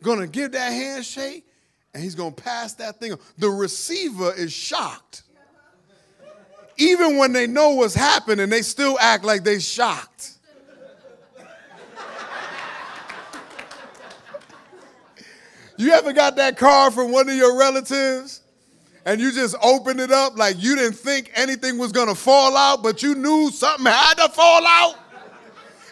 going 0.03 0.19
to 0.19 0.27
give 0.27 0.51
that 0.51 0.69
handshake 0.69 1.43
and 1.91 2.03
he's 2.03 2.13
going 2.13 2.31
to 2.31 2.43
pass 2.43 2.75
that 2.75 2.99
thing. 2.99 3.15
The 3.39 3.49
receiver 3.49 4.31
is 4.35 4.53
shocked. 4.53 5.23
Even 6.77 7.17
when 7.17 7.33
they 7.33 7.47
know 7.47 7.71
what's 7.71 7.95
happening, 7.95 8.49
they 8.49 8.61
still 8.61 8.99
act 8.99 9.23
like 9.23 9.43
they 9.43 9.57
shocked. 9.57 10.33
You 15.75 15.91
ever 15.93 16.13
got 16.13 16.35
that 16.35 16.55
card 16.55 16.93
from 16.93 17.11
one 17.11 17.27
of 17.27 17.35
your 17.35 17.57
relatives 17.57 18.41
and 19.07 19.19
you 19.19 19.31
just 19.31 19.55
opened 19.59 19.99
it 19.99 20.11
up 20.11 20.37
like 20.37 20.61
you 20.61 20.75
didn't 20.75 20.97
think 20.97 21.31
anything 21.33 21.79
was 21.79 21.91
gonna 21.91 22.13
fall 22.13 22.55
out, 22.55 22.83
but 22.83 23.01
you 23.01 23.15
knew 23.15 23.49
something 23.49 23.87
had 23.87 24.13
to 24.19 24.29
fall 24.29 24.67
out? 24.67 25.02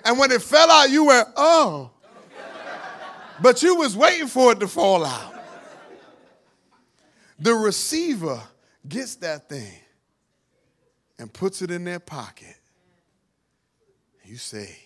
And 0.03 0.17
when 0.17 0.31
it 0.31 0.41
fell 0.41 0.69
out, 0.69 0.89
you 0.89 1.05
went, 1.05 1.27
oh. 1.35 1.91
But 3.41 3.63
you 3.63 3.75
was 3.75 3.95
waiting 3.95 4.27
for 4.27 4.51
it 4.51 4.59
to 4.59 4.67
fall 4.67 5.05
out. 5.05 5.33
The 7.39 7.53
receiver 7.53 8.41
gets 8.87 9.15
that 9.17 9.49
thing 9.49 9.73
and 11.17 11.31
puts 11.31 11.61
it 11.61 11.71
in 11.71 11.83
their 11.83 11.99
pocket. 11.99 12.55
You 14.25 14.37
say, 14.37 14.77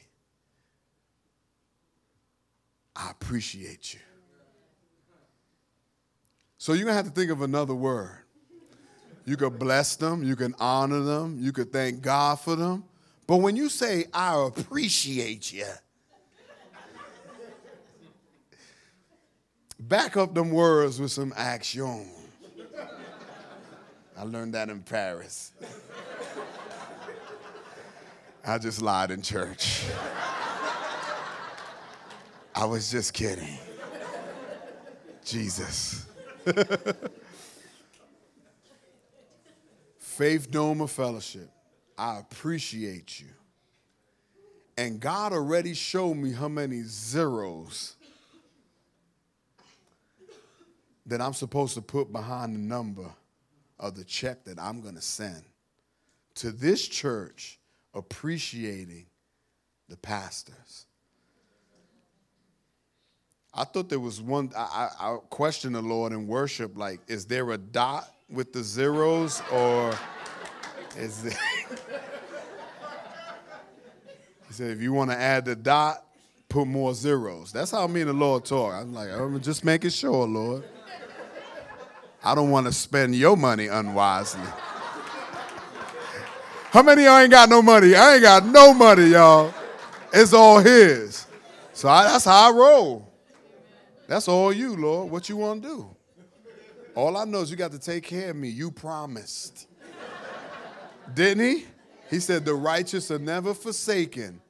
I 2.95 3.11
appreciate 3.11 3.93
you. 3.93 3.99
So 6.57 6.74
you're 6.74 6.86
going 6.86 6.93
to 6.93 7.03
have 7.03 7.05
to 7.05 7.11
think 7.11 7.30
of 7.30 7.41
another 7.41 7.76
word. 7.76 8.18
You 9.26 9.38
could 9.38 9.59
bless 9.59 9.95
them, 9.95 10.24
you 10.24 10.36
can 10.36 10.55
honor 10.59 11.01
them, 11.01 11.38
you 11.39 11.51
could 11.51 11.72
thank 11.72 12.01
God 12.01 12.39
for 12.39 12.55
them. 12.55 12.84
But 13.28 13.38
when 13.38 13.55
you 13.55 13.69
say, 13.69 14.05
I 14.13 14.45
appreciate 14.45 15.51
you, 15.51 15.65
back 19.80 20.15
up 20.15 20.34
them 20.34 20.51
words 20.51 20.99
with 20.99 21.11
some 21.11 21.34
action. 21.36 22.07
I 24.17 24.23
learned 24.23 24.53
that 24.53 24.69
in 24.69 24.82
Paris. 24.82 25.51
I 28.45 28.59
just 28.59 28.82
lied 28.82 29.11
in 29.11 29.21
church. 29.21 29.84
I 32.53 32.65
was 32.65 32.89
just 32.91 33.13
kidding. 33.13 33.57
Jesus. 35.26 36.05
Faith 39.97 40.49
Dome 40.51 40.82
of 40.82 40.91
Fellowship. 40.91 41.49
I 41.97 42.19
appreciate 42.19 43.19
you. 43.19 43.27
And 44.77 44.99
God 44.99 45.31
already 45.31 45.73
showed 45.73 46.15
me 46.15 46.33
how 46.33 46.49
many 46.49 46.83
zeros 46.83 47.95
that 51.05 51.21
I'm 51.21 51.33
supposed 51.33 51.75
to 51.75 51.81
put 51.81 52.11
behind 52.11 52.55
the 52.55 52.59
number 52.59 53.09
of 53.79 53.95
the 53.95 54.03
check 54.03 54.43
that 54.45 54.59
I'm 54.59 54.81
going 54.81 54.95
to 54.95 55.01
send 55.01 55.43
to 56.35 56.51
this 56.51 56.87
church 56.87 57.59
appreciating 57.93 59.05
the 59.87 59.95
pastors. 59.97 60.85
I 63.53 63.63
thought 63.63 63.87
there 63.87 64.01
was 64.01 64.21
one, 64.21 64.51
I, 64.57 64.89
I, 64.99 65.11
I 65.11 65.17
questioned 65.29 65.75
the 65.75 65.81
Lord 65.81 66.11
in 66.11 66.27
worship 66.27 66.77
like, 66.77 66.99
is 67.07 67.25
there 67.25 67.51
a 67.51 67.57
dot 67.57 68.11
with 68.29 68.51
the 68.51 68.63
zeros 68.63 69.41
or 69.51 69.93
is 70.97 71.23
there. 71.23 71.37
said, 74.56 74.72
if 74.72 74.82
you 74.82 74.93
want 74.93 75.12
to 75.12 75.18
add 75.18 75.45
the 75.45 75.56
dot, 75.56 76.06
put 76.49 76.66
more 76.66 76.93
zeros. 76.93 77.51
That's 77.51 77.72
how 77.72 77.86
me 77.88 78.01
and 78.01 78.10
the 78.10 78.14
Lord 78.14 78.45
talk. 78.45 78.74
I'm 78.74 78.93
like, 78.93 79.10
I'm 79.10 79.39
just 79.41 79.64
making 79.64 79.91
sure, 79.91 80.26
Lord. 80.26 80.64
I 82.24 82.34
don't 82.34 82.49
want 82.49 82.66
to 82.66 82.72
spend 82.72 83.16
your 83.16 83.38
money 83.38 83.68
unwisely. 83.68 84.41
How 86.72 86.82
many 86.82 87.03
y'all 87.03 87.20
ain't 87.20 87.32
got 87.32 87.49
no 87.49 87.62
money? 87.62 87.95
I 87.95 88.14
ain't 88.14 88.24
got 88.24 88.45
no 88.45 88.74
money, 88.74 89.08
y'all. 89.08 89.53
It's 90.12 90.34
all 90.34 90.60
His. 90.60 91.28
So 91.74 91.88
I, 91.88 92.03
that's 92.06 92.26
how 92.26 92.51
I 92.51 92.56
roll. 92.56 93.12
That's 94.08 94.28
all 94.28 94.51
you, 94.51 94.76
Lord. 94.76 95.12
What 95.12 95.30
you 95.30 95.38
want 95.38 95.62
to 95.64 95.68
do? 95.70 95.95
All 96.95 97.18
I 97.18 97.26
know 97.26 97.41
is 97.41 97.51
you 97.51 97.58
got 97.58 97.72
to 97.72 97.80
take 97.80 98.03
care 98.03 98.30
of 98.30 98.36
me. 98.36 98.49
You 98.49 98.72
promised. 98.72 99.68
Didn't 101.14 101.43
he? 101.45 101.66
He 102.10 102.20
said, 102.20 102.45
The 102.45 102.56
righteous 102.56 103.12
are 103.12 103.20
never 103.20 103.53
forsaken 103.53 104.41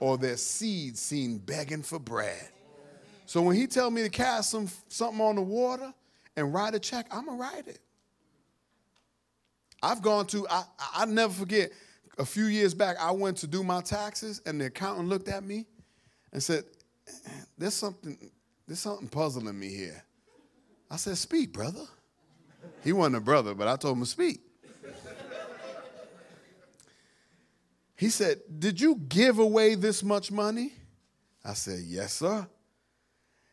or 0.00 0.18
their 0.18 0.36
seed 0.36 0.96
seen 0.96 1.38
begging 1.38 1.82
for 1.82 1.98
bread. 1.98 2.48
So 3.26 3.42
when 3.42 3.56
he 3.56 3.66
tell 3.66 3.90
me 3.90 4.02
to 4.02 4.08
cast 4.08 4.50
some, 4.50 4.68
something 4.88 5.20
on 5.20 5.36
the 5.36 5.42
water 5.42 5.92
and 6.36 6.52
write 6.54 6.74
a 6.74 6.78
check, 6.78 7.06
I'm 7.10 7.26
going 7.26 7.38
to 7.38 7.42
write 7.42 7.68
it. 7.68 7.78
I've 9.82 10.02
gone 10.02 10.26
to, 10.28 10.46
I, 10.48 10.64
I 10.94 11.04
never 11.04 11.32
forget, 11.32 11.70
a 12.18 12.24
few 12.24 12.46
years 12.46 12.74
back, 12.74 12.96
I 13.00 13.12
went 13.12 13.36
to 13.38 13.46
do 13.46 13.62
my 13.62 13.80
taxes 13.80 14.42
and 14.44 14.60
the 14.60 14.66
accountant 14.66 15.08
looked 15.08 15.28
at 15.28 15.44
me 15.44 15.66
and 16.32 16.42
said, 16.42 16.64
There's 17.56 17.74
something, 17.74 18.30
there's 18.66 18.80
something 18.80 19.08
puzzling 19.08 19.58
me 19.58 19.68
here. 19.68 20.02
I 20.90 20.96
said, 20.96 21.16
Speak, 21.16 21.52
brother. 21.52 21.84
He 22.82 22.92
wasn't 22.92 23.16
a 23.16 23.20
brother, 23.20 23.54
but 23.54 23.68
I 23.68 23.76
told 23.76 23.96
him 23.96 24.02
to 24.02 24.08
speak. 24.08 24.40
He 27.98 28.10
said, 28.10 28.38
Did 28.60 28.80
you 28.80 28.94
give 29.08 29.40
away 29.40 29.74
this 29.74 30.04
much 30.04 30.30
money? 30.30 30.72
I 31.44 31.54
said, 31.54 31.80
Yes, 31.80 32.14
sir. 32.14 32.46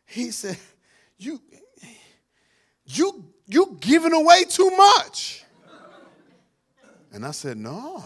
He 0.06 0.30
said, 0.30 0.58
You 1.18 1.42
you 2.86 3.26
you 3.48 3.76
giving 3.80 4.14
away 4.14 4.44
too 4.44 4.70
much. 4.70 5.44
And 7.12 7.26
I 7.26 7.32
said, 7.32 7.58
No, 7.58 8.04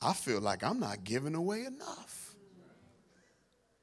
I 0.00 0.14
feel 0.14 0.40
like 0.40 0.64
I'm 0.64 0.80
not 0.80 1.04
giving 1.04 1.34
away 1.34 1.66
enough. 1.66 2.34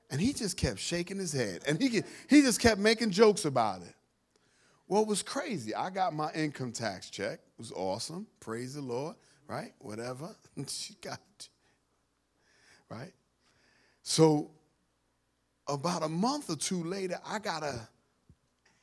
And 0.10 0.20
he 0.20 0.34
just 0.34 0.58
kept 0.58 0.80
shaking 0.80 1.20
his 1.20 1.34
head. 1.34 1.62
And 1.68 1.80
he, 1.80 2.02
he 2.28 2.42
just 2.42 2.60
kept 2.60 2.80
making 2.80 3.12
jokes 3.12 3.46
about 3.46 3.84
it. 3.84 3.94
Well, 4.88 5.04
it 5.04 5.08
was 5.08 5.22
crazy. 5.22 5.76
I 5.76 5.92
got 5.92 6.16
my 6.16 6.32
income 6.34 6.72
tax 6.72 7.12
check. 7.12 7.34
It 7.34 7.60
was 7.60 7.72
awesome. 7.72 8.26
Praise 8.40 8.74
the 8.74 8.82
Lord, 8.82 9.16
right? 9.48 9.72
Whatever. 9.78 10.36
she 10.68 10.96
got 11.00 11.20
right? 12.90 13.14
So 14.02 14.52
about 15.68 16.04
a 16.04 16.10
month 16.10 16.50
or 16.50 16.56
two 16.56 16.84
later, 16.84 17.20
I 17.26 17.40
got 17.40 17.64
a 17.64 17.88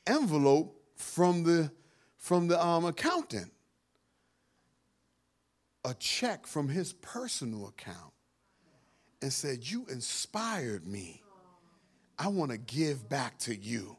envelope 0.07 0.73
from 0.95 1.43
the 1.43 1.71
from 2.17 2.47
the 2.47 2.63
um, 2.63 2.85
accountant, 2.85 3.51
a 5.85 5.93
check 5.93 6.47
from 6.47 6.67
his 6.67 6.93
personal 6.93 7.67
account, 7.67 8.13
and 9.21 9.31
said, 9.31 9.69
"You 9.69 9.85
inspired 9.89 10.87
me. 10.87 11.21
I 12.17 12.29
want 12.29 12.51
to 12.51 12.57
give 12.57 13.07
back 13.07 13.37
to 13.39 13.55
you. 13.55 13.97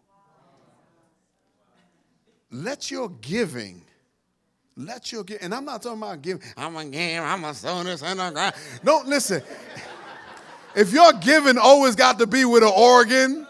Let 2.51 2.91
your 2.91 3.09
giving." 3.09 3.85
Let 4.81 5.11
your 5.11 5.25
give, 5.25 5.39
and 5.41 5.53
I'm 5.53 5.65
not 5.65 5.83
talking 5.83 5.99
about 6.01 6.23
giving. 6.23 6.41
I'm 6.57 6.77
a 6.77 6.85
give, 6.85 7.21
I'm 7.25 7.43
a 7.43 7.53
sow 7.53 7.83
this 7.83 8.01
and 8.01 8.21
a 8.21 8.31
grind. 8.31 8.55
Don't 8.85 9.09
listen. 9.09 9.43
If 10.75 10.93
your 10.93 11.13
giving 11.15 11.59
always 11.59 11.95
got 11.95 12.19
to 12.19 12.27
be 12.27 12.45
with 12.45 12.63
an 12.63 12.73
organ, 12.75 13.47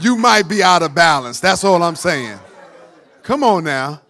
you 0.00 0.16
might 0.16 0.48
be 0.48 0.62
out 0.62 0.82
of 0.82 0.94
balance. 0.94 1.40
That's 1.40 1.64
all 1.64 1.82
I'm 1.82 1.96
saying. 1.96 2.38
Come 3.22 3.44
on 3.44 3.64
now. 3.64 4.00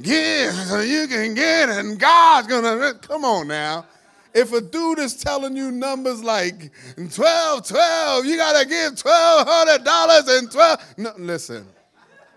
Give 0.00 0.52
so 0.52 0.80
you 0.80 1.06
can 1.06 1.34
get, 1.34 1.68
and 1.70 1.98
God's 1.98 2.48
gonna 2.48 2.94
come 2.94 3.24
on 3.24 3.48
now. 3.48 3.86
If 4.34 4.52
a 4.52 4.60
dude 4.60 4.98
is 4.98 5.14
telling 5.16 5.56
you 5.56 5.72
numbers 5.72 6.22
like 6.22 6.70
12, 6.96 7.66
12, 7.66 8.26
you 8.26 8.36
gotta 8.36 8.68
give 8.68 8.92
$1,200 8.94 10.38
and 10.38 10.52
12. 10.52 10.94
No, 10.98 11.12
listen, 11.16 11.66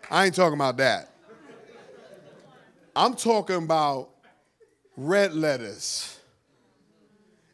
I 0.09 0.27
ain't 0.27 0.35
talking 0.35 0.53
about 0.53 0.77
that. 0.77 1.11
I'm 2.95 3.15
talking 3.15 3.57
about 3.57 4.09
red 4.95 5.33
letters 5.33 6.18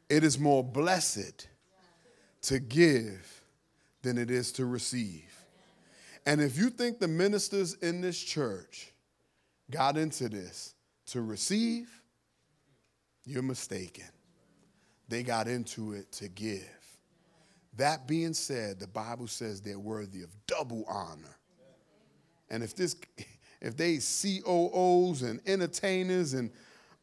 it 0.10 0.24
is 0.24 0.40
more 0.40 0.64
blessed 0.64 1.48
to 2.44 2.60
give 2.60 3.42
than 4.02 4.18
it 4.18 4.30
is 4.30 4.52
to 4.54 4.66
receive. 4.66 5.24
And 6.26 6.42
if 6.42 6.58
you 6.58 6.70
think 6.70 7.00
the 7.00 7.08
ministers 7.08 7.76
in 7.76 8.02
this 8.02 8.20
church 8.20 8.94
got 9.72 9.98
into 9.98 10.30
this 10.30 10.76
to 11.08 11.22
receive, 11.22 11.90
you're 13.26 13.44
mistaken. 13.44 14.06
They 15.08 15.24
got 15.24 15.48
into 15.48 15.94
it 15.94 16.12
to 16.14 16.28
give. 16.28 16.70
That 17.78 18.08
being 18.08 18.34
said, 18.34 18.80
the 18.80 18.88
Bible 18.88 19.28
says 19.28 19.62
they're 19.62 19.80
worthy 19.80 20.22
of 20.22 20.30
double 20.48 20.86
honor. 20.88 21.38
And 22.50 22.64
if 22.64 22.76
this 22.76 22.96
if 23.62 23.76
they 23.76 23.98
COOs 23.98 25.24
and 25.24 25.42
entertainers 25.46 26.34
and 26.34 26.52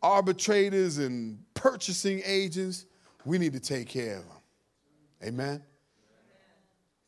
arbitrators 0.03 0.99
and 0.99 1.39
purchasing 1.55 2.23
agents, 2.25 2.87
we 3.25 3.39
need 3.39 3.53
to 3.53 3.61
take 3.61 3.89
care 3.89 4.19
of 4.19 4.25
them. 4.25 4.37
Amen? 5.25 5.63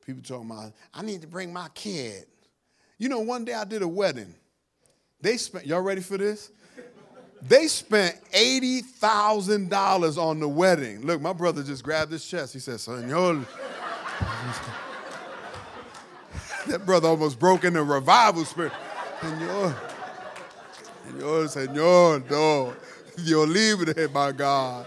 People 0.07 0.23
talking 0.23 0.51
about, 0.51 0.73
I 0.93 1.03
need 1.03 1.23
to 1.23 1.27
bring 1.27 1.53
my 1.53 1.69
kid. 1.75 2.27
You 2.99 3.09
know, 3.09 3.21
one 3.21 3.45
day 3.45 3.55
I 3.55 3.65
did 3.65 3.83
a 3.83 3.89
wedding. 3.89 4.35
They 5.21 5.37
spent, 5.37 5.67
y'all 5.67 5.81
ready 5.81 6.01
for 6.01 6.17
this? 6.19 6.51
They 7.43 7.67
spent 7.67 8.17
$80,000 8.31 10.19
on 10.19 10.41
the 10.41 10.49
wedding. 10.49 11.05
Look, 11.05 11.21
my 11.21 11.33
brother 11.33 11.63
just 11.63 11.85
grabbed 11.85 12.13
his 12.13 12.27
chest. 12.27 12.55
He 12.55 12.59
said, 12.59 12.81
Senor. 12.81 13.35
that 16.67 16.87
brother 16.87 17.09
almost 17.09 17.39
broke 17.39 17.65
in 17.65 17.75
the 17.75 17.83
revival 17.83 18.45
spirit. 18.45 18.73
Senor. 19.21 19.77
Senor, 21.07 21.49
Senor, 21.49 22.23
no. 22.31 22.75
You'll 23.19 23.47
leave 23.47 23.89
it 23.89 24.13
my 24.13 24.33
God 24.33 24.87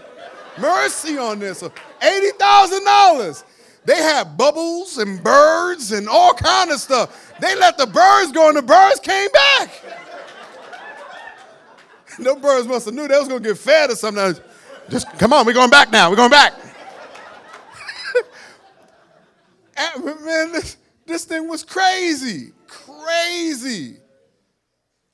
mercy 0.60 1.18
on 1.18 1.38
this. 1.38 1.62
$80,000. 1.62 3.44
They 3.84 3.96
had 3.96 4.36
bubbles 4.36 4.98
and 4.98 5.22
birds 5.22 5.92
and 5.92 6.08
all 6.08 6.34
kind 6.34 6.70
of 6.70 6.78
stuff. 6.78 7.32
They 7.40 7.56
let 7.56 7.78
the 7.78 7.86
birds 7.86 8.32
go 8.32 8.48
and 8.48 8.56
the 8.56 8.62
birds 8.62 9.00
came 9.00 9.30
back. 9.30 9.70
no 12.18 12.36
birds 12.36 12.66
must 12.68 12.84
have 12.86 12.94
knew 12.94 13.08
they 13.08 13.18
was 13.18 13.28
to 13.28 13.40
get 13.40 13.56
fed 13.56 13.90
or 13.90 13.96
something. 13.96 14.34
Just 14.90 15.06
come 15.18 15.32
on, 15.32 15.46
we're 15.46 15.52
going 15.54 15.70
back 15.70 15.90
now. 15.90 16.10
We're 16.10 16.16
going 16.16 16.30
back. 16.30 16.52
man, 19.98 20.52
this, 20.52 20.76
this 21.06 21.24
thing 21.24 21.48
was 21.48 21.64
crazy. 21.64 22.52
Crazy. 22.66 23.96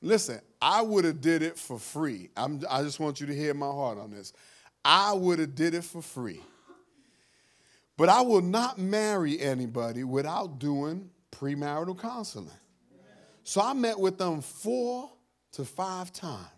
Listen, 0.00 0.40
I 0.60 0.82
would 0.82 1.04
have 1.04 1.20
did 1.20 1.42
it 1.42 1.58
for 1.58 1.78
free. 1.78 2.30
I'm, 2.36 2.60
I 2.68 2.82
just 2.82 3.00
want 3.00 3.20
you 3.20 3.26
to 3.26 3.34
hear 3.34 3.54
my 3.54 3.66
heart 3.66 3.98
on 3.98 4.10
this. 4.10 4.32
I 4.84 5.12
would 5.12 5.38
have 5.38 5.54
did 5.54 5.74
it 5.74 5.84
for 5.84 6.02
free. 6.02 6.40
But 7.96 8.08
I 8.08 8.22
will 8.22 8.42
not 8.42 8.78
marry 8.78 9.40
anybody 9.40 10.04
without 10.04 10.58
doing 10.58 11.10
premarital 11.30 11.98
counseling. 11.98 12.50
So 13.44 13.60
I 13.60 13.72
met 13.72 13.98
with 13.98 14.18
them 14.18 14.40
four 14.40 15.10
to 15.52 15.64
five 15.64 16.12
times. 16.12 16.48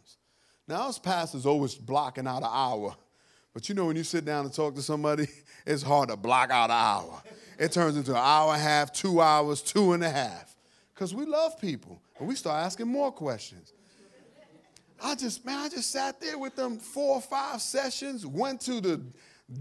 Now, 0.68 0.88
us 0.88 0.98
pastors 0.98 1.46
always 1.46 1.74
blocking 1.74 2.26
out 2.26 2.42
an 2.42 2.50
hour. 2.50 2.96
But 3.52 3.68
you 3.68 3.74
know, 3.74 3.86
when 3.86 3.96
you 3.96 4.04
sit 4.04 4.24
down 4.24 4.44
and 4.44 4.52
talk 4.54 4.74
to 4.74 4.82
somebody, 4.82 5.28
it's 5.66 5.82
hard 5.82 6.08
to 6.08 6.16
block 6.16 6.50
out 6.50 6.70
an 6.70 6.76
hour. 6.76 7.22
It 7.58 7.72
turns 7.72 7.96
into 7.96 8.12
an 8.12 8.18
hour 8.18 8.52
and 8.52 8.60
a 8.60 8.64
half, 8.64 8.92
two 8.92 9.20
hours, 9.20 9.62
two 9.62 9.92
and 9.92 10.02
a 10.02 10.10
half. 10.10 10.56
Because 10.94 11.14
we 11.14 11.26
love 11.26 11.60
people 11.60 12.00
and 12.18 12.26
we 12.26 12.34
start 12.34 12.64
asking 12.64 12.88
more 12.88 13.12
questions. 13.12 13.72
I 15.02 15.14
just, 15.14 15.44
man, 15.44 15.58
I 15.58 15.68
just 15.68 15.90
sat 15.90 16.20
there 16.20 16.38
with 16.38 16.56
them 16.56 16.78
four 16.78 17.16
or 17.16 17.20
five 17.20 17.60
sessions, 17.60 18.26
went 18.26 18.62
to 18.62 18.80
the 18.80 19.02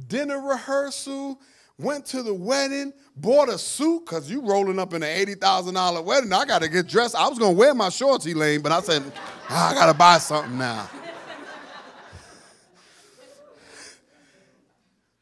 dinner 0.08 0.40
rehearsal, 0.40 1.40
went 1.78 2.06
to 2.08 2.24
the 2.24 2.34
wedding, 2.34 2.94
bought 3.18 3.50
a 3.50 3.58
suit, 3.58 4.06
because 4.06 4.32
you 4.32 4.42
rolling 4.42 4.80
up 4.80 4.94
in 4.94 5.04
an 5.04 5.28
$80,000 5.28 6.04
wedding. 6.04 6.32
I 6.32 6.46
got 6.46 6.62
to 6.62 6.70
get 6.70 6.88
dressed. 6.88 7.16
I 7.16 7.28
was 7.28 7.38
going 7.38 7.54
to 7.54 7.60
wear 7.60 7.74
my 7.74 7.90
shorts, 7.90 8.26
Elaine, 8.26 8.62
but 8.62 8.72
I 8.72 8.82
said, 8.82 9.04
I 9.50 9.74
got 9.74 9.88
to 9.88 9.94
buy 9.94 10.20
something 10.20 10.58
now. 10.58 10.90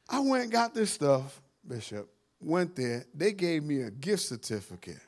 I 0.09 0.19
went 0.19 0.43
and 0.43 0.51
got 0.51 0.75
this 0.75 0.91
stuff, 0.91 1.41
Bishop, 1.67 2.07
went 2.39 2.75
there. 2.75 3.05
They 3.15 3.31
gave 3.31 3.63
me 3.63 3.81
a 3.81 3.89
gift 3.89 4.21
certificate 4.21 4.99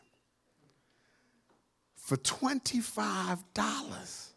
for 1.95 2.18
$25. 2.18 4.30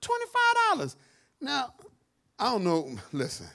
$25. 0.00 0.96
Now, 1.40 1.74
I 2.38 2.52
don't 2.52 2.64
know, 2.64 2.96
listen, 3.12 3.46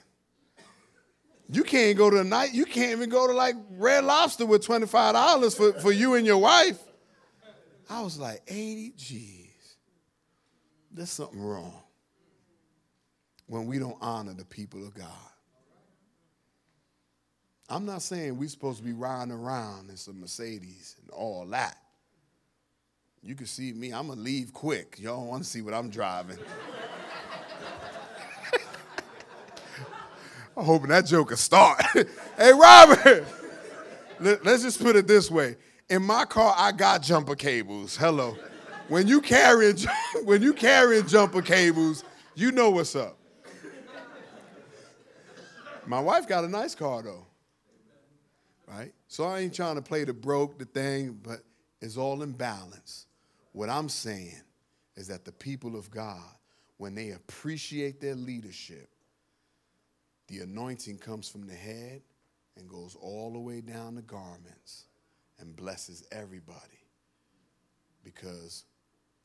You 1.48 1.62
can't 1.62 1.96
go 1.96 2.10
to 2.10 2.20
a 2.20 2.24
night, 2.24 2.52
you 2.54 2.64
can't 2.64 2.92
even 2.92 3.08
go 3.08 3.26
to 3.26 3.32
like 3.32 3.54
Red 3.70 4.04
Lobster 4.04 4.46
with 4.46 4.66
$25 4.66 5.56
for, 5.56 5.72
for 5.80 5.92
you 5.92 6.14
and 6.14 6.26
your 6.26 6.38
wife. 6.38 6.78
I 7.88 8.02
was 8.02 8.18
like, 8.18 8.42
80 8.48 8.94
G's. 8.96 9.76
There's 10.90 11.10
something 11.10 11.40
wrong 11.40 11.82
when 13.46 13.66
we 13.66 13.78
don't 13.78 13.98
honor 14.00 14.34
the 14.34 14.44
people 14.44 14.84
of 14.84 14.94
God. 14.94 15.06
I'm 17.68 17.84
not 17.84 18.02
saying 18.02 18.38
we're 18.38 18.48
supposed 18.48 18.78
to 18.78 18.84
be 18.84 18.92
riding 18.92 19.32
around 19.32 19.90
in 19.90 19.96
some 19.96 20.20
Mercedes 20.20 20.96
and 21.02 21.10
all 21.10 21.46
that. 21.46 21.76
You 23.26 23.34
can 23.34 23.46
see 23.46 23.72
me, 23.72 23.92
I'm 23.92 24.06
gonna 24.06 24.20
leave 24.20 24.52
quick. 24.52 24.98
Y'all 25.00 25.26
wanna 25.26 25.42
see 25.42 25.60
what 25.60 25.74
I'm 25.74 25.90
driving. 25.90 26.38
I'm 30.56 30.64
hoping 30.64 30.90
that 30.90 31.06
joke 31.06 31.30
will 31.30 31.36
start. 31.36 31.82
hey, 32.38 32.52
Robert, 32.52 33.26
let's 34.20 34.62
just 34.62 34.80
put 34.80 34.94
it 34.94 35.08
this 35.08 35.28
way. 35.28 35.56
In 35.90 36.04
my 36.04 36.24
car, 36.24 36.54
I 36.56 36.70
got 36.70 37.02
jumper 37.02 37.34
cables. 37.34 37.96
Hello. 37.96 38.36
When 38.86 39.08
you 39.08 39.20
carry 39.20 39.74
when 40.22 40.40
you 40.40 40.52
carrying 40.52 41.08
jumper 41.08 41.42
cables, 41.42 42.04
you 42.36 42.52
know 42.52 42.70
what's 42.70 42.94
up. 42.94 43.18
My 45.84 45.98
wife 45.98 46.28
got 46.28 46.44
a 46.44 46.48
nice 46.48 46.76
car 46.76 47.02
though. 47.02 47.26
Right? 48.68 48.92
So 49.08 49.24
I 49.24 49.40
ain't 49.40 49.52
trying 49.52 49.74
to 49.74 49.82
play 49.82 50.04
the 50.04 50.12
broke, 50.12 50.60
the 50.60 50.64
thing, 50.64 51.18
but 51.20 51.40
it's 51.80 51.96
all 51.96 52.22
in 52.22 52.30
balance. 52.30 53.06
What 53.56 53.70
I'm 53.70 53.88
saying 53.88 54.38
is 54.96 55.08
that 55.08 55.24
the 55.24 55.32
people 55.32 55.76
of 55.76 55.90
God, 55.90 56.28
when 56.76 56.94
they 56.94 57.12
appreciate 57.12 58.02
their 58.02 58.14
leadership, 58.14 58.90
the 60.28 60.40
anointing 60.40 60.98
comes 60.98 61.26
from 61.26 61.46
the 61.46 61.54
head 61.54 62.02
and 62.58 62.68
goes 62.68 62.98
all 63.00 63.32
the 63.32 63.38
way 63.38 63.62
down 63.62 63.94
the 63.94 64.02
garments 64.02 64.84
and 65.38 65.56
blesses 65.56 66.04
everybody 66.12 66.82
because 68.04 68.64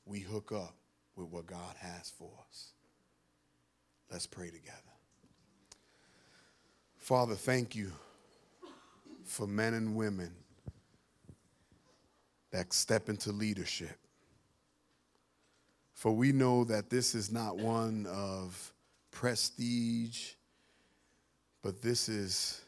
we 0.05 0.21
hook 0.21 0.53
up 0.53 0.77
with 1.17 1.27
what 1.27 1.45
God 1.45 1.75
has 1.77 2.09
for 2.17 2.31
us. 2.47 2.71
Let's 4.09 4.27
pray 4.27 4.49
together. 4.49 4.77
Father, 6.95 7.35
thank 7.35 7.75
you 7.75 7.91
for 9.25 9.45
men 9.45 9.73
and 9.73 9.93
women 9.93 10.31
that 12.51 12.71
step 12.71 13.09
into 13.09 13.33
leadership. 13.33 13.97
For 16.01 16.11
we 16.11 16.31
know 16.31 16.63
that 16.63 16.89
this 16.89 17.13
is 17.13 17.31
not 17.31 17.57
one 17.57 18.07
of 18.07 18.73
prestige, 19.11 20.31
but 21.61 21.79
this 21.83 22.09
is 22.09 22.59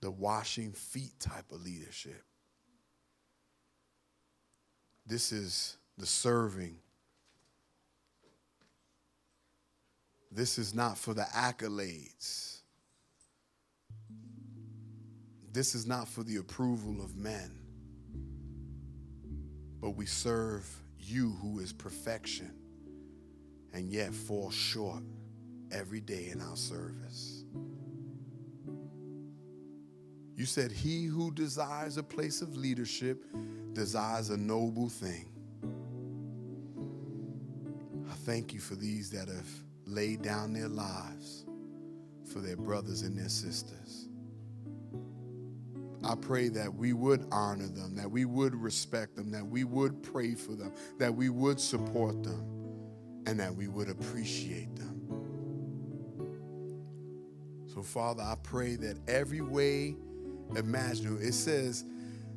the 0.00 0.08
washing 0.08 0.70
feet 0.70 1.18
type 1.18 1.50
of 1.50 1.60
leadership. 1.60 2.22
This 5.08 5.32
is 5.32 5.76
the 5.96 6.06
serving. 6.06 6.76
This 10.30 10.56
is 10.56 10.72
not 10.72 10.96
for 10.98 11.14
the 11.14 11.26
accolades. 11.34 12.60
This 15.52 15.74
is 15.74 15.84
not 15.84 16.06
for 16.06 16.22
the 16.22 16.36
approval 16.36 17.04
of 17.04 17.16
men, 17.16 17.58
but 19.80 19.96
we 19.96 20.06
serve 20.06 20.64
you 21.08 21.30
who 21.40 21.60
is 21.60 21.72
perfection 21.72 22.52
and 23.72 23.90
yet 23.90 24.14
fall 24.14 24.50
short 24.50 25.02
every 25.70 26.00
day 26.00 26.30
in 26.30 26.40
our 26.40 26.56
service. 26.56 27.44
You 30.34 30.46
said, 30.46 30.70
He 30.70 31.04
who 31.04 31.32
desires 31.32 31.96
a 31.96 32.02
place 32.02 32.42
of 32.42 32.56
leadership 32.56 33.24
desires 33.72 34.30
a 34.30 34.36
noble 34.36 34.88
thing. 34.88 35.28
I 38.08 38.14
thank 38.14 38.54
you 38.54 38.60
for 38.60 38.74
these 38.74 39.10
that 39.10 39.28
have 39.28 39.48
laid 39.86 40.22
down 40.22 40.52
their 40.52 40.68
lives 40.68 41.44
for 42.32 42.40
their 42.40 42.56
brothers 42.56 43.02
and 43.02 43.18
their 43.18 43.28
sisters. 43.28 44.07
I 46.04 46.14
pray 46.14 46.48
that 46.50 46.72
we 46.72 46.92
would 46.92 47.26
honor 47.32 47.66
them, 47.66 47.96
that 47.96 48.10
we 48.10 48.24
would 48.24 48.54
respect 48.54 49.16
them, 49.16 49.30
that 49.32 49.46
we 49.46 49.64
would 49.64 50.02
pray 50.02 50.34
for 50.34 50.52
them, 50.52 50.72
that 50.98 51.14
we 51.14 51.28
would 51.28 51.58
support 51.58 52.22
them, 52.22 52.46
and 53.26 53.40
that 53.40 53.54
we 53.54 53.68
would 53.68 53.88
appreciate 53.88 54.74
them. 54.76 55.00
So, 57.66 57.82
Father, 57.82 58.22
I 58.22 58.36
pray 58.42 58.76
that 58.76 58.96
every 59.08 59.40
way 59.40 59.96
imaginable, 60.56 61.20
it 61.20 61.34
says 61.34 61.84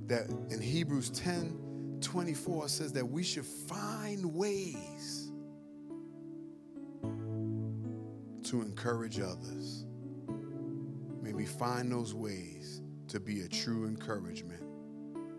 that 0.07 0.29
in 0.49 0.61
Hebrews 0.61 1.09
10 1.11 1.57
24 2.01 2.67
says 2.67 2.93
that 2.93 3.05
we 3.07 3.21
should 3.21 3.45
find 3.45 4.25
ways 4.33 5.31
to 8.43 8.61
encourage 8.61 9.19
others. 9.19 9.85
May 11.21 11.31
we 11.31 11.45
find 11.45 11.91
those 11.91 12.15
ways 12.15 12.80
to 13.11 13.19
be 13.19 13.41
a 13.41 13.47
true 13.49 13.87
encouragement 13.87 14.63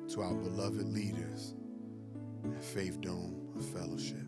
to 0.07 0.21
our 0.21 0.35
beloved 0.35 0.87
leaders 0.93 1.55
at 2.55 2.63
Faith 2.63 3.01
Dome 3.01 3.49
Fellowship. 3.73 4.27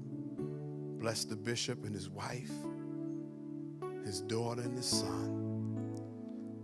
Bless 0.98 1.26
the 1.26 1.36
bishop 1.36 1.84
and 1.84 1.94
his 1.94 2.08
wife, 2.08 2.50
his 4.02 4.22
daughter 4.22 4.62
and 4.62 4.74
his 4.74 4.86
son. 4.86 6.00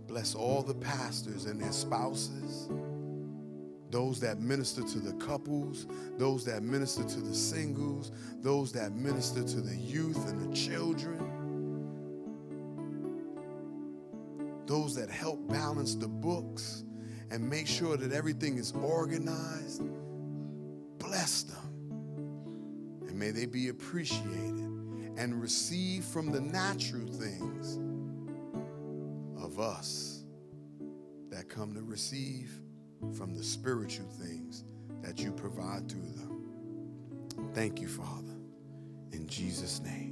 Bless 0.07 0.33
all 0.33 0.63
the 0.63 0.73
pastors 0.73 1.45
and 1.45 1.61
their 1.61 1.71
spouses, 1.71 2.67
those 3.91 4.19
that 4.19 4.39
minister 4.39 4.81
to 4.81 4.99
the 4.99 5.13
couples, 5.23 5.85
those 6.17 6.43
that 6.45 6.63
minister 6.63 7.03
to 7.03 7.19
the 7.19 7.35
singles, 7.35 8.11
those 8.39 8.71
that 8.71 8.93
minister 8.93 9.43
to 9.43 9.61
the 9.61 9.75
youth 9.75 10.27
and 10.27 10.41
the 10.41 10.55
children. 10.55 11.30
Those 14.71 14.95
that 14.95 15.09
help 15.09 15.49
balance 15.49 15.95
the 15.95 16.07
books 16.07 16.85
and 17.29 17.49
make 17.49 17.67
sure 17.67 17.97
that 17.97 18.13
everything 18.13 18.57
is 18.57 18.71
organized, 18.71 19.83
bless 20.97 21.43
them. 21.43 23.01
And 23.05 23.19
may 23.19 23.31
they 23.31 23.45
be 23.45 23.67
appreciated 23.67 24.69
and 25.17 25.41
receive 25.41 26.05
from 26.05 26.31
the 26.31 26.39
natural 26.39 27.05
things 27.05 27.81
of 29.43 29.59
us 29.59 30.23
that 31.31 31.49
come 31.49 31.73
to 31.73 31.81
receive 31.81 32.57
from 33.17 33.35
the 33.35 33.43
spiritual 33.43 34.07
things 34.07 34.63
that 35.01 35.19
you 35.19 35.33
provide 35.33 35.91
through 35.91 36.13
them. 36.13 37.49
Thank 37.53 37.81
you, 37.81 37.89
Father. 37.89 38.37
In 39.11 39.27
Jesus' 39.27 39.81
name. 39.81 40.10